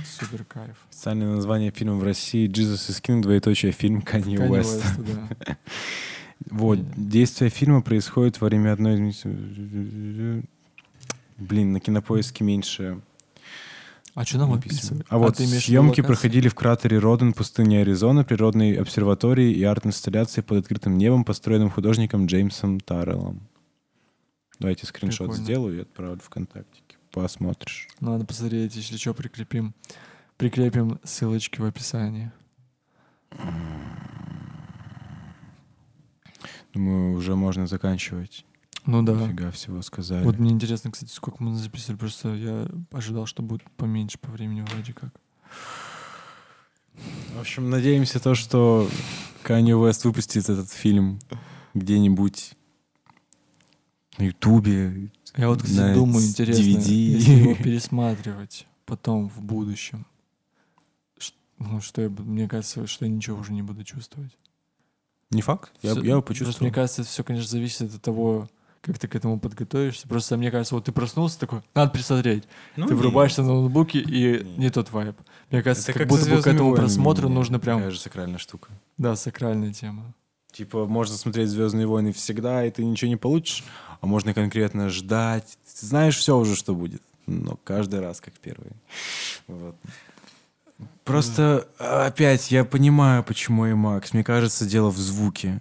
[0.04, 0.76] супер кайф.
[0.90, 4.84] Официальное название фильма в России «Jesus is King», двоеточие фильм Канье Уэст.
[4.98, 5.56] Да.
[6.48, 9.22] Вот, действие фильма происходит во время одной из...
[11.36, 13.00] Блин, на кинопоиске меньше
[14.14, 15.02] А что нам написано.
[15.02, 15.06] описывать?
[15.10, 20.96] А вот съемки проходили в кратере Роден, пустыне Аризона, природной обсерватории и арт-инсталляции под открытым
[20.96, 23.46] небом, построенным художником Джеймсом Тарреллом.
[24.58, 25.44] Давайте скриншот Прикольно.
[25.44, 26.80] сделаю и отправлю ВКонтакте.
[27.12, 27.88] Посмотришь.
[28.00, 29.74] Надо посмотреть, если что, прикрепим.
[30.36, 32.32] Прикрепим ссылочки в описании.
[36.72, 38.44] Думаю, уже можно заканчивать.
[38.86, 39.14] Ну да.
[39.14, 40.24] Дофига всего сказали.
[40.24, 41.96] Вот мне интересно, кстати, сколько мы записали.
[41.96, 45.12] Просто я ожидал, что будет поменьше по времени вроде как.
[47.34, 48.88] В общем, надеемся то, что
[49.42, 51.18] Канье Уэст выпустит этот фильм
[51.74, 52.52] где-нибудь
[54.18, 55.10] на Ютубе.
[55.36, 56.92] Я вот, кстати, на думаю, интересно, DVD.
[56.92, 60.06] если его пересматривать потом в будущем,
[61.58, 64.36] ну, что я, мне кажется, что я ничего уже не буду чувствовать.
[65.30, 65.70] Не факт.
[65.82, 66.66] Я, Всё- я его Просто почувствовал.
[66.66, 68.48] мне кажется, это все, конечно, зависит от того,
[68.80, 70.08] как ты к этому подготовишься.
[70.08, 72.44] Просто мне кажется, вот ты проснулся такой, надо присмотреть.
[72.76, 72.98] Ну, ты не.
[72.98, 74.56] врубаешься на ноутбуке и Не.
[74.56, 75.16] не тот вайб.
[75.50, 77.76] Мне кажется, Это как, как будто бы к «Звездными этому войнами» просмотру мне нужно прям,
[77.78, 78.70] Такая же сакральная штука.
[78.96, 80.14] да, сакральная тема.
[80.50, 83.62] Типа, можно смотреть Звездные войны всегда, и ты ничего не получишь,
[84.00, 85.58] а можно конкретно ждать.
[85.80, 87.02] Ты знаешь все уже, что будет.
[87.26, 88.72] Но каждый раз как первый.
[89.46, 89.76] Вот.
[91.04, 94.08] Просто а, опять я понимаю, почему IMAX.
[94.12, 95.60] Мне кажется, дело в звуке.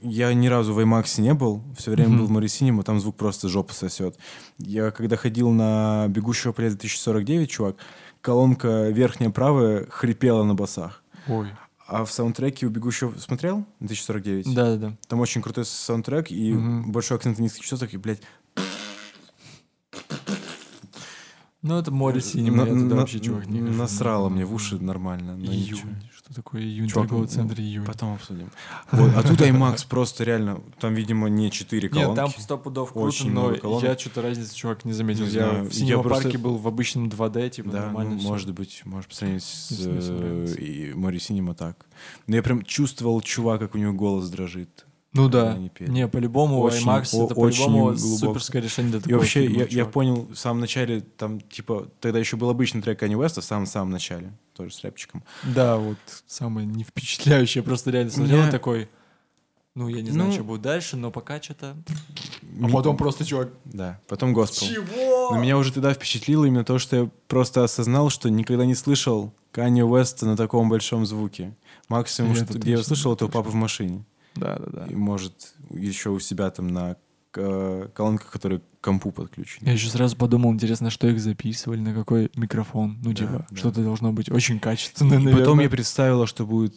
[0.00, 2.18] Я ни разу в IMAX не был, все время Мгм.
[2.18, 2.48] был в Море
[2.84, 4.16] там звук просто жопу сосет.
[4.58, 7.76] Я когда ходил на «Бегущего по лезвию 2049», чувак,
[8.20, 11.02] колонка верхняя правая хрипела на басах.
[11.26, 11.48] Ой.
[11.86, 13.64] А в саундтреке у «Бегущего» смотрел?
[13.80, 14.54] 2049?
[14.54, 14.96] Да-да-да.
[15.08, 16.92] Там очень крутой саундтрек и Мгм.
[16.92, 18.22] большой акцент на низких частотах, и, блядь...
[21.62, 23.60] Ну, это море синема, я туда вообще, чувак, не.
[23.60, 25.36] Насрало мне в уши нормально.
[25.36, 25.78] но ничего.
[25.90, 26.02] Июнь.
[26.24, 26.88] Что такое июнь?
[26.88, 27.84] Чувак, Торговый ну, центр июнь.
[27.84, 28.50] Потом обсудим.
[28.92, 32.40] Вот, а тут IMAX просто реально, там, видимо, не 4 Нет, там колонки.
[32.40, 33.82] сто пудов круто, Очень но много колонок.
[33.84, 35.24] я что-то разницы, чувак, не заметил.
[35.24, 38.14] Не я знаю, в я синема просто- парке был в обычном 2D, типа, да, нормально
[38.14, 41.86] ну, может быть, может по сравнению с э, Море Синема так.
[42.28, 44.86] Но я прям чувствовал чувак, как у него голос дрожит.
[45.14, 45.52] Ну да.
[45.52, 45.90] они пели.
[45.90, 49.58] Не, по-любому Очень, IMAX о- это очень по-любому суперское решение для И такого вообще, фильма,
[49.60, 53.40] я, я понял в самом начале, там, типа, тогда еще был обычный трек Кани Уэста,
[53.42, 55.22] в самом-самом начале, тоже с рэпчиком.
[55.44, 57.60] Да, вот самое не впечатляющее.
[57.62, 58.88] Я просто реально смотрел Я- и такой,
[59.74, 61.76] ну, я не знаю, Ну, что будет дальше, но пока что-то...
[62.62, 64.66] А потом просто, чувак, Да, потом Госпел.
[64.66, 65.30] чего?
[65.34, 69.32] Но меня уже тогда впечатлило именно то, что я просто осознал, что никогда не слышал
[69.50, 71.54] Канье Уэста на таком большом звуке.
[71.88, 74.04] Максимум, И что, где я точно, услышал, это у папы в машине.
[74.34, 74.86] Да, да, да.
[74.86, 76.96] И, может, еще у себя там на
[77.32, 79.66] колонках, которые к компу подключены.
[79.66, 82.98] Я еще сразу подумал, интересно, что их записывали, на какой микрофон.
[83.02, 83.56] Ну, Да, типа, да.
[83.56, 85.38] что-то должно быть очень качественно, И наверное.
[85.40, 86.74] потом я представила, что будет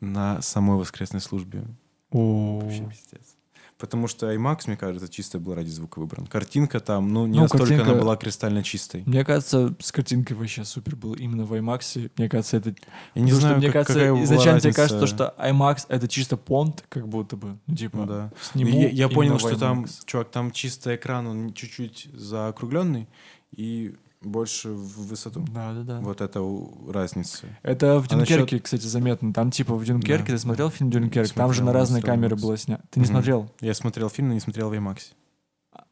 [0.00, 1.64] на самой воскресной службе.
[2.10, 3.36] О, Вообще пиздец.
[3.78, 6.26] Потому что IMAX, мне кажется, чисто был ради звука выбран.
[6.26, 9.04] Картинка там, ну, не Ну, настолько картинка- она была кристально чистой.
[9.06, 12.10] Мне кажется, с картинкой вообще супер был именно в IMAX.
[12.16, 12.70] Мне кажется, это...
[13.14, 16.36] Я не потому что знаю, мне как- кажется, изначально тебе кажется, что IMAX— это чисто
[16.36, 17.56] понт, как будто бы.
[17.68, 18.32] Ну, типа, да.
[18.42, 23.08] сниму я, я понял, что там, чувак, там чисто экран, он чуть-чуть заокругленный
[23.56, 25.44] и больше в высоту.
[25.52, 26.00] Да, да, да.
[26.00, 26.40] Вот это
[26.88, 27.46] разница.
[27.62, 29.32] Это в А насчет- Дюнкерке, кстати, заметно.
[29.32, 31.30] Там, типа, в Дюнкерке, Да, ты смотрел фильм Дюнкерк?
[31.32, 32.82] Там же смотрел, на разные смотрел камеры было снято.
[32.90, 33.14] Ты не Мгм.
[33.14, 33.50] смотрел?
[33.60, 35.12] Я смотрел фильм, но не смотрел в IMAX.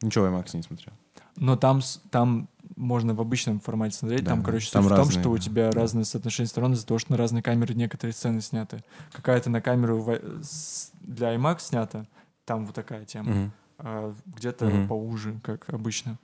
[0.01, 0.93] Ничего в IMAX не смотрел.
[1.37, 1.81] Но там,
[2.11, 4.23] там можно в обычном формате смотреть.
[4.23, 5.79] Да, там, короче, там суть в том, разные, что у тебя Да.
[5.81, 8.83] разные соотношения сторон из-за того, что на разные камеры некоторые сцены сняты.
[9.13, 10.03] Какая-то на камеру
[11.01, 12.05] для IMAX снята,
[12.45, 13.29] там вот такая тема.
[13.31, 13.51] Мгм.
[13.79, 14.87] А где-то Мгм.
[14.87, 16.17] поуже, как обычно.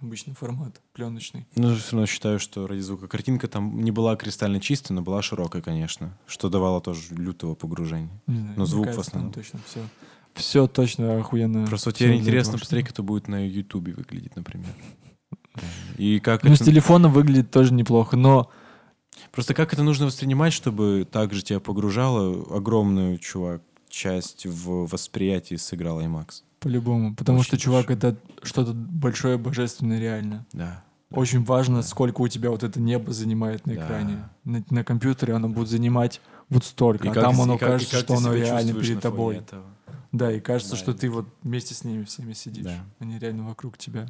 [0.00, 1.46] Обычный формат, пленочный.
[1.56, 5.22] Но все равно считаю, что ради звука картинка там не была кристально чистой, но была
[5.22, 8.10] широкой, конечно, что давало тоже лютого погружения.
[8.26, 9.32] Не знаю, Но звук в кажется, там основном.
[9.32, 9.80] точно все.
[10.34, 11.66] Все точно охуенно.
[11.66, 14.68] Просто теперь для интересно этого, посмотреть, что- как это будет на Ютубе выглядеть, например.
[15.96, 16.66] И как Ну, с это...
[16.66, 18.50] телефона выглядит тоже неплохо, но
[19.32, 23.62] Просто как это нужно воспринимать, чтобы так же тебя погружало огромную, чувак,
[24.00, 26.42] часть в восприятии сыграл IMAX.
[26.60, 27.14] по-любому.
[27.14, 30.46] Потому Очень что, чувак, это что-то большое, божественное реально.
[30.52, 30.82] Да.
[31.10, 31.82] Очень важно, Да.
[31.82, 33.84] сколько у тебя вот это небо занимает на Да.
[33.84, 34.28] экране.
[34.44, 37.68] На, на компьютере оно будет занимать вот столько, И а как там оно и как-
[37.68, 39.36] и кажется, как что оно реально перед тобой.
[39.36, 39.64] этого.
[40.12, 42.64] Да, и кажется, Да, что это- ты вот вместе с ними всеми сидишь.
[42.64, 42.84] Да.
[42.98, 44.08] Они реально вокруг тебя.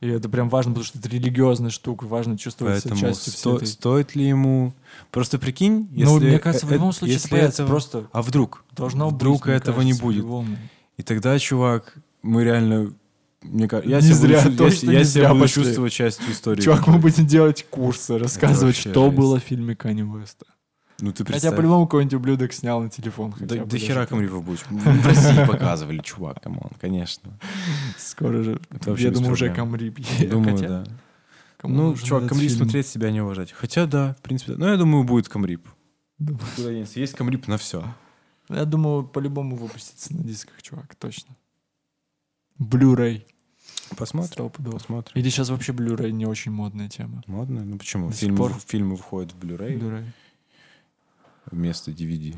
[0.00, 3.38] И это прям важно, потому что это религиозная штука, важно чувствовать себя Поэтому частью всей
[3.40, 3.66] сто- этой...
[3.68, 4.72] стоит ли ему...
[5.10, 6.04] Просто прикинь, если...
[6.04, 8.64] ну, мне кажется, в э- любом случае это если этого- Просто А вдруг?
[8.74, 10.16] должно быть, Вдруг мне этого не кажется, будет.
[10.16, 10.56] по-любому.
[10.96, 12.94] И тогда, чувак, мы реально...
[13.42, 15.64] Мне кажется, я Не себя зря, буду, точно я, я не себя зря буду пошли.
[15.64, 16.60] чувствовать частью истории.
[16.62, 19.16] Чувак, мы будем делать курсы, рассказывать, что жесть.
[19.16, 20.46] было в фильме Канье Уэста.
[21.00, 21.56] Ну ты Хотя представь.
[21.56, 23.34] по-любому какой-нибудь ублюдок снял на телефон.
[23.38, 24.06] Да, хотя даже хера.
[24.06, 24.64] Camrip ов будет.
[24.68, 27.38] В России показывали, чувак, come on, конечно.
[27.98, 28.60] Скоро же.
[28.98, 29.52] Я думаю, уже.
[29.52, 29.98] Camrip.
[30.28, 30.84] Думаю, Хотя, да.
[31.62, 33.52] Ну, чувак, Камрип смотреть себя не уважать.
[33.52, 34.58] Хотя, да, в принципе, да.
[34.58, 35.66] Ну, я думаю, будет Камрип.
[36.58, 37.84] Есть Камрип на все.
[38.48, 41.36] Я думаю, по-любому выпустится на дисках, чувак, точно.
[42.60, 43.24] Blu-ray.
[43.96, 44.50] Посмотрим.
[44.50, 45.12] Посмотрим.
[45.14, 47.22] Или сейчас вообще Blu-ray не очень модная тема.
[47.26, 47.64] Модно?
[47.64, 48.10] Ну почему?
[48.10, 50.04] Фильмы, фильмы выходят в Blu-ray Blu-ray.
[51.50, 52.36] Вместо DVD.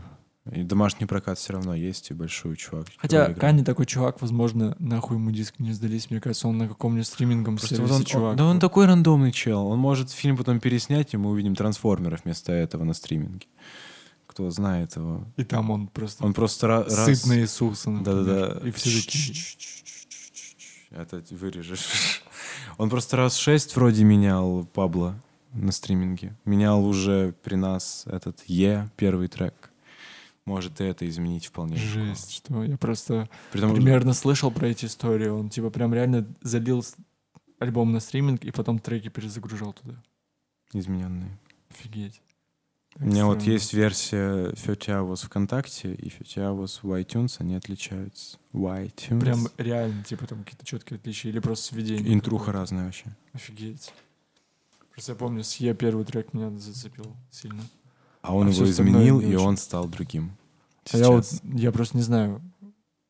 [0.51, 2.89] И домашний прокат все равно есть, и большой чувак.
[2.97, 3.33] Хотя.
[3.33, 6.11] Канни такой чувак, возможно, нахуй ему диски не сдались.
[6.11, 8.31] Мне кажется, он на каком-нибудь стримингом Просто сервисе вот он, чувак.
[8.33, 9.67] он- да он такой рандомный чел.
[9.69, 13.47] Он может фильм потом переснять, и мы увидим трансформеров вместо этого на стриминге.
[14.27, 15.25] Кто знает его.
[15.37, 17.05] И там он просто Он просто ра- раз...
[17.21, 17.91] сыт на Иисуса.
[18.03, 18.67] Да-да-да.
[18.67, 19.37] И все такие...
[20.91, 22.23] Это вырежешь.
[22.79, 25.15] Он просто раз шесть вроде менял Пабло
[25.53, 26.37] на стриминге.
[26.45, 29.71] Менял уже при нас этот Е, первый трек.
[30.45, 31.77] Может и это изменить вполне.
[31.77, 35.29] Жесть, что я просто При том, примерно слышал про эти истории.
[35.29, 36.85] Он типа прям реально залил
[37.61, 40.03] альбом на стриминг и потом треки перезагружал туда.
[40.73, 41.39] измененные.
[41.71, 42.21] Офигеть.
[42.97, 48.39] У меня вот есть версия 30 Hours ВКонтакте и 30 Hours в iTunes, они отличаются.
[48.53, 49.21] В iTunes.
[49.21, 52.13] Прям реально, типа там какие-то четкие отличия или просто сведения.
[52.13, 53.17] Интруха разная вообще.
[53.33, 53.93] Офигеть.
[54.93, 57.63] Просто я помню, Е первый трек меня зацепил сильно.
[58.21, 60.33] А он А его изменил, и он стал другим.
[60.93, 62.41] А я вот, я просто не знаю,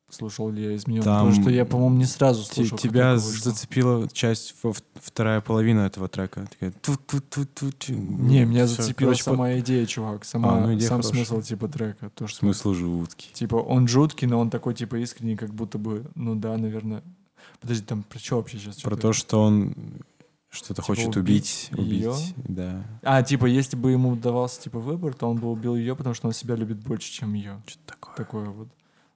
[0.09, 1.03] слушал ли я изменил.
[1.03, 2.77] Там Потому что я, по-моему, не сразу слушал.
[2.77, 6.47] тебя зацепила часть, во- вторая половина этого трека.
[6.51, 6.73] Такая.
[7.89, 10.25] Не, меня Всё, зацепила короче, по- сама идея, чувак.
[10.25, 11.25] Сама, А, ну, идея сам хорошая.
[11.25, 12.09] смысл типа трека.
[12.11, 13.31] То, что Смысл жуткий.
[13.33, 17.03] Типа, он жуткий, но он такой, типа, искренний, как будто бы, ну да, наверное.
[17.59, 18.81] Подожди, там про что вообще сейчас?
[18.81, 19.75] Про то, что он
[20.53, 22.15] Что-то Типа хочет убить убить, убить, её?
[22.35, 22.83] да.
[23.01, 26.27] А, типа, если бы ему давался, типа, выбор, то он бы убил ее, потому что
[26.27, 27.59] он себя любит больше, чем ее.
[27.65, 28.15] Что-то такое.
[28.15, 28.67] Такое вот.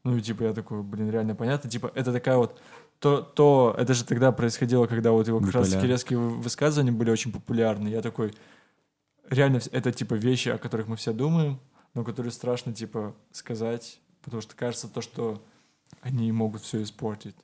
[0.03, 1.69] Ну, и типа, я такой, блин, реально понятно.
[1.69, 2.59] Типа, это такая вот...
[2.99, 6.91] То, то, это же тогда происходило, когда вот его как раз таки резкие вы- высказывания
[6.91, 7.87] были очень популярны.
[7.89, 8.33] Я такой,
[9.29, 11.59] реально, это типа вещи, о которых мы все думаем,
[11.93, 15.39] но которые страшно, типа, сказать, потому что кажется то, что
[16.01, 17.35] они могут все испортить.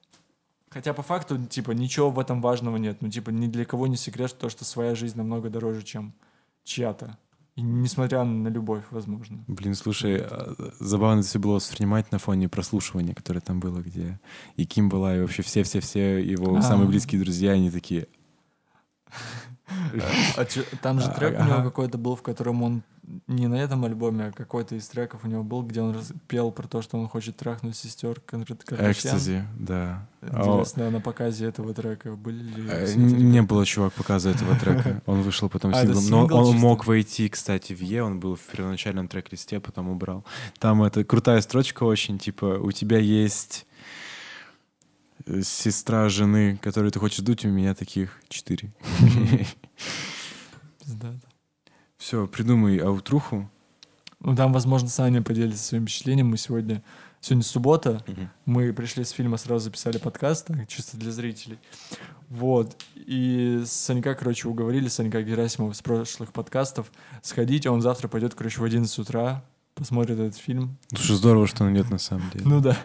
[0.74, 2.98] Хотя по факту, типа, ничего в этом важного нет.
[3.02, 6.14] Ну, типа, ни для кого не секрет, что, что своя жизнь намного дороже, чем
[6.64, 7.18] чья-то.
[7.56, 9.44] И несмотря на любовь, возможно.
[9.48, 14.20] Блин, слушай, а, забавно это все было воспринимать на фоне прослушивания, которое там было, где
[14.56, 16.62] и Ким была, и вообще все-все-все его А.
[16.64, 18.08] самые близкие друзья, они такие,
[20.36, 20.46] А
[20.82, 22.84] там же А, трек у него какой-то был, в котором он
[23.28, 25.96] не на этом альбоме, а какой-то из треков у него был, где он
[26.28, 28.92] пел про то, что он хочет трахнуть сестер Кардашьян.
[28.92, 30.08] экстази, да.
[30.22, 32.70] А, Интересно, на показе этого трека были ли...
[32.70, 35.02] э, Не было, чувак, показа этого трека.
[35.06, 36.04] Он вышел потом А, синглом.
[36.10, 36.62] Но сингл он чисто?
[36.62, 40.24] мог войти, кстати, в Е, он был в первоначальном трек-листе, потом убрал.
[40.60, 43.66] Там это крутая строчка очень, типа, у тебя есть
[45.26, 48.72] э, сестра жены, которую ты хочешь дуть, у меня таких четыре.
[50.80, 51.28] Пиздато.
[52.04, 53.50] Все, придумай аутруху.
[54.20, 56.28] Ну, там, возможно, Саня поделится своим впечатлением.
[56.28, 56.84] Мы сегодня...
[57.22, 58.04] Сегодня суббота,
[58.44, 61.58] мы пришли с фильма, сразу записали подкаст, так, чисто для зрителей.
[62.28, 62.76] Вот.
[62.96, 68.66] И Санька, короче, уговорили Санька Герасимова с прошлых подкастов сходить, он завтра пойдет, короче, в
[68.66, 70.78] 11 утра, посмотрит этот фильм.
[70.90, 72.44] Слушай, здорово, что он идет на самом деле.
[72.46, 72.78] Ну да.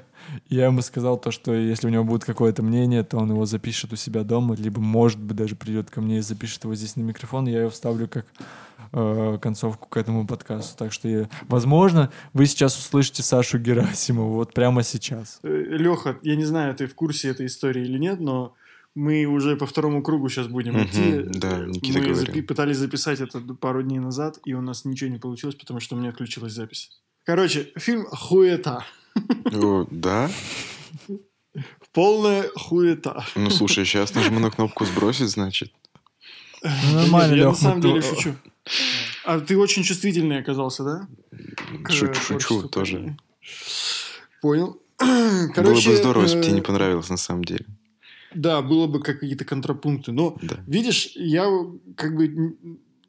[0.49, 3.93] Я ему сказал то, что если у него будет какое-то мнение, то он его запишет
[3.93, 7.03] у себя дома, либо, может быть, даже придет ко мне и запишет его здесь на
[7.03, 8.27] микрофон, и я его вставлю как
[8.93, 10.77] э, концовку к этому подкасту.
[10.77, 15.41] Так что, я- возможно, вы сейчас услышите Сашу Герасимову вот прямо сейчас.
[15.43, 18.55] Леха, я не знаю, ты в курсе этой истории или нет, но
[18.95, 21.39] мы уже по второму кругу сейчас будем Мгм, идти.
[21.39, 25.19] да, Никита мы запи- пытались записать это пару дней назад, и у нас ничего не
[25.19, 26.91] получилось, потому что у меня отключилась запись.
[27.25, 28.85] Короче, фильм «Хуета».
[29.53, 30.31] О, да?
[31.93, 33.25] Полная хуета.
[33.35, 35.73] Ну, слушай, сейчас нажму на кнопку «Сбросить», значит.
[36.63, 38.35] Ну, нормально, я на самом деле шучу.
[39.25, 41.09] А ты очень чувствительный оказался, да?
[41.89, 43.17] Шучу, тоже.
[44.41, 44.81] Понял.
[44.99, 47.67] Было Короче, бы здорово, если бы тебе э, не понравилось на самом деле.
[48.35, 50.13] Да, было бы как какие-то контрапункты.
[50.13, 50.57] Но Да.
[50.67, 51.47] Видишь, я
[51.97, 52.57] как бы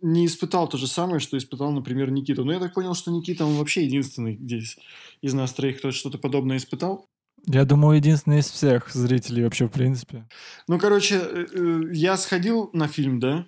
[0.01, 2.43] не испытал то же самое, что испытал, например, Никита.
[2.43, 4.77] Но я так понял, что Никита, он вообще единственный здесь
[5.21, 7.07] из нас троих, кто что-то подобное испытал.
[7.45, 10.27] Я думаю, единственный из всех зрителей вообще, в принципе.
[10.67, 13.45] Ну, короче, э, э, я сходил на фильм, да?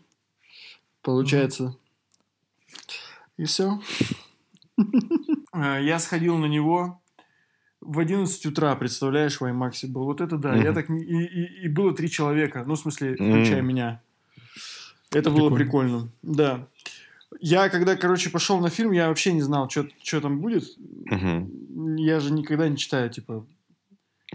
[1.01, 1.75] Получается.
[3.37, 3.81] И все.
[5.53, 7.01] Я сходил на него
[7.81, 10.05] в 11 утра, представляешь, в IMAX был.
[10.05, 10.55] Вот это да.
[10.55, 12.63] Я так и, было три человека.
[12.65, 14.01] Ну, в смысле, включая меня.
[15.13, 15.55] Это было Прикольно.
[15.55, 16.11] прикольно.
[16.21, 16.67] Да.
[17.39, 20.63] Я, когда, короче, пошел на фильм, я вообще не знал, что там будет.
[20.77, 21.95] Мгм.
[21.95, 23.45] Я же никогда не читаю, типа,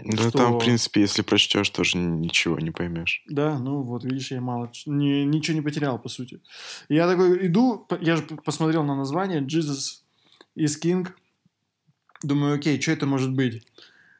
[0.03, 0.31] Да Что?
[0.37, 3.23] там, в принципе, если прочтешь, тоже ничего не поймешь.
[3.27, 6.41] Да, ну вот, видишь, я мало, не, ничего не потерял, по сути.
[6.89, 10.01] Я такой иду, я же посмотрел на название Jesus
[10.57, 11.07] is King.
[12.23, 13.63] Думаю, окей, что это может быть?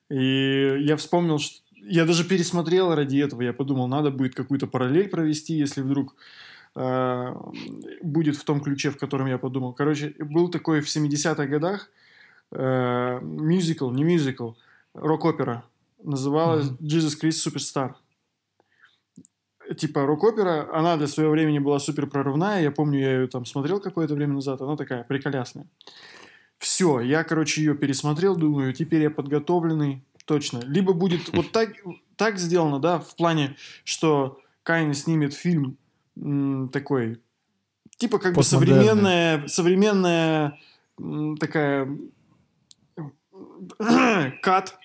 [0.10, 1.62] И я вспомнил, что...
[1.90, 3.42] Я даже пересмотрел ради этого.
[3.42, 6.16] Я подумал, надо будет какую-то параллель провести, если вдруг
[6.76, 7.34] э,
[8.02, 9.74] будет в том ключе, в котором я подумал.
[9.74, 11.90] Короче, был такой в 70-х годах
[12.52, 14.52] э, мюзикл, не мюзикл,
[14.94, 15.64] рок-опера.
[16.04, 16.88] Называлась Мгм.
[16.88, 17.96] Jesus Christ Superstar
[19.76, 22.62] типа рок-опера, она для своего времени была супер прорывная.
[22.62, 24.62] Я помню, я ее там смотрел какое-то время назад.
[24.62, 25.66] Она такая приколясная.
[26.58, 30.60] Все, я, короче, ее пересмотрел, думаю, теперь я подготовленный, точно.
[30.60, 31.74] Либо будет вот так,
[32.16, 35.78] так сделано, да, в плане, что Кайн снимет фильм
[36.16, 37.20] м, такой,
[37.98, 40.60] типа как бы современная, современная
[41.00, 41.90] м, такая
[44.42, 44.78] кат.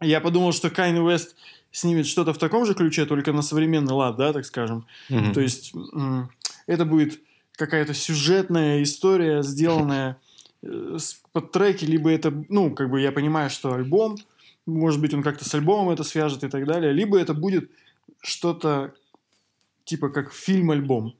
[0.00, 1.36] Я подумал, что Кайн Уэст
[1.70, 4.86] снимет что-то в таком же ключе, только на современный лад, да, так скажем.
[5.10, 5.34] Мгм.
[5.34, 6.30] То есть м,
[6.66, 7.20] это будет
[7.52, 10.16] какая-то сюжетная история, сделанная
[11.32, 14.16] под треки, либо это, ну, как бы я понимаю, что альбом,
[14.66, 17.70] может быть, он как-то с альбомом это свяжет и так далее, либо это будет
[18.20, 18.92] что-то
[19.84, 21.14] типа как фильм-альбом.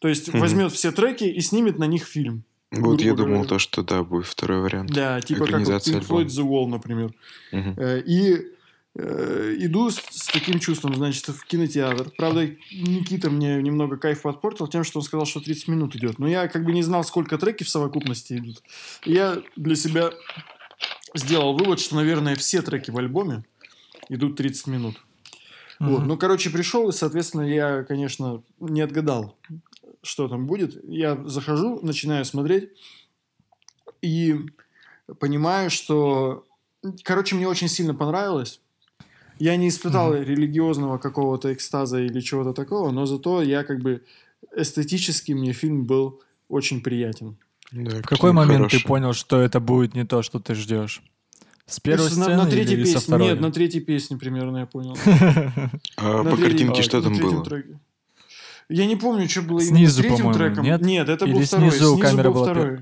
[0.00, 0.40] То есть Мгм.
[0.40, 2.44] возьмет все треки и снимет на них фильм.
[2.72, 3.48] Вот я думал, говоря.
[3.48, 4.90] то, что да, будет второй вариант.
[4.92, 6.26] Да, типа как вот Pink Floyd.
[6.26, 7.12] The Wall, например.
[7.52, 8.42] Э, И э,
[8.96, 12.10] иду с, с таким чувством, значит, в кинотеатр.
[12.16, 16.18] Правда, Никита мне немного кайф подпортил тем, что он сказал, что 30 минут идет.
[16.18, 18.62] Но я как бы не знал, сколько треки в совокупности идут.
[19.04, 20.12] Я для себя
[21.14, 23.44] сделал вывод, что, наверное, все треки в альбоме
[24.08, 24.96] идут 30 минут.
[25.78, 26.00] Вот.
[26.00, 26.08] Мгм.
[26.08, 29.36] Ну, короче, пришел, и, соответственно, я, конечно, не отгадал,
[30.02, 30.82] что там будет.
[30.84, 32.70] Я захожу, начинаю смотреть
[34.00, 34.36] и
[35.18, 36.46] понимаю, что...
[37.02, 38.60] Короче, мне очень сильно понравилось.
[39.38, 40.22] Я не испытал Мгм.
[40.22, 44.02] религиозного какого-то экстаза или чего-то такого, но зато я как бы
[44.56, 47.36] эстетически мне фильм был очень приятен.
[47.72, 48.88] Да, В какой момент ты хорошая.
[48.88, 51.02] понял, что это будет не то, что ты ждешь?
[51.66, 53.00] С первой сцены на, на третьей или со песне.
[53.06, 53.28] второй?
[53.28, 54.96] Нет, на третьей песне примерно я понял.
[55.96, 57.44] А по картинке что на там третьем было?
[57.44, 57.78] треке.
[58.68, 60.64] Я не помню, что было именно Снизу, третьим треком.
[60.64, 61.08] нет?
[61.08, 61.70] это Или был второй.
[61.70, 62.78] снизу камера был была второй.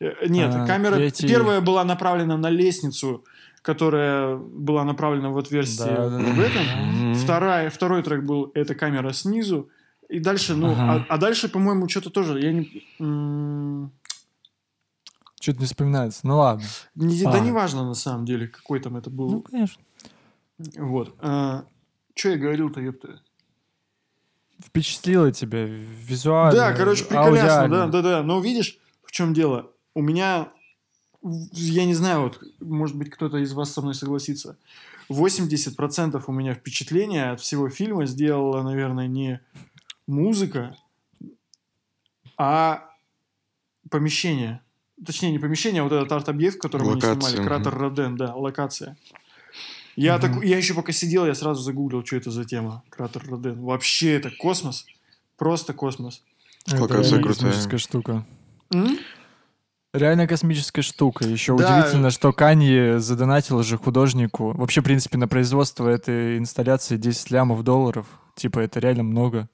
[0.00, 3.24] Э, Нет, А, камера первая была направлена на лестницу,
[3.66, 7.14] которая была направлена в отверстие Да, да, в этом.
[7.16, 9.68] Вторая, второй трек был эта камера снизу.
[10.08, 11.04] И дальше, ну, Ага.
[11.08, 12.38] а, а дальше, по-моему, что-то тоже.
[12.40, 13.90] Я не.
[15.40, 16.20] Что-то не вспоминается.
[16.22, 16.64] Ну ладно.
[16.94, 17.32] не- А.
[17.32, 19.30] Да не важно на самом деле, какой там это был.
[19.30, 19.82] Ну, конечно.
[20.78, 21.16] Вот.
[21.18, 23.20] что я говорил-то, ёпта?
[24.64, 27.88] Впечатлило тебя визуально, Да, короче, приколясно, да, аудиально.
[27.92, 28.22] да, да.
[28.22, 29.72] Но видишь, в чем дело?
[29.92, 30.48] У меня,
[31.52, 34.56] я не знаю, вот, может быть, кто-то из вас со мной согласится.
[35.08, 39.40] 80% у меня впечатления от всего фильма сделала, наверное, не
[40.06, 40.76] музыка,
[42.36, 42.90] а
[43.90, 44.60] помещение.
[45.04, 47.46] Точнее, не помещение, а вот этот арт-объект, который мы Локация, снимали.
[47.46, 47.80] Кратер мгм.
[47.82, 48.96] Роден, да, локация.
[49.94, 50.34] Я, Мгм.
[50.34, 52.82] так, я еще пока сидел, я сразу загуглил, что это за тема.
[52.90, 53.60] Кратер Роден.
[53.62, 54.86] Вообще это космос.
[55.36, 56.22] Просто космос.
[56.66, 57.50] Это Локация реально крутая.
[57.50, 58.26] космическая штука.
[58.70, 58.98] М?
[59.98, 61.24] Реально космическая штука.
[61.26, 61.78] Еще Да.
[61.78, 64.52] удивительно, что Канье задонатил же художнику.
[64.52, 68.06] Вообще, в принципе, на производство этой инсталляции 10 лямов долларов.
[68.34, 69.48] Типа, это реально много.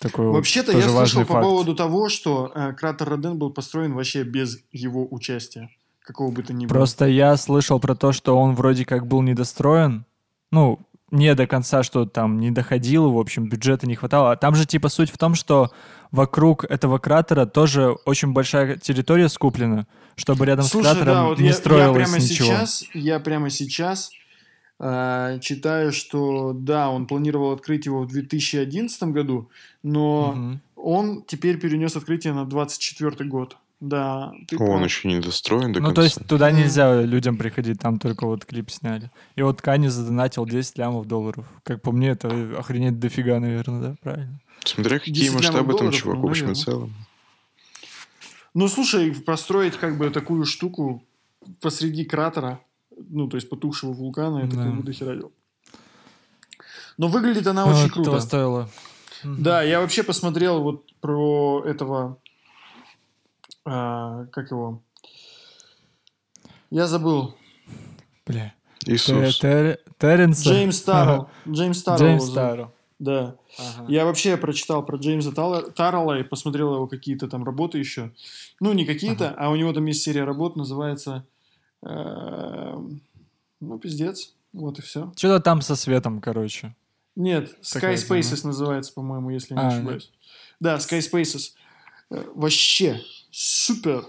[0.00, 1.44] Такой Вообще-то я слышал важный по факт.
[1.44, 5.68] поводу того, что э, кратер Роден был построен вообще без его участия.
[6.00, 6.74] Какого бы то ни было.
[6.76, 10.04] Просто я слышал про то, что он вроде как был недостроен.
[10.50, 10.80] Ну,
[11.12, 14.32] не до конца, что там не доходило, в общем, бюджета не хватало.
[14.32, 15.70] А там же типа суть в том, что
[16.12, 21.38] вокруг этого кратера тоже очень большая территория скуплена, чтобы рядом Слушай, с кратером да, вот
[21.38, 22.46] не я, я строилось прямо ничего.
[22.48, 24.10] сейчас, я прямо сейчас
[24.78, 29.48] э, читаю, что да, он планировал открыть его в 2011 году,
[29.82, 30.60] но Мгм.
[30.76, 33.56] он теперь перенес открытие на 24 год.
[33.80, 35.94] Да, ты О, Он еще не достроен до Ну, конца.
[35.96, 39.10] то есть туда нельзя людям приходить, там только вот клип сняли.
[39.34, 41.44] И вот Кани задонатил 10 лямов долларов.
[41.64, 43.94] Как по мне, это охренеть дофига, наверное, да?
[44.00, 44.38] Правильно?
[44.64, 46.94] Смотря какие 10 лямов масштабы там, долларов, чувак, ну, в общем и целом.
[48.54, 51.02] Ну, слушай, построить как бы такую штуку
[51.60, 52.60] посреди кратера,
[52.96, 54.64] ну, то есть потухшего вулкана, это Да.
[54.64, 55.32] как бы дохера дел.
[56.98, 58.10] Но выглядит она Ну, очень круто.
[58.10, 58.68] того стоило.
[59.24, 62.18] Да, я вообще посмотрел вот про этого,
[63.64, 64.82] а, как его,
[66.70, 67.34] я забыл,
[68.26, 68.54] Бля.
[68.86, 69.40] Иисус.
[69.40, 70.48] Тер- Терренса.
[70.48, 72.06] Джеймс Таррелл, Джеймс Таррелл.
[72.18, 72.30] Джеймс.
[72.32, 72.74] Таррелл.
[73.02, 73.34] Да.
[73.58, 73.86] Ага.
[73.88, 78.12] Я вообще прочитал про Джеймса Таррелла и посмотрел его какие-то там работы еще.
[78.60, 81.26] Ну, не какие-то, а у него там есть серия работ, называется...
[81.82, 83.00] эм,
[83.60, 84.34] Ну, пиздец.
[84.52, 85.12] Вот и все.
[85.16, 86.76] Что-то там со светом, короче.
[87.16, 87.94] Нет, Sky.
[87.94, 90.12] Spaces называется, по-моему, если не А, ошибаюсь.
[90.60, 91.54] Да, Sky Spaces.
[92.10, 93.00] Э, Вообще
[93.32, 94.04] супер.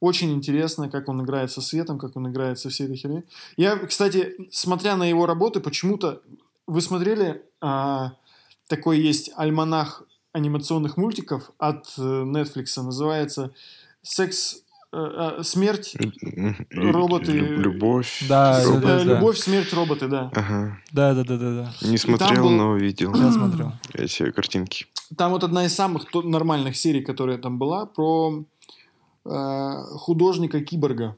[0.00, 3.22] Очень интересно, как он играет со светом, как он играет со всей этой херней.
[3.56, 6.22] Я, кстати, смотря на его работы, почему-то...
[6.66, 8.12] Вы смотрели, а,
[8.72, 13.50] такой есть альманах анимационных мультиков от э, Netflix, называется
[14.00, 14.62] «Секс...
[14.92, 14.96] э,
[15.38, 15.94] э, смерть...
[16.70, 18.24] Роботы- лю- Любовь.
[18.28, 18.82] Да, робот.
[18.82, 19.14] да, э, да.
[19.14, 20.30] Любовь, смерть, роботы», да.
[20.34, 20.78] Ага.
[20.90, 21.50] Да, да, да, да,
[21.82, 21.88] да.
[21.90, 23.72] Не смотрел, был- но видел Я смотрел.
[23.92, 24.86] эти картинки.
[25.18, 28.42] Там вот одна из самых нормальных серий, которая там была, про
[29.26, 31.14] э, художника-киборга,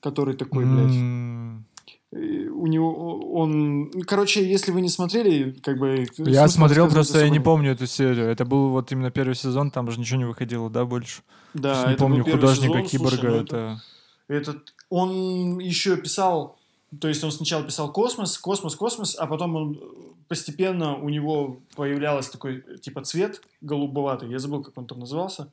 [0.00, 1.64] который такой, блядь.
[2.12, 7.38] У него он, короче, если вы не смотрели, как бы Я смотрел, просто я не
[7.38, 8.26] помню эту серию.
[8.26, 11.22] Это был вот именно первый сезон, там же ничего не выходило, да, больше?
[11.54, 13.16] Да, не помню художника сезон, киборга.
[13.16, 13.82] слушай, ну это...
[14.26, 16.58] Этот, он еще писал,
[17.00, 19.80] то есть он сначала писал космос, космос, космос, а потом он
[20.26, 25.52] постепенно у него появлялся такой типа цвет голубоватый, я забыл, как он там назывался.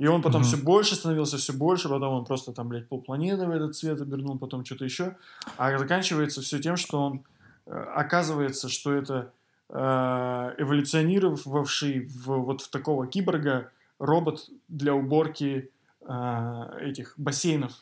[0.00, 0.48] И он потом Мгм.
[0.48, 4.38] все больше становился, все больше, потом он просто там, блядь, полпланеты в этот цвет обернул,
[4.38, 5.14] потом что-то еще.
[5.58, 7.22] А заканчивается все тем, что он,
[7.66, 9.30] э, оказывается, что это
[9.68, 15.70] э, эволюционировавший в, вот в такого киборга робот для уборки
[16.00, 17.72] э, этих бассейнов.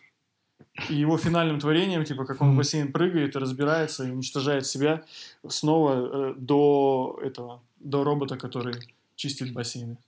[0.89, 5.03] И его финальным творением, типа, как он в бассейн прыгает и разбирается, и уничтожает себя
[5.47, 8.75] снова э, до этого, до робота, который
[9.15, 9.99] чистит бассейны.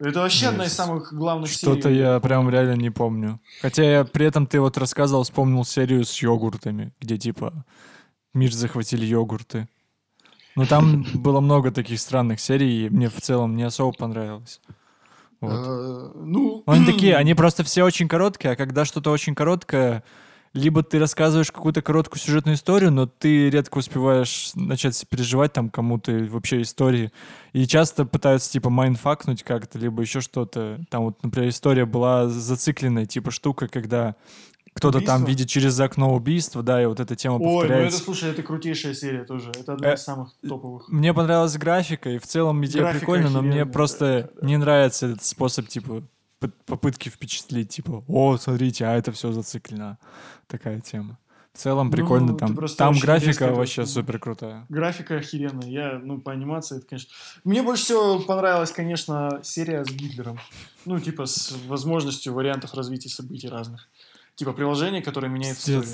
[0.00, 0.76] Это вообще одна из Жесть.
[0.76, 1.98] самых главных Что-то серий.
[1.98, 3.40] я прям реально не помню.
[3.62, 7.64] Хотя я при этом ты вот рассказывал, вспомнил серию с йогуртами, где типа
[8.34, 9.68] мир захватили йогурты.
[10.56, 14.60] Ну, там было много таких странных серий, и мне в целом не особо понравилось.
[15.40, 15.52] Вот.
[15.52, 20.02] Э, Ну, Они такие, они просто все очень короткие, а когда что-то очень короткое,
[20.54, 26.12] либо ты рассказываешь какую-то короткую сюжетную историю, но ты редко успеваешь начать переживать там кому-то
[26.30, 27.12] вообще истории.
[27.52, 30.80] И часто пытаются типа майнфакнуть как-то, либо еще что-то.
[30.90, 34.14] Там вот, например, история была зацикленная, типа штука, когда
[34.74, 38.02] кто-то там видит через окно убийство, да, и вот эта тема Ой, ну это, повторяется.
[38.02, 39.50] слушай, это крутейшая серия тоже.
[39.50, 40.88] Это одна Э, из самых топовых.
[40.88, 45.06] Мне понравилась графика, и в целом идея Графика прикольная, но мне просто да, не нравится
[45.06, 46.02] этот способ, типа,
[46.66, 49.98] попытки впечатлить, типа, о, смотрите, а это все зациклено.
[50.46, 51.18] Такая тема.
[51.52, 52.56] В целом прикольно Ну, там.
[52.76, 54.66] Там графика это вообще супер крутая.
[54.68, 55.68] Графика охеренная.
[55.68, 57.10] Я, ну, по анимации, это, конечно...
[57.44, 60.40] Мне больше всего понравилась, конечно, серия с Гитлером.
[60.84, 63.88] Ну, типа, с возможностью вариантов развития событий разных.
[64.34, 65.84] Типа, приложение, которое меняет историю.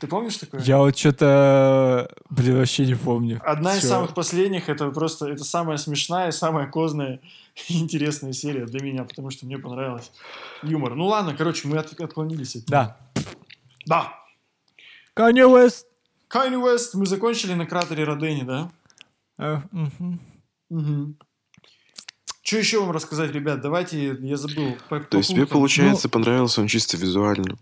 [0.00, 0.60] Ты помнишь такое?
[0.62, 3.40] Я вот что-то, блин, вообще не помню.
[3.44, 3.88] Одна из Всё.
[3.88, 7.20] самых последних, это просто, это самая смешная, самая козная
[7.68, 10.10] и интересная серия для меня, потому что мне понравилось
[10.62, 10.94] юмор.
[10.94, 12.96] Ну ладно, короче, мы от- отклонились от Да.
[13.86, 14.12] Да.
[15.16, 15.84] Kanye West.
[16.28, 18.70] Kanye West, мы закончили на кратере Родени, да?
[19.38, 20.20] Э, мгм.
[20.70, 21.14] Угу.
[22.42, 23.60] Что еще вам рассказать, ребят?
[23.60, 24.76] Давайте, я забыл.
[24.88, 27.56] по- по То есть тебе, получается, понравился он чисто визуально?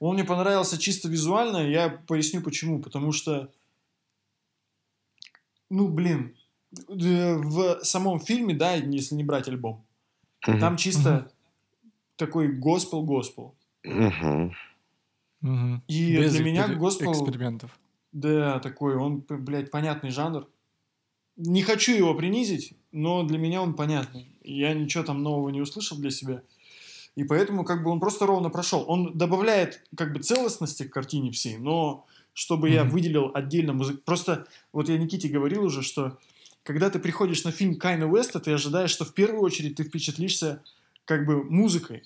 [0.00, 2.80] Он мне понравился чисто визуально, я поясню почему.
[2.80, 3.50] Потому что,
[5.70, 6.36] ну, блин,
[6.88, 9.84] э, в самом фильме, да, если не брать альбом,
[10.46, 10.60] Мгм.
[10.60, 11.30] там чисто
[12.16, 13.54] такой госпел-госпел.
[13.84, 14.54] Мгм.
[15.88, 17.78] И Без для меня госпел, экспериментов.
[18.12, 20.48] да, такой, он, блядь, понятный жанр.
[21.36, 24.28] Не хочу его принизить, но для меня он понятный.
[24.42, 26.42] Я ничего там нового не услышал для себя.
[27.16, 28.84] И поэтому как бы он просто ровно прошел.
[28.88, 32.92] Он добавляет как бы целостности к картине всей, но чтобы я Мгм.
[32.92, 34.00] выделил отдельно музыку.
[34.04, 36.18] Просто вот я Никите говорил уже, что
[36.64, 40.62] когда ты приходишь на фильм Кайна Уэста, ты ожидаешь, что в первую очередь ты впечатлишься
[41.04, 42.02] как бы музыкой,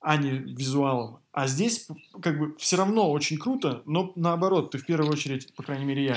[0.00, 1.18] а не визуалом.
[1.32, 1.86] А здесь
[2.20, 6.04] как бы все равно очень круто, но наоборот, ты в первую очередь, по крайней мере
[6.04, 6.16] я,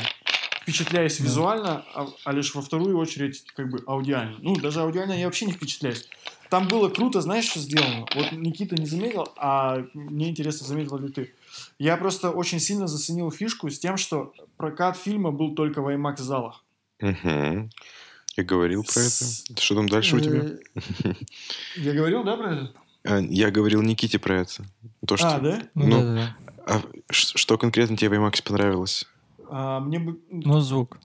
[0.63, 4.38] впечатляюсь визуально, а, а лишь во вторую очередь как бы аудиально.
[4.41, 6.07] Ну, даже аудиально я вообще не впечатляюсь.
[6.51, 8.05] Там было круто, знаешь, что сделано?
[8.13, 11.33] Вот Никита не заметил, а мне интересно, заметил ли ты.
[11.79, 16.65] Я просто очень сильно заценил фишку с тем, что прокат фильма был только в IMAX-залах.
[16.99, 17.69] Мгм.
[18.35, 19.61] Я говорил про С- это.
[19.61, 20.41] Что там дальше у тебя?
[21.05, 21.13] Э,
[21.77, 22.73] Я говорил, да, про это?
[23.05, 24.65] А, Я говорил Никите про это.
[25.07, 25.35] То, что...
[25.35, 25.61] А, да?
[25.73, 26.21] Ну, Ну.
[26.67, 29.05] А что конкретно тебе в IMAX понравилось?
[29.49, 30.99] А, мне бы Ну, звук.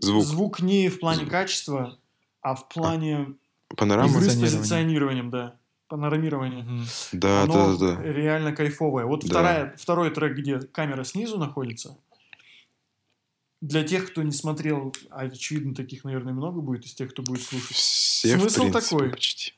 [0.00, 0.24] Звук?
[0.24, 1.30] звук не в плане Звук.
[1.30, 1.98] качества,
[2.40, 3.34] а в плане
[3.76, 4.08] Панорама?
[4.08, 4.58] с Позиционирование.
[4.58, 5.54] позиционированием, да.
[5.88, 6.66] Панорамирование.
[7.12, 8.02] Да, Оно да, да, да.
[8.02, 9.06] реально кайфовое.
[9.06, 9.28] Вот Да.
[9.28, 11.96] вторая, второй трек, где камера снизу находится,
[13.60, 17.42] для тех, кто не смотрел, а очевидно, таких, наверное, много будет из тех, кто будет
[17.42, 17.74] слушать.
[17.76, 19.10] Все, в Смысл принципе, такой.
[19.10, 19.52] почти.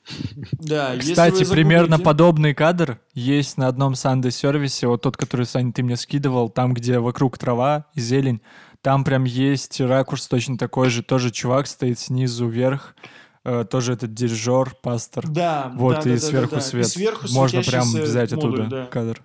[0.53, 5.45] Да, если Кстати, вы примерно подобный кадр есть на одном Sunday сервисе, вот тот, который,
[5.45, 8.41] Сань, ты мне скидывал, там, где вокруг трава и зелень,
[8.81, 12.95] там прям есть ракурс точно такой же, тоже чувак стоит снизу вверх,
[13.43, 15.27] э, тоже этот дирижер, пастор.
[15.27, 16.61] Да, Вот, да, и да, сверху да, да.
[16.61, 16.85] свет.
[16.85, 18.85] И сверху Можно прям взять модуль, оттуда да.
[18.87, 19.21] кадр.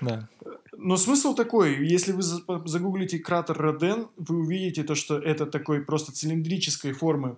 [0.00, 0.28] Да.
[0.76, 5.82] Но смысл такой, если вы за- загуглите кратер Роден, вы увидите то, что это такой
[5.84, 7.36] просто цилиндрической формы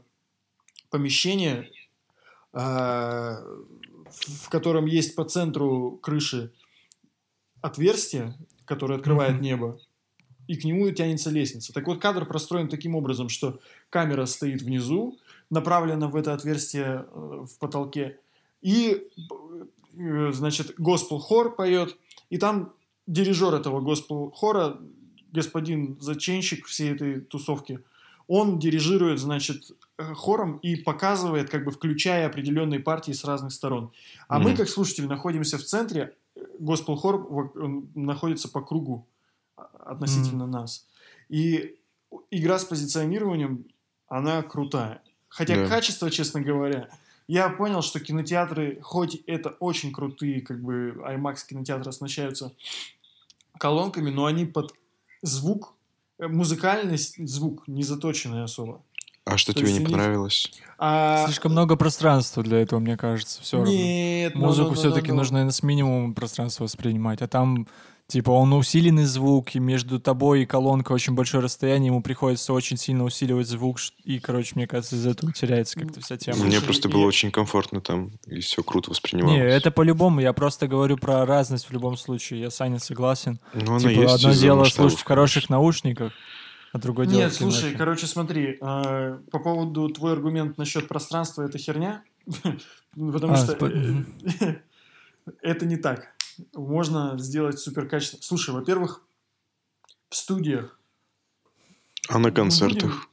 [0.91, 1.71] помещение,
[2.53, 3.39] а,
[4.11, 6.53] в котором есть по центру крыши
[7.63, 8.35] отверстие,
[8.65, 9.43] которое открывает Мгм.
[9.43, 9.81] небо,
[10.47, 11.73] и к нему тянется лестница.
[11.73, 15.19] Так вот, кадр простроен таким образом, что камера стоит внизу,
[15.51, 18.19] направлена в это отверстие э, в потолке,
[18.63, 19.03] и,
[19.97, 21.97] э, значит, госпел-хор поет,
[22.31, 22.73] и там
[23.07, 24.79] дирижер этого госпел-хора,
[25.33, 27.81] господин зачинщик всей этой тусовки,
[28.29, 33.91] он дирижирует, значит, э, хором и показывает, как бы включая определенные партии с разных сторон.
[34.29, 34.59] А мы, Мгм.
[34.59, 36.15] как слушатели, находимся в центре,
[36.61, 37.53] госпел-хор
[37.95, 39.07] находится по кругу
[39.57, 40.87] а, относительно нас.
[41.29, 41.77] И
[42.31, 43.65] игра с позиционированием,
[44.07, 45.03] она крутая.
[45.31, 45.67] Хотя Да.
[45.69, 46.91] качество, честно говоря,
[47.29, 52.53] я понял, что кинотеатры, хоть это очень крутые, как бы IMAX кинотеатры оснащаются
[53.59, 54.75] колонками, но они под
[55.23, 55.75] звук,
[56.19, 58.83] э, музыкальность, звук не заточенный особо.
[59.25, 60.51] А что То тебе не понравилось?
[60.79, 61.25] А...
[61.27, 63.73] Слишком много пространства для этого, мне кажется, все равно.
[63.73, 65.21] Нет, ну, Музыку ну, ну, все-таки ну, ну.
[65.21, 67.69] нужно с минимумом пространства воспринимать, а там
[68.11, 72.77] Типа он усиленный звук, и между тобой и колонкой очень большое расстояние, ему приходится очень
[72.77, 76.45] сильно усиливать звук, и, короче, мне кажется, из-за этого теряется как-то вся тема.
[76.45, 79.37] Мне просто и- было очень комфортно там, и все круто воспринималось.
[79.39, 83.39] Не, это по-любому, я просто говорю про разность в любом случае, я с Аней согласен.
[83.55, 86.13] Ну, оно типа, есть одно дело слушать в хороших наушниках,
[86.73, 87.79] а другое дело Нет, слушай, кинохе.
[87.79, 92.03] короче, смотри, э, по поводу твой аргумент насчет пространства это херня,
[92.95, 94.57] потому А, что э,
[95.43, 96.09] это не так.
[96.55, 98.23] Можно сделать супер качественно.
[98.23, 99.03] Слушай, во-первых,
[100.09, 100.79] в студиях
[102.09, 103.09] А на мы концертах?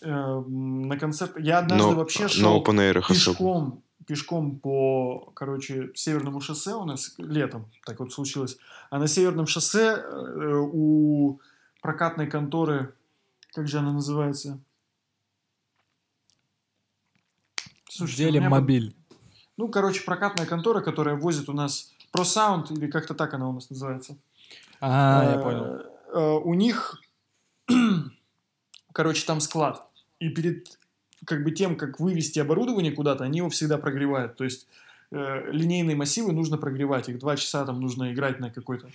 [0.00, 0.40] будем, э,
[0.88, 3.36] на концерт я однажды Но, вообще на шел open air'ах особо.
[3.36, 8.56] пешком, пешком по, короче, Северному шоссе у нас летом, так вот случилось.
[8.90, 11.40] А на Северном шоссе э, у
[11.82, 12.94] прокатной конторы,
[13.52, 14.58] как же она называется?
[17.88, 18.96] Слушайте, под- мобиль.
[19.56, 23.70] Ну, короче, прокатная контора, которая возит у нас ProSound, или как-то так она у нас
[23.70, 24.16] называется.
[24.80, 25.64] А, я Э, понял.
[26.12, 27.00] э, У них,
[28.92, 29.86] короче, там склад.
[30.20, 30.78] И перед
[31.24, 34.36] как бы тем, как вывести оборудование куда-то, они его всегда прогревают.
[34.36, 34.66] То есть
[35.10, 37.08] э, линейные массивы нужно прогревать.
[37.08, 38.90] Их два часа там нужно играть на какой-то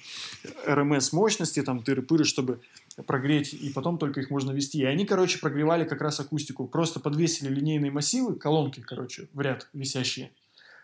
[0.67, 2.61] РМС мощности, там тыры-пыры, чтобы
[3.07, 4.79] прогреть, и потом только их можно вести.
[4.79, 6.67] И они, короче, прогревали как раз акустику.
[6.67, 10.31] Просто подвесили линейные массивы, колонки, короче, в ряд висящие,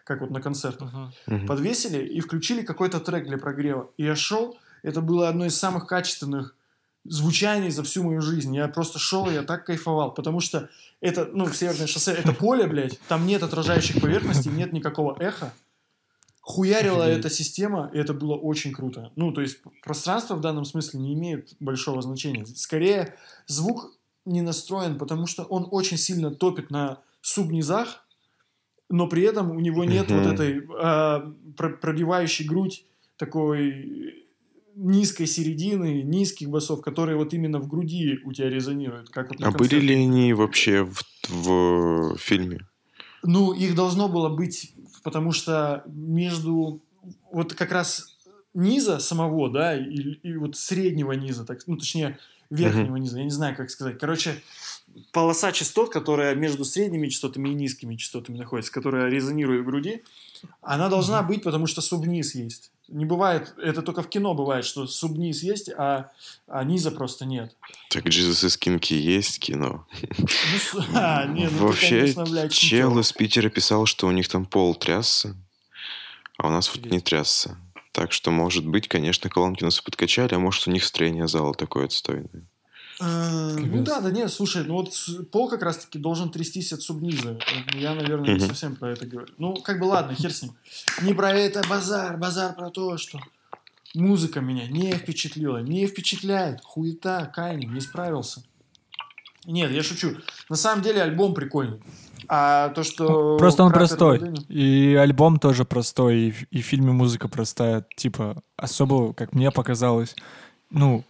[0.05, 0.93] как вот на концертах.
[1.27, 1.47] Мгм.
[1.47, 3.89] подвесили и включили какой-то трек для прогрева.
[3.97, 6.55] И я шел, это было одно из самых качественных
[7.03, 8.55] звучаний за всю мою жизнь.
[8.55, 10.69] Я просто шел, и я так кайфовал, потому что
[11.01, 15.51] это, ну, Северное шоссе, это поле, блядь, там нет отражающих поверхностей, нет никакого эха.
[16.41, 17.19] Хуярила Офигеть.
[17.19, 19.11] эта система, и это было очень круто.
[19.15, 22.45] Ну, то есть пространство в данном смысле не имеет большого значения.
[22.45, 23.15] Скорее,
[23.47, 23.91] звук
[24.25, 28.04] не настроен, потому что он очень сильно топит на субнизах,
[28.89, 30.17] но при этом у него нет Мгм.
[30.23, 32.85] вот этой а, про- пробивающей грудь
[33.17, 34.25] такой
[34.75, 39.09] низкой середины, низких басов, которые вот именно в груди у тебя резонируют.
[39.09, 42.59] Как вот А были ли они вообще в, в фильме?
[43.23, 46.81] Ну, их должно было быть, потому что между
[47.31, 48.17] вот как раз
[48.53, 53.31] низа самого, да, и, и вот среднего низа, так, ну, точнее, верхнего низа, я не
[53.31, 53.97] знаю, как сказать.
[53.97, 54.35] Короче,
[55.11, 60.03] полоса частот, которая между средними частотами и низкими частотами находится, которая резонирует в груди,
[60.61, 62.71] она должна быть, потому что субниз есть.
[62.87, 66.11] Не бывает, это только в кино бывает, что субниз есть, а,
[66.47, 67.55] а низа просто нет.
[67.89, 69.87] Так Jesus из Кинки есть кино.
[70.73, 74.45] Ну, а, ну ты, Вообще, конечно, блядь, чел из Питера писал, что у них там
[74.45, 75.35] пол трясся,
[76.37, 77.57] а у нас вот не трясся.
[77.91, 81.85] Так что, может быть, конечно, колонки нас подкачали, а может, у них строение зала такое
[81.85, 82.45] отстойное.
[83.01, 84.93] Э, Ну да, да нет, слушай, ну вот
[85.31, 87.37] пол как раз-таки должен трястись от субниза.
[87.73, 89.33] Я, наверное, не совсем про это говорю.
[89.37, 90.53] Ну, как бы ладно, хер с ним.
[91.01, 93.19] Не про это базар, базар про то, что
[93.93, 96.61] музыка меня не впечатлила, не впечатляет.
[96.63, 98.43] Хуета, Кайни, не справился.
[99.45, 100.15] Нет, я шучу.
[100.49, 101.79] На самом деле альбом прикольный.
[102.27, 103.37] А то, что...
[103.37, 104.33] Просто он простой.
[104.49, 107.85] И альбом тоже простой, и, в- и в фильме музыка простая.
[107.95, 110.15] Типа, особо, как мне показалось,
[110.71, 111.03] ну,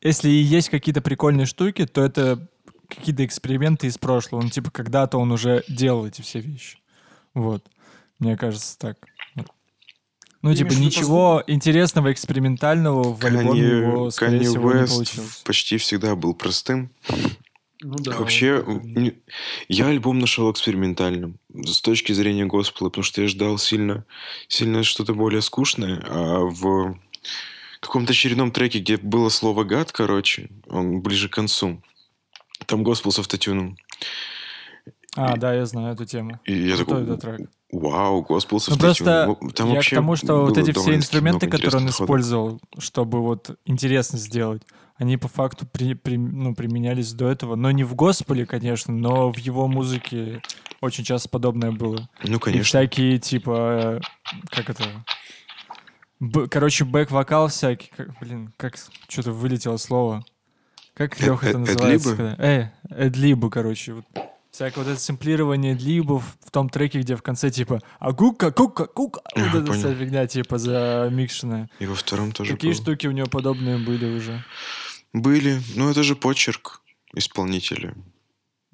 [0.00, 2.46] если и есть какие-то прикольные штуки, то это
[2.88, 4.42] какие-то эксперименты из прошлого.
[4.42, 6.78] Ну, типа, когда-то он уже делал эти все вещи.
[7.34, 7.64] Вот.
[8.18, 8.96] Мне кажется, так.
[10.40, 15.42] Ну, типа, ничего интересного, экспериментального в альбоме его, скорее Kanye всего, не West получилось.
[15.44, 16.90] почти всегда был простым.
[17.80, 18.12] Ну да.
[18.16, 19.14] Вообще, не-
[19.68, 24.04] я альбом нашел экспериментальным с точки зрения госпела, потому что я ждал сильно,
[24.46, 26.96] сильно что-то более скучное, а в
[27.80, 31.82] каком-то очередном треке, где было слово «гад», короче, он ближе к концу,
[32.66, 33.76] там госпел с автотюном.
[35.16, 36.38] А, да, я знаю эту тему.
[36.44, 37.50] И я такой, этот трек.
[37.72, 39.36] вау, госпел с Ну автотюном.
[39.36, 42.60] просто Во- Там я к вообще тому, что вот эти все инструменты, которые он использовал,
[42.78, 44.62] чтобы вот интересно сделать,
[44.96, 49.32] они по факту при, при- ну, применялись до этого, но не в госпеле, конечно, но
[49.32, 50.40] в его музыке
[50.80, 52.08] очень часто подобное было.
[52.24, 52.64] Ну, И конечно.
[52.64, 54.00] всякие типа,
[54.30, 54.84] э, как это,
[56.20, 58.76] Б- короче, бэк-вокал всякий, как, блин, как
[59.08, 60.24] что-то вылетело слово.
[60.94, 62.10] Как Э- Леха это э- называется?
[62.12, 62.36] эдлибы?
[62.38, 63.92] Э, эдлибы, короче.
[63.94, 64.04] Вот.
[64.50, 68.86] Всякое вот это сэмплирование эдлибов в том треке, где в конце типа а кука, кука,
[68.86, 71.70] кука, вот Ага, эта вся фигня типа замикшенная.
[71.78, 72.74] И во втором тоже было.
[72.74, 74.44] штуки у него подобные были уже.
[75.12, 75.60] Были.
[75.76, 76.82] Ну, это же почерк
[77.14, 77.94] исполнителя.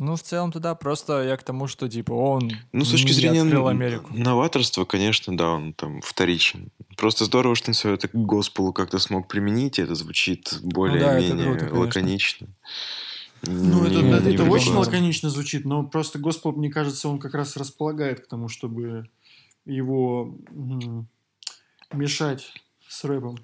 [0.00, 3.12] Ну, в целом туда просто я к тому, что типа он Ну, с точки не
[3.12, 4.12] зрения открыл Америку.
[4.12, 6.70] новаторства, конечно, да, он там вторичен.
[6.96, 10.66] Просто здорово, что он все это к госпелу как-то смог применить, и это звучит это
[10.66, 11.78] более-менее круто, конечно.
[11.80, 12.48] лаконично.
[13.42, 14.80] Ну, это, Не- это, не это очень прикольно.
[14.80, 19.08] лаконично звучит, но просто госпел, мне кажется, он как раз располагает к тому, чтобы
[19.64, 21.08] его м,
[21.92, 22.52] мешать
[22.88, 23.36] с рэпом.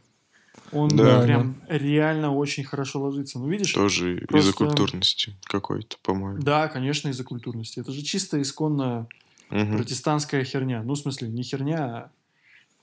[0.73, 1.23] Он Да.
[1.23, 3.39] прям реально очень хорошо ложится.
[3.39, 3.73] Ну, видишь?
[3.73, 6.41] Тоже из-за Просто- культурности какой-то, по-моему.
[6.43, 7.81] Да, конечно, из-за культурности.
[7.81, 9.09] Это же чисто исконно
[9.51, 9.79] Мгм.
[9.79, 10.83] протестантская херня.
[10.85, 12.11] Ну, в смысле, не херня, а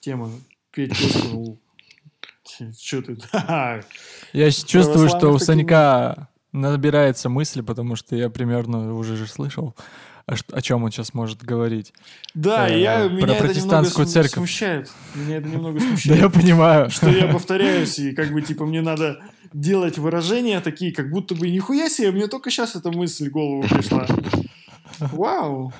[0.01, 0.29] тема
[0.71, 1.57] петь Господу.
[2.77, 3.17] Че ты?
[4.33, 9.75] Я чувствую, что у Санька набирается мысли, потому что я примерно уже же слышал,
[10.27, 11.93] о, ш- о чем он сейчас может говорить.
[12.35, 14.33] Да, Э, я, про меня это немного протестантскую церковь.
[14.33, 14.91] смущает.
[15.15, 16.21] Меня это немного Да смущает.
[16.21, 16.89] я понимаю.
[16.91, 19.19] что я повторяюсь, и как бы, типа, мне надо
[19.53, 23.63] делать выражения такие, как будто бы нихуя себе, мне только сейчас эта мысль в голову
[23.63, 24.05] пришла.
[24.99, 25.73] Вау.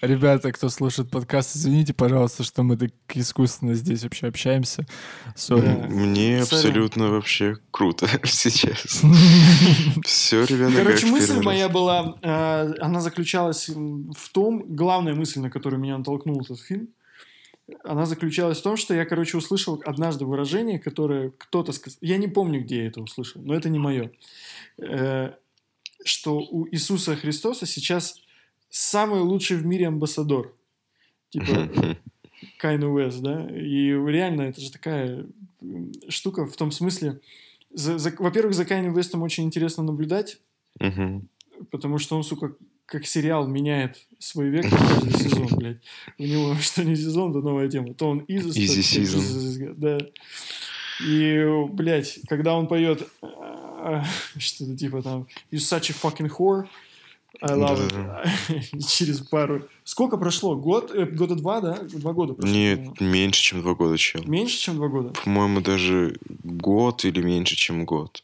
[0.00, 4.86] Ребята, кто слушает подкаст, извините, пожалуйста, что мы так искусственно здесь вообще общаемся.
[5.34, 5.66] Сори.
[5.66, 5.86] Да.
[5.88, 6.42] Мне Сорян.
[6.42, 9.02] абсолютно вообще круто сейчас.
[10.04, 15.80] Все, ребята, Короче, мысль моя была, э, она заключалась в том, главная мысль, на которую
[15.80, 16.88] меня натолкнул этот фильм,
[17.84, 22.26] она заключалась в том, что я, короче, услышал однажды выражение, которое кто-то сказал, я не
[22.26, 24.10] помню, где я это услышал, но это не мое,
[24.78, 25.32] Э,
[26.04, 28.16] что у Иисуса Христоса сейчас
[28.70, 30.54] самый лучший в мире амбассадор.
[31.30, 31.68] Типа,
[32.58, 33.48] Кайну Уэст, да?
[33.50, 35.26] И реально, это же такая
[36.08, 37.20] штука в том смысле...
[37.72, 40.38] за- за- во-первых, за Кайну Уэстом очень интересно наблюдать,
[41.70, 42.54] потому что он, сука,
[42.86, 45.82] как сериал меняет свой вектор каждый сезон, блядь.
[46.18, 47.94] У него что не сезон, то новая тема.
[47.94, 49.74] То он Easy, Easy season.
[49.76, 49.98] Да.
[51.06, 51.38] И,
[51.72, 54.04] блядь, когда он поет а,
[54.38, 56.66] что-то типа там You such a fucking whore,
[57.42, 57.80] I love
[58.48, 58.78] it.
[58.88, 59.62] Через пару...
[59.84, 60.56] Сколько прошло?
[60.56, 60.90] Год?
[60.94, 61.78] Э, Года два, да?
[61.82, 62.52] Два года прошло.
[62.52, 62.82] по-моему.
[62.90, 64.22] Нет, меньше, чем два года, чел.
[64.24, 65.10] Меньше, чем два года?
[65.24, 68.22] По-моему, даже год или меньше, чем год.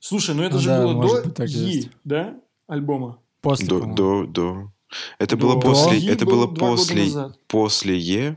[0.00, 2.34] Слушай, ну это Ну же да, было до быть, и да?
[2.66, 3.18] Альбома.
[3.40, 4.70] После, До, до, до.
[5.18, 7.08] Это До- было после, Yi это был было года после,
[7.48, 8.36] после Е.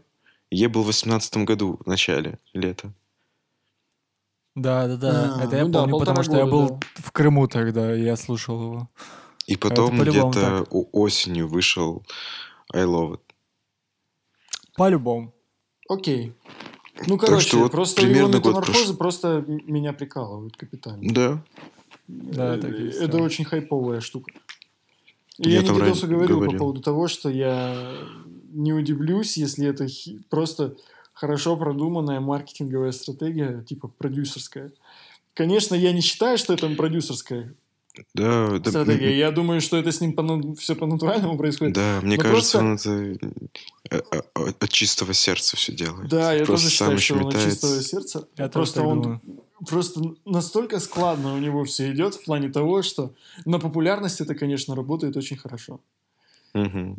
[0.52, 2.92] Е был в 18 году, в начале лета.
[4.56, 5.36] Да, да, да.
[5.38, 8.04] А, это я ну да, помню, потому что я года, был в Крыму тогда, и
[8.04, 8.90] я слушал его.
[9.48, 12.04] И потом где-то осенью вышел
[12.74, 13.20] I Love It.
[14.76, 15.34] По-любому.
[15.88, 16.34] Окей.
[17.08, 21.14] Ну, Так короче, что вот просто его метаморфозы просто меня прикалывают капитально.
[21.14, 21.44] Да.
[22.08, 23.24] Да, Э, так есть, Это да.
[23.24, 24.32] очень хайповая штука.
[25.38, 26.54] И Я я, раньше говорил, говорил.
[26.54, 27.76] по поводу того, что я
[28.52, 29.88] не удивлюсь, если это
[30.30, 30.76] просто
[31.14, 34.72] хорошо продуманная маркетинговая стратегия, типа продюсерская.
[35.34, 37.54] Конечно, я не считаю, что это продюсерская
[38.14, 39.18] Да, да, стратегия.
[39.18, 41.76] Я думаю, что это с ним все по-натуральному происходит.
[41.76, 43.28] да, мне Ну, кажется, просто- он это
[43.92, 46.10] э, э, э, от чистого сердца все делает.
[46.10, 48.28] Да, я Просто тоже считаю, что он от чистого сердца.
[48.38, 49.22] Я просто он думаю.
[49.68, 53.14] просто настолько складно у него все идет в плане того, что
[53.46, 55.80] на популярность это, конечно, работает очень хорошо.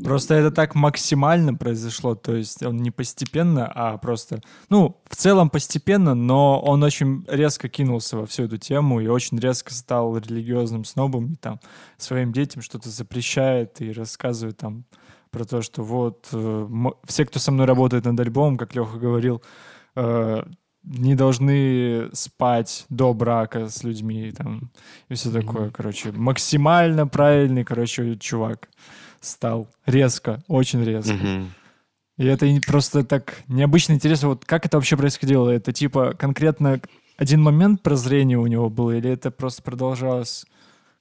[0.05, 5.49] Просто это так максимально произошло, то есть он не постепенно, а просто, ну, в целом
[5.49, 10.85] постепенно, но он очень резко кинулся во всю эту тему и очень резко стал религиозным
[10.85, 11.61] снобом и там
[11.97, 14.85] своим детям что-то запрещает и рассказывает там
[15.31, 16.69] про то, что вот э,
[17.05, 19.43] все, кто со мной работает над альбомом, как Леха говорил,
[19.95, 20.43] э,
[20.85, 24.71] не должны спать до брака с людьми там
[25.09, 28.69] и все такое, короче, максимально правильный, короче, чувак
[29.27, 31.13] стал резко, очень резко.
[31.15, 31.53] Мгм.
[32.19, 35.51] И это просто так необычно интересно, вот как это вообще происходило?
[35.51, 36.81] Это типа конкретно
[37.19, 40.47] один момент прозрения у него был, или это просто продолжалось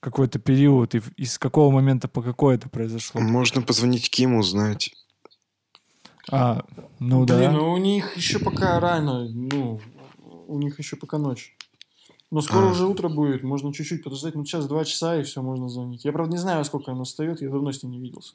[0.02, 3.22] какой-то период, и, в- и с какого момента по какой это произошло?
[3.22, 4.92] Можно позвонить Киму, узнать.
[6.32, 6.66] А,
[7.00, 7.52] ну Блин, да.
[7.52, 9.80] ну у них еще пока рано, ну,
[10.48, 11.55] у них еще пока ночь.
[12.36, 12.72] Но скоро А.
[12.72, 16.04] уже утро будет, можно чуть-чуть подождать, ну час, два часа, и все, можно звонить.
[16.04, 18.34] Я, правда, не знаю, сколько она встает, я давно с ней не виделся.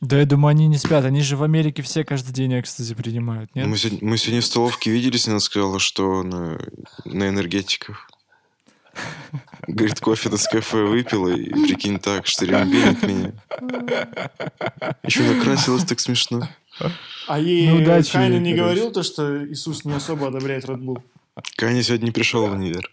[0.00, 1.04] Да, я думаю, они не спят.
[1.04, 3.66] Они же в Америке все каждый день экстази принимают, нет?
[3.66, 6.58] Мы сегодня, мы сегодня в столовке виделись, и она сказала, что на,
[7.04, 8.08] на энергетиках.
[9.68, 13.32] Говорит, кофе с кафе выпила, и прикинь так, что рембенит меня.
[15.02, 16.48] Еще накрасилась так смешно.
[17.28, 18.62] А ей Ну, удачи Кайна ей, не короче.
[18.62, 21.02] говорил то, что Иисус не особо одобряет Red Bull?
[21.56, 22.90] Каня сегодня не пришел в универ.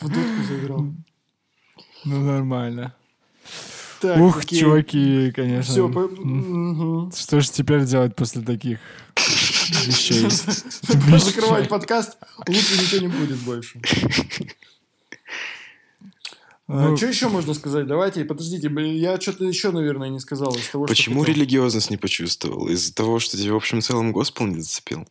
[0.00, 0.86] В дудку заиграл.
[2.04, 2.94] Ну, нормально.
[4.00, 4.60] Так, Ух, окей.
[4.60, 5.72] чуваки, конечно.
[5.72, 6.00] Все, по...
[6.00, 7.10] Мгм.
[7.12, 8.78] Что же теперь делать после таких
[9.86, 10.28] вещей?
[11.18, 13.80] Закрывать подкаст, лучше ничего не будет больше.
[16.68, 17.86] Ну, что еще можно сказать?
[17.86, 22.68] Давайте, подождите, я что-то еще, наверное, не сказал из того, Почему что религиозность не почувствовал?
[22.68, 25.06] Из-за того, что тебя в общем целом госпел не зацепил?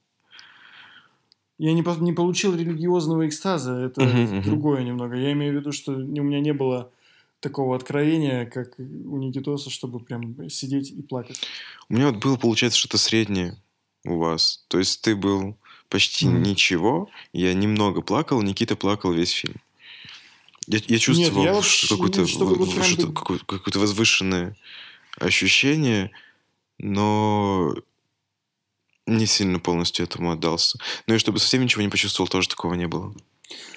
[1.57, 4.41] Я не, не получил религиозного экстаза, это мгм.
[4.44, 5.15] другое немного.
[5.15, 6.91] Я имею в виду, что у меня не было
[7.40, 11.40] такого откровения, как у Никитоса, чтобы прям сидеть и плакать.
[11.88, 13.56] У меня вот было, получается, что-то среднее
[14.03, 14.65] у вас.
[14.68, 15.57] То есть ты был
[15.88, 16.44] почти Мгм.
[16.44, 19.56] ничего, я немного плакал, Никита плакал весь фильм.
[20.68, 24.56] Я, я чувствовал я ш- ш- какое-то, чтобы вот прям что-то- бы- какое- какое-то возвышенное
[25.20, 26.12] ощущение,
[26.80, 27.74] но
[29.06, 30.80] не сильно полностью этому отдался.
[31.08, 33.14] Ну и чтобы совсем ничего не почувствовал, тоже такого не было.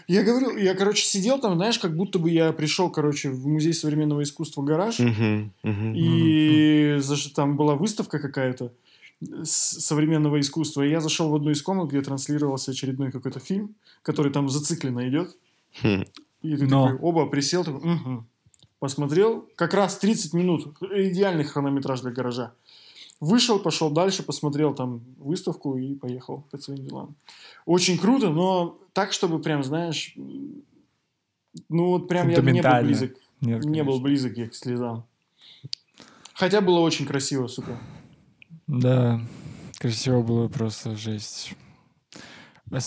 [0.07, 3.75] Я говорю, я, короче, сидел там, знаешь, как будто бы я пришел, короче, в музей
[3.75, 5.95] современного искусства «Гараж», Мгм, мгм.
[5.95, 8.73] и заш- там была выставка какая-то
[9.45, 14.33] современного искусства, и я зашел в одну из комнат, где транслировался очередной какой-то фильм, который
[14.33, 15.37] там зацикленно идет.
[16.43, 16.89] И ты Но.
[16.89, 18.27] такой, оба, присел, такой, «Мгм».
[18.79, 22.53] посмотрел, как раз 30 минут, идеальный хронометраж для «Гаража».
[23.21, 27.17] Вышел, пошел дальше, посмотрел там выставку и поехал по своим делам.
[27.67, 30.15] Очень круто, но так, чтобы прям, знаешь,
[31.69, 35.05] ну вот прям я не был близок, Нет, не был близок я к слезам.
[36.35, 37.77] Хотя было очень красиво, сука.
[38.69, 39.21] Да,
[39.79, 41.55] красиво было просто жесть.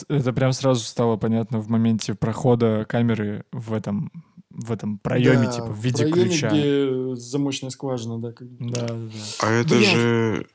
[0.09, 4.11] Это прям сразу стало понятно в моменте прохода камеры в этом,
[4.49, 6.49] в этом проеме, Да, типа, в виде проеме, ключа.
[6.49, 8.31] где замочная скважина, да.
[8.31, 8.47] Как...
[8.49, 8.69] бы.
[8.71, 9.09] Да, да, да.
[9.41, 9.89] А это Блядь.
[9.89, 10.47] же...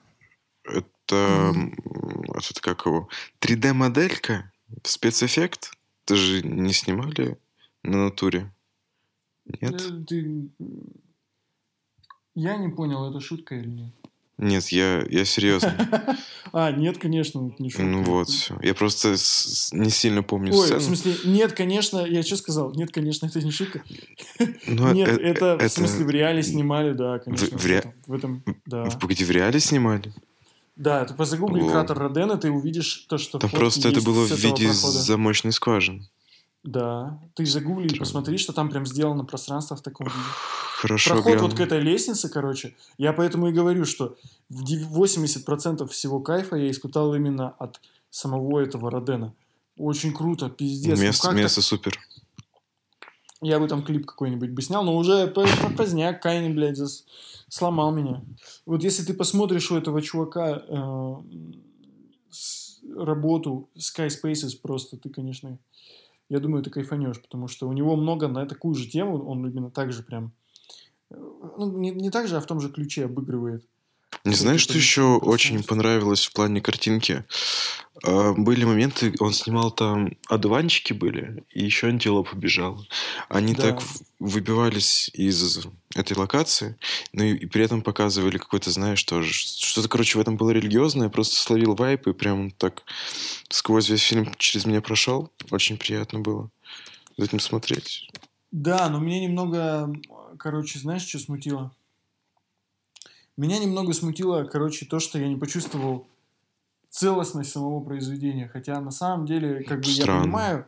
[0.65, 1.53] Это...
[1.55, 1.75] м,
[2.35, 3.09] а что-то как его?
[3.41, 4.51] 3D-моделька?
[4.83, 5.73] Спецэффект?
[6.05, 7.39] Это же не снимали
[7.83, 8.53] на натуре?
[9.61, 9.81] Нет?
[9.81, 10.51] Э, ты-
[12.35, 13.93] Я не понял, это шутка или нет.
[14.39, 15.75] Нет, я, я серьезно.
[16.53, 17.85] А, нет, конечно, не шутка.
[17.85, 18.59] Ну вот, все.
[18.63, 19.11] Я просто
[19.73, 20.81] не сильно помню Ой, в сцену.
[20.81, 22.73] смысле, нет, конечно, я что сказал?
[22.75, 23.83] Нет, конечно, это не шутка.
[24.67, 27.59] Но Нет, э- это, в смысле в реале снимали, да, конечно.
[27.59, 28.89] в В, ре- этом, в этом, да.
[28.89, 30.15] В Погоди, в реале снимали?
[30.77, 34.65] Да, ты позагугли кратер Родена, ты увидишь то, что Там просто это было в виде
[34.69, 34.99] прохода.
[34.99, 36.09] замочной скважины.
[36.67, 40.19] Да, ты загугли и посмотри, что там прям сделано пространство в таком виде.
[40.81, 41.49] Хорошо Проход глянул.
[41.49, 44.17] вот к этой лестнице, короче, я поэтому и говорю, что
[44.51, 47.81] в дев- 80% всего кайфа я испытал именно от
[48.11, 49.33] самого этого Родена.
[49.79, 50.99] Очень круто, пиздец.
[50.99, 51.99] Ну, Место, как-то- место супер.
[53.43, 57.05] Я бы там клип какой-нибудь бы снял, но уже по- по- поздняк Кайни, блядь, зас-
[57.49, 58.23] сломал меня.
[58.65, 61.15] Вот если ты посмотришь у этого чувака э,
[62.31, 65.59] с- работу Sky Spaces, просто ты, конечно,
[66.29, 69.71] я думаю, ты кайфанешь, потому что у него много на такую же тему, он именно
[69.71, 70.33] так же прям,
[71.11, 71.17] э,
[71.59, 73.67] ну, не, не так же, а в том же ключе обыгрывает.
[74.25, 77.25] Не типа что еще очень понравилось в плане картинки?
[78.03, 82.85] А, Были моменты, он снимал там одуванчики были, и еще антилопа бежала.
[83.29, 83.63] Они Да.
[83.63, 83.83] так
[84.19, 86.77] выбивались из этой локации,
[87.13, 91.09] но и, и при этом показывали какой-то, знаешь, тоже что-то, короче, в этом было религиозное,
[91.09, 92.83] просто словил вайп и прям так
[93.49, 95.31] сквозь весь фильм через меня прошел.
[95.51, 96.51] Очень приятно было
[97.17, 98.11] за этим смотреть.
[98.51, 99.93] Да, но меня немного,
[100.39, 101.73] короче, знаешь, что смутило?
[103.37, 106.07] Меня немного смутило, короче, то, что я не почувствовал
[106.89, 108.49] целостность самого произведения.
[108.49, 110.23] Хотя на самом деле, как бы я Странно.
[110.23, 110.67] понимаю,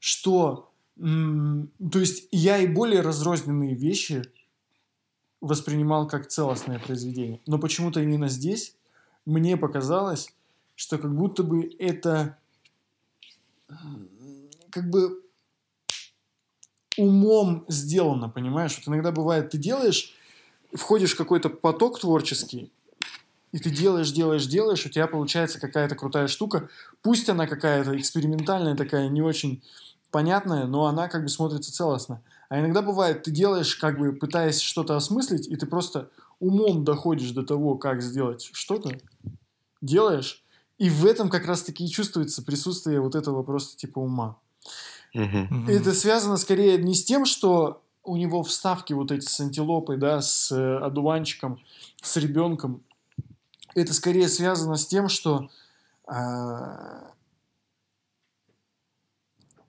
[0.00, 0.70] что...
[0.96, 4.22] то есть я и более разрозненные вещи
[5.40, 7.40] воспринимал как целостное произведение.
[7.46, 8.76] Но почему-то именно здесь
[9.24, 10.34] мне показалось,
[10.74, 12.38] что как будто бы это
[14.70, 15.22] как бы
[16.98, 18.76] умом сделано, понимаешь?
[18.76, 20.14] Вот иногда бывает, ты делаешь,
[20.74, 22.72] входишь в какой-то поток творческий,
[23.52, 26.70] и ты делаешь, делаешь, делаешь, у тебя получается какая-то крутая штука.
[27.02, 29.62] Пусть она какая-то экспериментальная, такая не очень
[30.10, 32.22] понятная, но она как бы смотрится целостно.
[32.48, 37.30] А иногда бывает, ты делаешь, как бы пытаясь что-то осмыслить, и ты просто умом доходишь
[37.30, 38.98] до того, как сделать что-то,
[39.80, 40.42] делаешь,
[40.78, 44.38] и в этом как раз-таки и чувствуется присутствие вот этого просто типа ума.
[45.14, 45.68] Мгм.
[45.68, 50.20] Это связано скорее не с тем, что у него вставки вот эти с антилопой, да,
[50.20, 51.60] с э, одуванчиком,
[52.02, 52.82] с ребенком.
[53.74, 55.48] Это скорее связано с тем, что
[56.06, 57.12] а,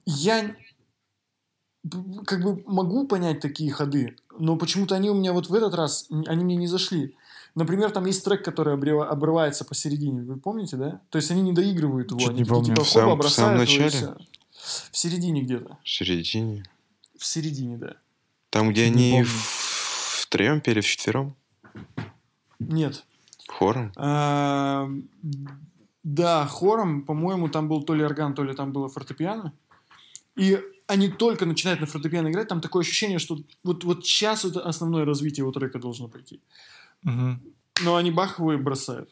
[0.05, 0.55] я
[2.25, 6.07] как бы могу понять такие ходы, но почему-то они у меня вот в этот раз,
[6.09, 7.15] они мне не зашли.
[7.55, 11.01] Например, там есть трек, который обрывается посередине, вы помните, да?
[11.09, 12.73] То есть они не доигрывают его, они не такие, помню.
[12.73, 14.15] типа В самом- в самом начале?
[14.91, 15.77] В середине где-то.
[15.83, 16.65] В середине.
[17.17, 17.95] В середине, да.
[18.53, 21.35] Там, где не они в- втроем пели, вчетвером,
[22.59, 23.03] Нет.
[23.47, 23.91] хором.
[23.95, 24.87] А,
[26.03, 29.53] Да, хором, по-моему, там был то ли орган, то ли там было фортепиано.
[30.35, 34.61] И они только начинают на фортепиано играть, там такое ощущение, что вот, вот сейчас это
[34.61, 36.39] основное развитие у трека должно пойти.
[37.03, 37.41] Мгм.
[37.83, 39.09] Но они бах его и бросают.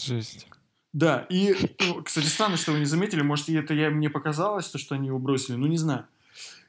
[0.00, 0.46] Жесть.
[0.92, 4.78] Да, и, ну, кстати, странно, что вы не заметили, может, это я, мне показалось, то,
[4.78, 6.06] что они его бросили, ну, не знаю.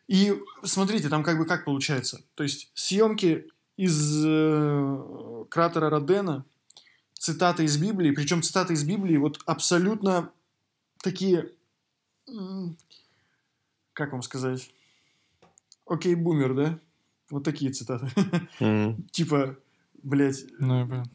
[0.09, 2.23] И смотрите, там как бы как получается.
[2.33, 3.45] То есть съемки
[3.77, 6.45] из э, кратера Родена,
[7.13, 10.31] цитаты из Библии, причем цитаты из Библии вот абсолютно
[11.03, 11.51] такие,
[13.93, 14.71] как вам сказать,
[15.85, 16.79] окей, бумер, да?
[17.29, 18.09] Вот такие цитаты.
[19.11, 19.57] Типа,
[20.01, 21.05] блядь, Ну, я понял.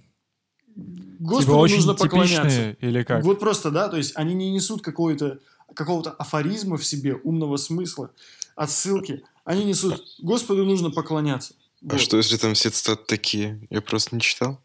[0.77, 2.43] Господу типа очень нужно поклоняться.
[2.43, 3.25] типичные или как?
[3.25, 5.41] Вот просто, да, то есть они не несут какого-то
[5.75, 8.11] какого-то афоризма в себе, умного смысла,
[8.57, 9.23] отсылки.
[9.45, 11.55] Они несут Господу нужно поклоняться.
[11.83, 12.01] А Вот.
[12.01, 13.61] что, если там все цитаты такие?
[13.71, 14.59] Я просто не читал.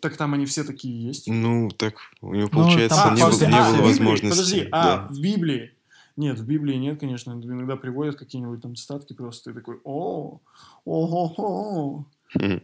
[0.00, 1.26] Так там они все такие есть.
[1.28, 3.88] Ну, так, у него, Ну, получается, там не, было, смысле, не а, было в Библии?
[3.88, 4.28] возможности.
[4.28, 5.08] Подожди, а да.
[5.08, 5.70] в Библии?
[6.16, 7.32] Нет, в Библии нет, конечно.
[7.32, 9.50] Иногда приводят какие-нибудь там цитатки просто.
[9.50, 10.40] И такой, о,
[10.84, 12.06] ого-го.
[12.34, 12.62] Мгм.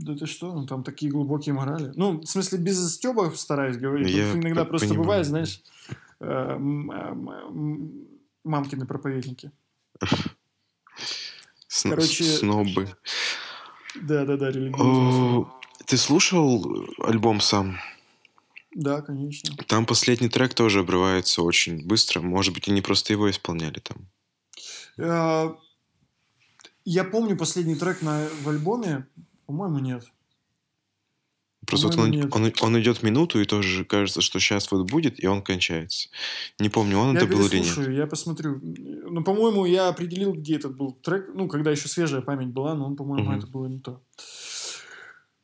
[0.00, 0.52] Да ты что?
[0.54, 1.92] Ну, там такие глубокие морали.
[1.96, 4.08] Ну, в смысле, без стебов стараюсь говорить.
[4.10, 5.02] Я Вот иногда просто понимаю.
[5.04, 5.60] бывает, знаешь,
[6.20, 6.56] э,
[8.44, 9.50] мамкины проповедники.
[11.82, 12.88] Короче, Снобы.
[14.00, 15.46] Да-да-да, религиозные.
[15.86, 17.76] Ты слушал альбом сам?
[18.74, 19.56] Да, конечно.
[19.66, 22.20] Там последний трек тоже обрывается очень быстро.
[22.20, 24.06] Может быть, они просто его исполняли там.
[24.98, 25.54] Э,
[26.84, 29.06] Я помню последний трек на, в альбоме.
[29.48, 30.04] По-моему, нет.
[31.66, 32.34] Просто вот он, нет.
[32.36, 36.10] он, он идет минуту, и тоже кажется, что сейчас вот будет, и он кончается.
[36.58, 37.88] Не помню, он я это был или нет.
[37.88, 38.60] я посмотрю.
[38.62, 41.30] Ну, по-моему, я определил, где этот был трек.
[41.34, 43.38] Ну, когда еще свежая память была, но он, по-моему, Мгм.
[43.38, 44.02] это было не то.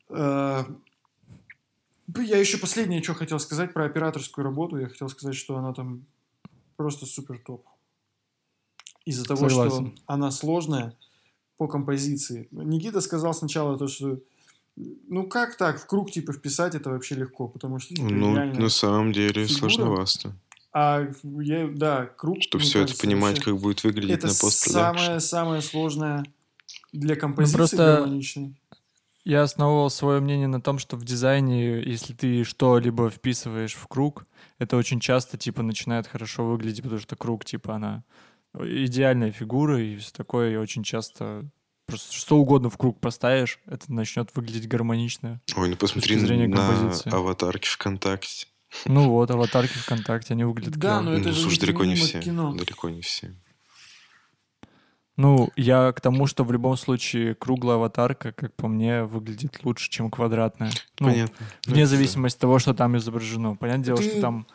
[0.09, 0.63] Э,
[2.15, 4.77] Я еще последнее, что хотел сказать про операторскую работу.
[4.77, 6.05] Я хотел сказать, что она там
[6.77, 7.65] просто супер топ.
[9.03, 9.95] Из-за того, Согласен.
[9.97, 10.95] что она сложная
[11.57, 12.47] по композиции.
[12.51, 14.19] Никита сказал сначала то, что
[15.07, 18.59] ну как так, в круг типа вписать это вообще легко, потому что типа, Ну, реально-
[18.59, 19.47] на самом деле, фигура.
[19.59, 20.33] сложновато.
[20.73, 22.41] А я, да, круг.
[22.41, 24.99] Чтобы все это кажется, понимать, вообще- как будет выглядеть это на постпродакшн.
[24.99, 26.25] самое самое сложное
[26.91, 28.59] для композиции просто- гармоничной.
[29.23, 34.25] Я основывал свое мнение на том, что в дизайне, если ты что-либо вписываешь в круг,
[34.59, 38.03] это очень часто, типа, начинает хорошо выглядеть, потому что круг, типа, она
[38.59, 41.49] идеальная фигура и все такое, и очень часто
[41.87, 45.41] просто что угодно в круг поставишь, это начнет выглядеть гармонично.
[45.55, 47.13] Ой, ну посмотри на композиции.
[47.13, 48.47] аватарки ВКонтакте.
[48.85, 52.19] Ну вот, аватарки ВКонтакте, они выглядят Да, но это ну, слушай, далеко не все.
[52.21, 52.53] кино.
[52.53, 53.33] Далеко не все.
[55.17, 59.89] Ну, я к тому, что в любом случае круглая аватарка, как по мне, выглядит лучше,
[59.89, 60.71] чем квадратная.
[60.99, 61.45] Ну, Понятно.
[61.65, 61.95] Ну, вне это да.
[61.95, 63.55] зависимости от того, что там изображено.
[63.55, 64.45] Понятное дело, Ты- что там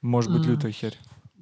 [0.00, 0.98] может быть лютая херь.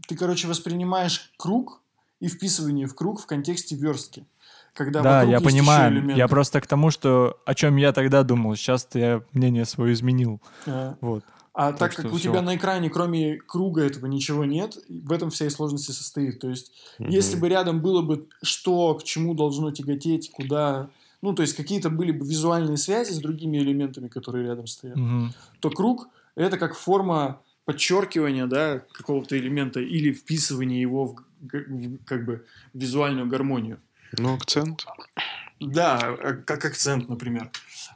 [0.09, 1.83] Ты, короче, воспринимаешь круг
[2.21, 4.25] и вписывание в круг в контексте верстки.
[4.73, 5.93] Когда Да, я понимаю.
[5.93, 6.19] элементы.
[6.19, 8.57] Я просто к тому, что о чем я тогда думал.
[8.57, 10.41] Сейчас я мнение свое изменил.
[10.67, 11.23] А, Вот.
[11.57, 12.31] А Так так, как у всё.
[12.31, 16.41] тебя на экране, кроме круга этого ничего нет, в этом вся и сложность состоит.
[16.41, 17.11] То есть, Мгм.
[17.11, 20.89] если бы рядом было бы что, к чему должно тяготеть, куда...
[21.23, 24.97] Ну, то есть, какие-то были бы визуальные связи с другими элементами, которые рядом стоят.
[24.97, 25.33] Мгм.
[25.61, 31.17] то круг это как форма подчеркивания да, какого-то элемента или вписывания его в,
[32.07, 33.81] как бы визуальную гармонию.
[34.13, 34.87] Ну, акцент.
[35.61, 37.51] Да, а, как акцент, например.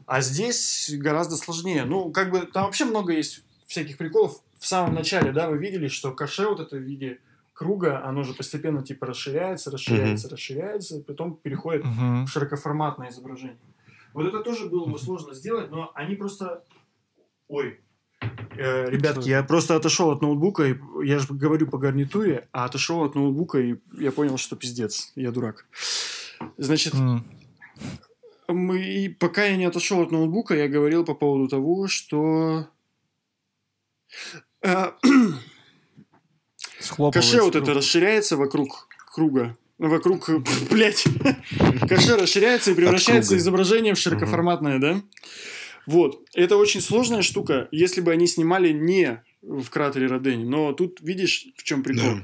[0.06, 1.84] А здесь гораздо сложнее.
[1.84, 4.40] Ну, как бы там вообще много есть всяких приколов.
[4.58, 7.20] В самом начале, да, вы видели, что каше вот это в виде
[7.52, 12.26] круга, оно же постепенно типа расширяется, расширяется, расширяется, потом переходит Мгм.
[12.26, 13.58] широкоформатное изображение.
[14.14, 16.64] Вот это тоже было бы сложно сделать, но они просто...
[17.48, 17.80] Ой,
[18.56, 23.04] Э, ребятки, я просто отошел от ноутбука, и я же говорю по гарнитуре, а отошел
[23.04, 25.66] от ноутбука, и я понял, что пиздец, я дурак.
[26.56, 27.24] Значит, М.
[28.48, 32.66] мы, и пока я не отошел от ноутбука, я говорил по поводу того, что...
[34.62, 34.90] э,
[37.12, 39.56] Каше вот это расширяется вокруг круга.
[39.78, 40.28] Вокруг,
[40.70, 41.04] блять,
[41.88, 45.02] каше расширяется и превращается изображение в широкоформатное, да?
[45.88, 46.28] Вот.
[46.34, 50.44] Это очень сложная штука, если бы они снимали не в кратере Родени.
[50.44, 52.16] Но тут видишь, в чем прикол?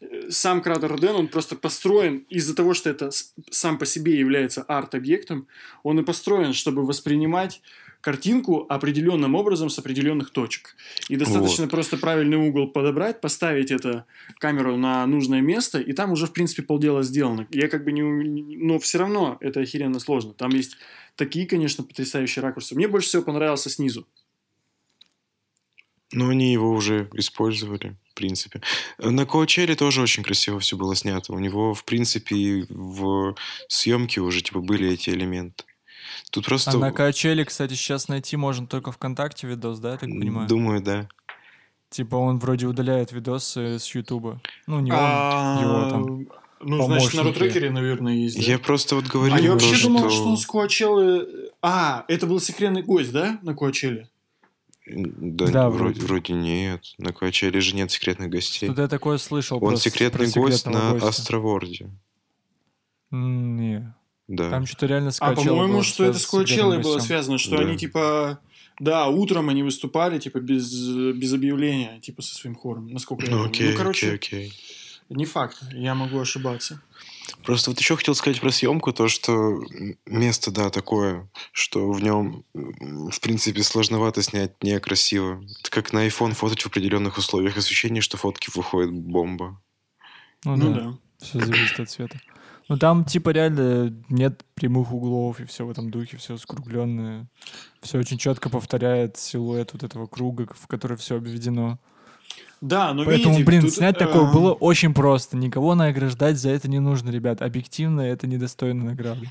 [0.00, 0.06] Да.
[0.06, 3.08] Э, Сам кратер Роден, он просто построен из-за того, что это
[3.50, 5.48] сам по себе является арт-объектом,
[5.82, 7.62] он и построен, чтобы воспринимать
[8.06, 10.76] картинку определенным образом с определенных точек.
[11.08, 14.04] И достаточно просто правильный угол подобрать, поставить это
[14.38, 17.48] камеру на нужное место, и там уже, в принципе, полдела сделано.
[17.50, 18.02] Я как бы не...
[18.02, 20.34] Но все равно это охеренно сложно.
[20.34, 20.76] Там есть
[21.16, 22.76] такие, конечно, потрясающие ракурсы.
[22.76, 24.06] Мне больше всего понравился снизу.
[26.12, 28.60] Но они его уже использовали, в принципе.
[28.98, 31.32] На Коачеле тоже очень красиво все было снято.
[31.32, 33.34] У него, в принципе, в
[33.66, 35.64] съемке уже типа были эти элементы.
[36.30, 36.72] Тут просто...
[36.72, 40.48] А на качеле, кстати, сейчас найти можно только ВКонтакте видос, да, я так понимаю?
[40.48, 41.08] Думаю, да.
[41.88, 44.40] Типа он вроде удаляет видосы с Ютуба.
[44.66, 46.26] Ну, не он, А, его там.
[46.60, 48.36] Ну, значит, на рутрекере, наверное, есть.
[48.38, 51.50] Я просто вот говорил, А я вообще думал, что он с Куачеллы...
[51.62, 54.08] А, это был секретный гость, да, на Куачелле?
[54.86, 56.32] Да, Да, вроде, вроде.
[56.32, 56.82] нет.
[56.98, 58.66] На Куачеле же нет секретных гостей.
[58.66, 59.62] Что-то я такое слышал.
[59.62, 61.08] Он секретный гость на гостя.
[61.08, 61.90] Астроворде.
[63.10, 63.94] Не.
[64.28, 64.50] Да.
[64.50, 67.62] Там что-то реально с А, Coachella по-моему, что это с секретным было связано, что Да.
[67.62, 68.40] они, типа...
[68.78, 70.70] Да, утром они выступали, типа, без,
[71.14, 73.50] без объявления, типа, со своим хором, насколько я Ну помню.
[73.50, 74.52] окей, ну, короче, окей, окей.
[75.08, 76.82] не факт, я могу ошибаться.
[77.42, 79.62] Просто вот еще хотел сказать про съемку, то, что
[80.04, 85.42] место, да, такое, что в нем, в принципе, сложновато снять некрасиво.
[85.60, 89.58] Это как на iPhone фотать в определенных условиях освещения, что фотки выходит бомба.
[90.44, 90.80] Ну, Ну да.
[90.80, 90.98] да.
[91.18, 92.20] Все зависит от цвета.
[92.68, 97.28] Ну там типа реально нет прямых углов и все в этом духе, все скругленное.
[97.80, 101.78] Все очень четко повторяет силуэт вот этого круга, в который все обведено.
[102.60, 105.36] Да, но Поэтому, видите, блин, тут, снять такое э, было очень просто.
[105.36, 107.42] Никого награждать за это не нужно, ребят.
[107.42, 109.30] Объективно это недостойно награды.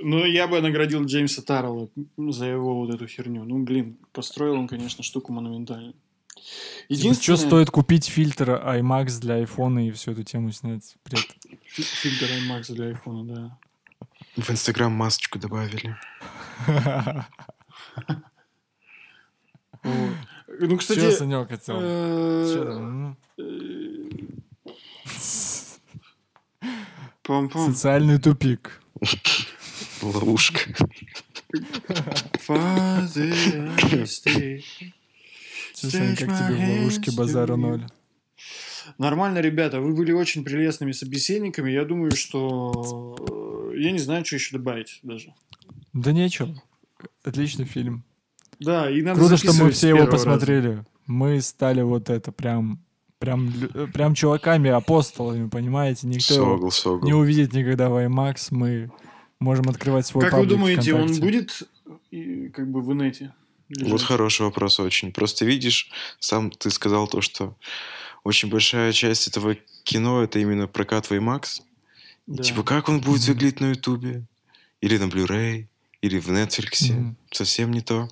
[0.00, 3.44] Ну, я бы наградил Джеймса Таррелла за его вот эту херню.
[3.44, 5.94] Ну, блин, построил он, конечно, штуку монументальную.
[6.44, 7.38] Что Единственное...
[7.38, 10.96] Типа, стоит купить фильтр IMAX для айфона и всю эту тему снять?
[11.06, 13.58] Фи- Фильтр IMAX для айфона, да.
[14.36, 15.96] В Инстаграм масочку добавили.
[19.82, 21.00] Ну, кстати...
[21.00, 21.80] Чё, Санёк, хотел?
[27.52, 28.82] Социальный тупик.
[30.02, 30.60] Ловушка.
[32.46, 33.32] Father,
[35.90, 37.86] Сань, как тебе в ловушке базара ноль?
[38.98, 41.70] Нормально, ребята, вы были очень прелестными собеседниками.
[41.70, 43.16] Я думаю, что...
[43.72, 45.32] э, Я не знаю, что еще добавить даже.
[45.92, 46.50] Да нечего.
[47.24, 48.04] Отличный фильм.
[48.60, 50.24] Да, и надо Круто, что мы все его первого раза.
[50.30, 50.84] посмотрели.
[51.06, 52.80] Мы стали вот это прям,
[53.18, 56.06] прям, лю- прям чуваками, апостолами, понимаете?
[56.06, 57.04] Никто Согл, согл.
[57.06, 58.48] не увидит никогда в IMAX.
[58.50, 58.90] Мы
[59.40, 61.62] можем открывать свой Как вы думаете, он будет
[62.10, 63.32] и, как бы в инете?
[63.68, 63.90] Лежать?
[63.92, 65.12] Вот хороший вопрос очень.
[65.12, 67.56] Просто видишь, сам ты сказал то, что
[68.24, 71.60] очень большая часть этого кино это именно прокат IMAX.
[72.26, 72.42] Да.
[72.42, 74.24] Типа, как он будет выглядеть на Ютубе?
[74.80, 75.66] Или на Blu-ray?
[76.00, 76.90] Или в Netflix?
[76.92, 77.16] Мгм.
[77.30, 78.08] Совсем не то.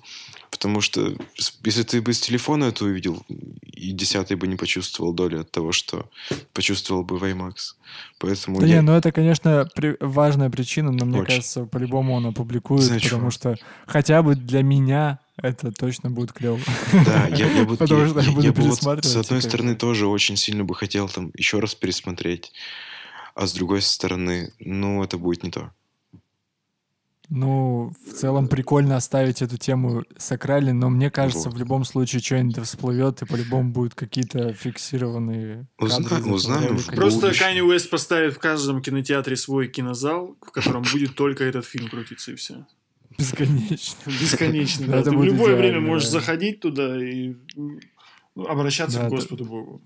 [0.49, 1.15] Потому что
[1.63, 5.71] если ты бы с телефона это увидел, и десятый бы не почувствовал доли от того,
[5.71, 6.09] что
[6.53, 7.75] почувствовал бы в IMAX.
[8.19, 11.25] Поэтому Да я- не, ну это, конечно, при- важная причина, но мне Очень.
[11.27, 13.55] кажется, по-любому он опубликует, Знаешь, потому что
[13.87, 16.59] хотя бы для меня это точно будет клево.
[17.05, 19.41] Да, я, я бы, Потому я- что я я- буду я бы вот с одной
[19.41, 22.51] стороны тоже очень сильно бы хотел там еще раз пересмотреть,
[23.35, 25.71] а с другой стороны, ну, это будет не то.
[27.29, 31.55] Ну, в целом прикольно оставить эту тему сакральной, но мне кажется, Вот.
[31.55, 37.29] в любом случае что-нибудь всплывет, и по-любому будут какие-то фиксированные Узна- кадры узнаем в Просто.
[37.31, 42.33] Kanye Уэст поставит в каждом кинотеатре свой кинозал, в котором будет только этот фильм крутиться
[42.33, 42.67] и все.
[43.17, 43.97] Бесконечно.
[44.21, 44.87] Бесконечно.
[44.87, 47.35] Да, Ты в любое время можешь заходить туда и
[48.35, 49.81] обращаться к Господу Богу.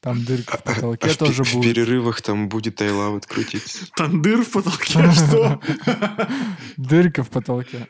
[0.00, 1.74] Там дырка в А потолке в, пе- тоже в будет.
[1.76, 3.86] перерывах там будет тайлавит крутиться.
[3.96, 5.60] Тандыр в потолке, что?
[6.76, 7.86] Дырка в потолке.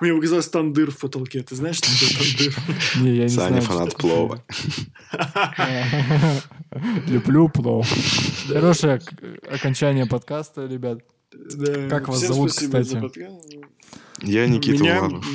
[0.00, 1.42] Мне показалось тандыр в потолке.
[1.42, 2.10] Ты знаешь, что такое
[2.52, 2.54] тандыр?
[3.02, 3.62] Не, я не Саня знаю.
[3.62, 4.10] фанат что такое.
[4.10, 4.44] плова.
[7.06, 7.88] Люблю плов.
[8.48, 9.00] Хорошее
[9.50, 11.00] окончание подкаста, ребят.
[11.32, 11.88] Да.
[11.88, 13.02] Как вас Всем зовут, спасибо за кстати?
[13.02, 13.54] подкаст.
[14.22, 15.26] Я Никита Меня, Уланов.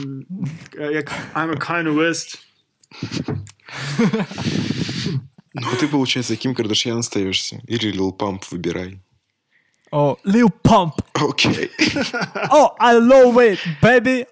[1.33, 2.37] I'm a Kanye West.
[5.53, 7.61] Ну, ты, получается, Ким Кардашьян остаешься.
[7.67, 8.99] Или Лил Памп выбирай.
[9.91, 10.93] О, Lil Pump.
[11.13, 11.71] Окей.
[12.51, 14.27] Oh, I love it, baby.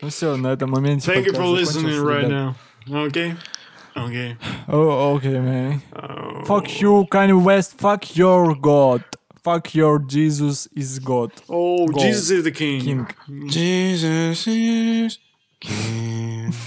[0.00, 2.54] Ну все, на этом моменте Thank you for listening right now.
[2.88, 3.36] Okay?
[3.96, 4.36] Okay.
[4.68, 5.82] Oh, okay, man.
[5.94, 6.44] Oh.
[6.44, 7.78] Fuck you, Kanye West.
[7.78, 9.04] Fuck your God.
[9.42, 11.30] Fuck your Jesus is God.
[11.48, 12.00] Oh, Go.
[12.00, 13.06] Jesus is the king.
[13.26, 13.48] King.
[13.48, 15.18] Jesus is
[15.60, 16.52] king.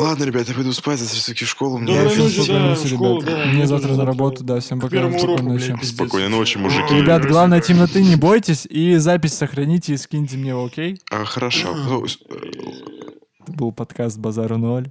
[0.00, 1.78] Ладно, ребята, я пойду спать, завтра все-таки в школу.
[1.78, 3.34] Мне Я Доброй ночи, да, ночи, в школу, ребят.
[3.34, 3.44] да.
[3.46, 4.92] Мне завтра на работу, да, всем пока.
[4.92, 5.80] первому уроку, Спокойной блядь, ночи.
[5.80, 5.96] пиздец.
[5.96, 6.82] Спокойной ночи, мужики.
[6.94, 11.00] Ой, Ребят, главное темноты не бойтесь и запись сохраните и скиньте мне, окей?
[11.10, 11.74] А, хорошо.
[11.74, 14.90] Ну, с- Это был подкаст Базару ноль.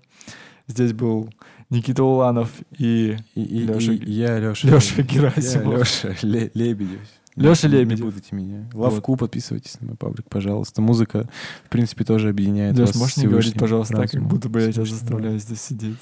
[0.67, 1.29] Здесь был
[1.69, 4.67] Никита Уланов и И, и- Лёша- и я Леша.
[4.67, 5.79] Лёша Герасимов.
[5.79, 6.99] Леша Лебедев.
[7.37, 7.99] Лёша Не- Лебедев.
[7.99, 8.69] Не путайте меня.
[8.73, 10.81] Лавку, подписывайтесь на мой паблик, пожалуйста.
[10.81, 11.29] Музыка,
[11.65, 14.29] в принципе, тоже объединяет Лёш, вас можешь не говорить, пожалуйста, так, как разумом.
[14.29, 15.97] будто бы я тебя заставляю здесь сидеть.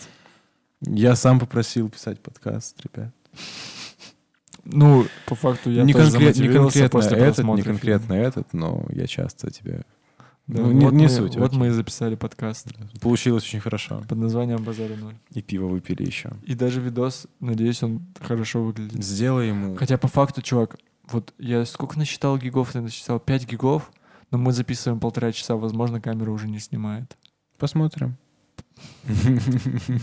[0.81, 0.97] разумом.
[0.97, 3.13] Я сам попросил писать подкаст, ребят.
[4.63, 8.85] Ну, по факту я не, тоже конкрет- не конкретно после этот, не конкретно этот, но
[8.89, 9.81] я часто тебя...
[10.47, 11.35] Да, ну, не, вот не мы, суть.
[11.37, 11.59] Вот окей.
[11.59, 12.67] мы и записали подкаст
[13.01, 14.03] Получилось очень хорошо.
[14.07, 15.15] под названием «Базара ноль».
[15.33, 16.31] И пиво выпили еще.
[16.43, 19.03] И даже видос, надеюсь, он хорошо выглядит.
[19.03, 19.75] Сделай ему...
[19.75, 20.77] Хотя по факту, чувак,
[21.11, 22.75] вот я сколько насчитал гигов?
[22.75, 23.91] Я насчитал 5 гигов,
[24.31, 27.17] но мы записываем полтора часа, возможно, камера уже не снимает.
[27.57, 28.17] Посмотрим.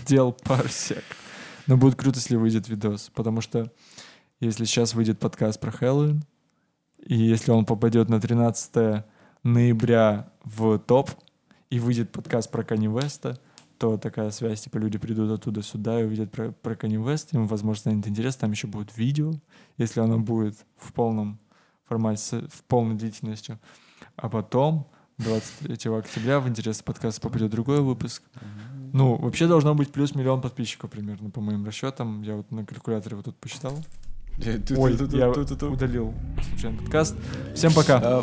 [0.07, 1.05] Дел парсек.
[1.66, 3.70] Но будет круто, если выйдет видос, потому что
[4.41, 6.24] если сейчас выйдет подкаст про Хэллоуин,
[7.05, 9.05] и если он попадет на 13
[9.43, 11.11] ноября в топ,
[11.70, 13.39] и выйдет подкаст про Кани Веста,
[13.79, 17.47] то такая связь, типа люди придут оттуда сюда и увидят про, про Кани Вест, им,
[17.47, 19.33] возможно, станет интересно, там еще будет видео,
[19.78, 21.39] если она будет в полном
[21.85, 23.59] формате, в полной длительностью.
[24.16, 24.89] А потом,
[25.19, 28.23] 23 октября, в интерес подкаста попадет другой выпуск.
[28.93, 32.23] Ну, вообще должно быть плюс миллион подписчиков примерно, по моим расчетам.
[32.23, 33.78] Я вот на калькуляторе вот тут посчитал.
[34.77, 36.15] Ой, я удалил
[36.49, 37.16] случайно подкаст.
[37.55, 38.23] Всем пока.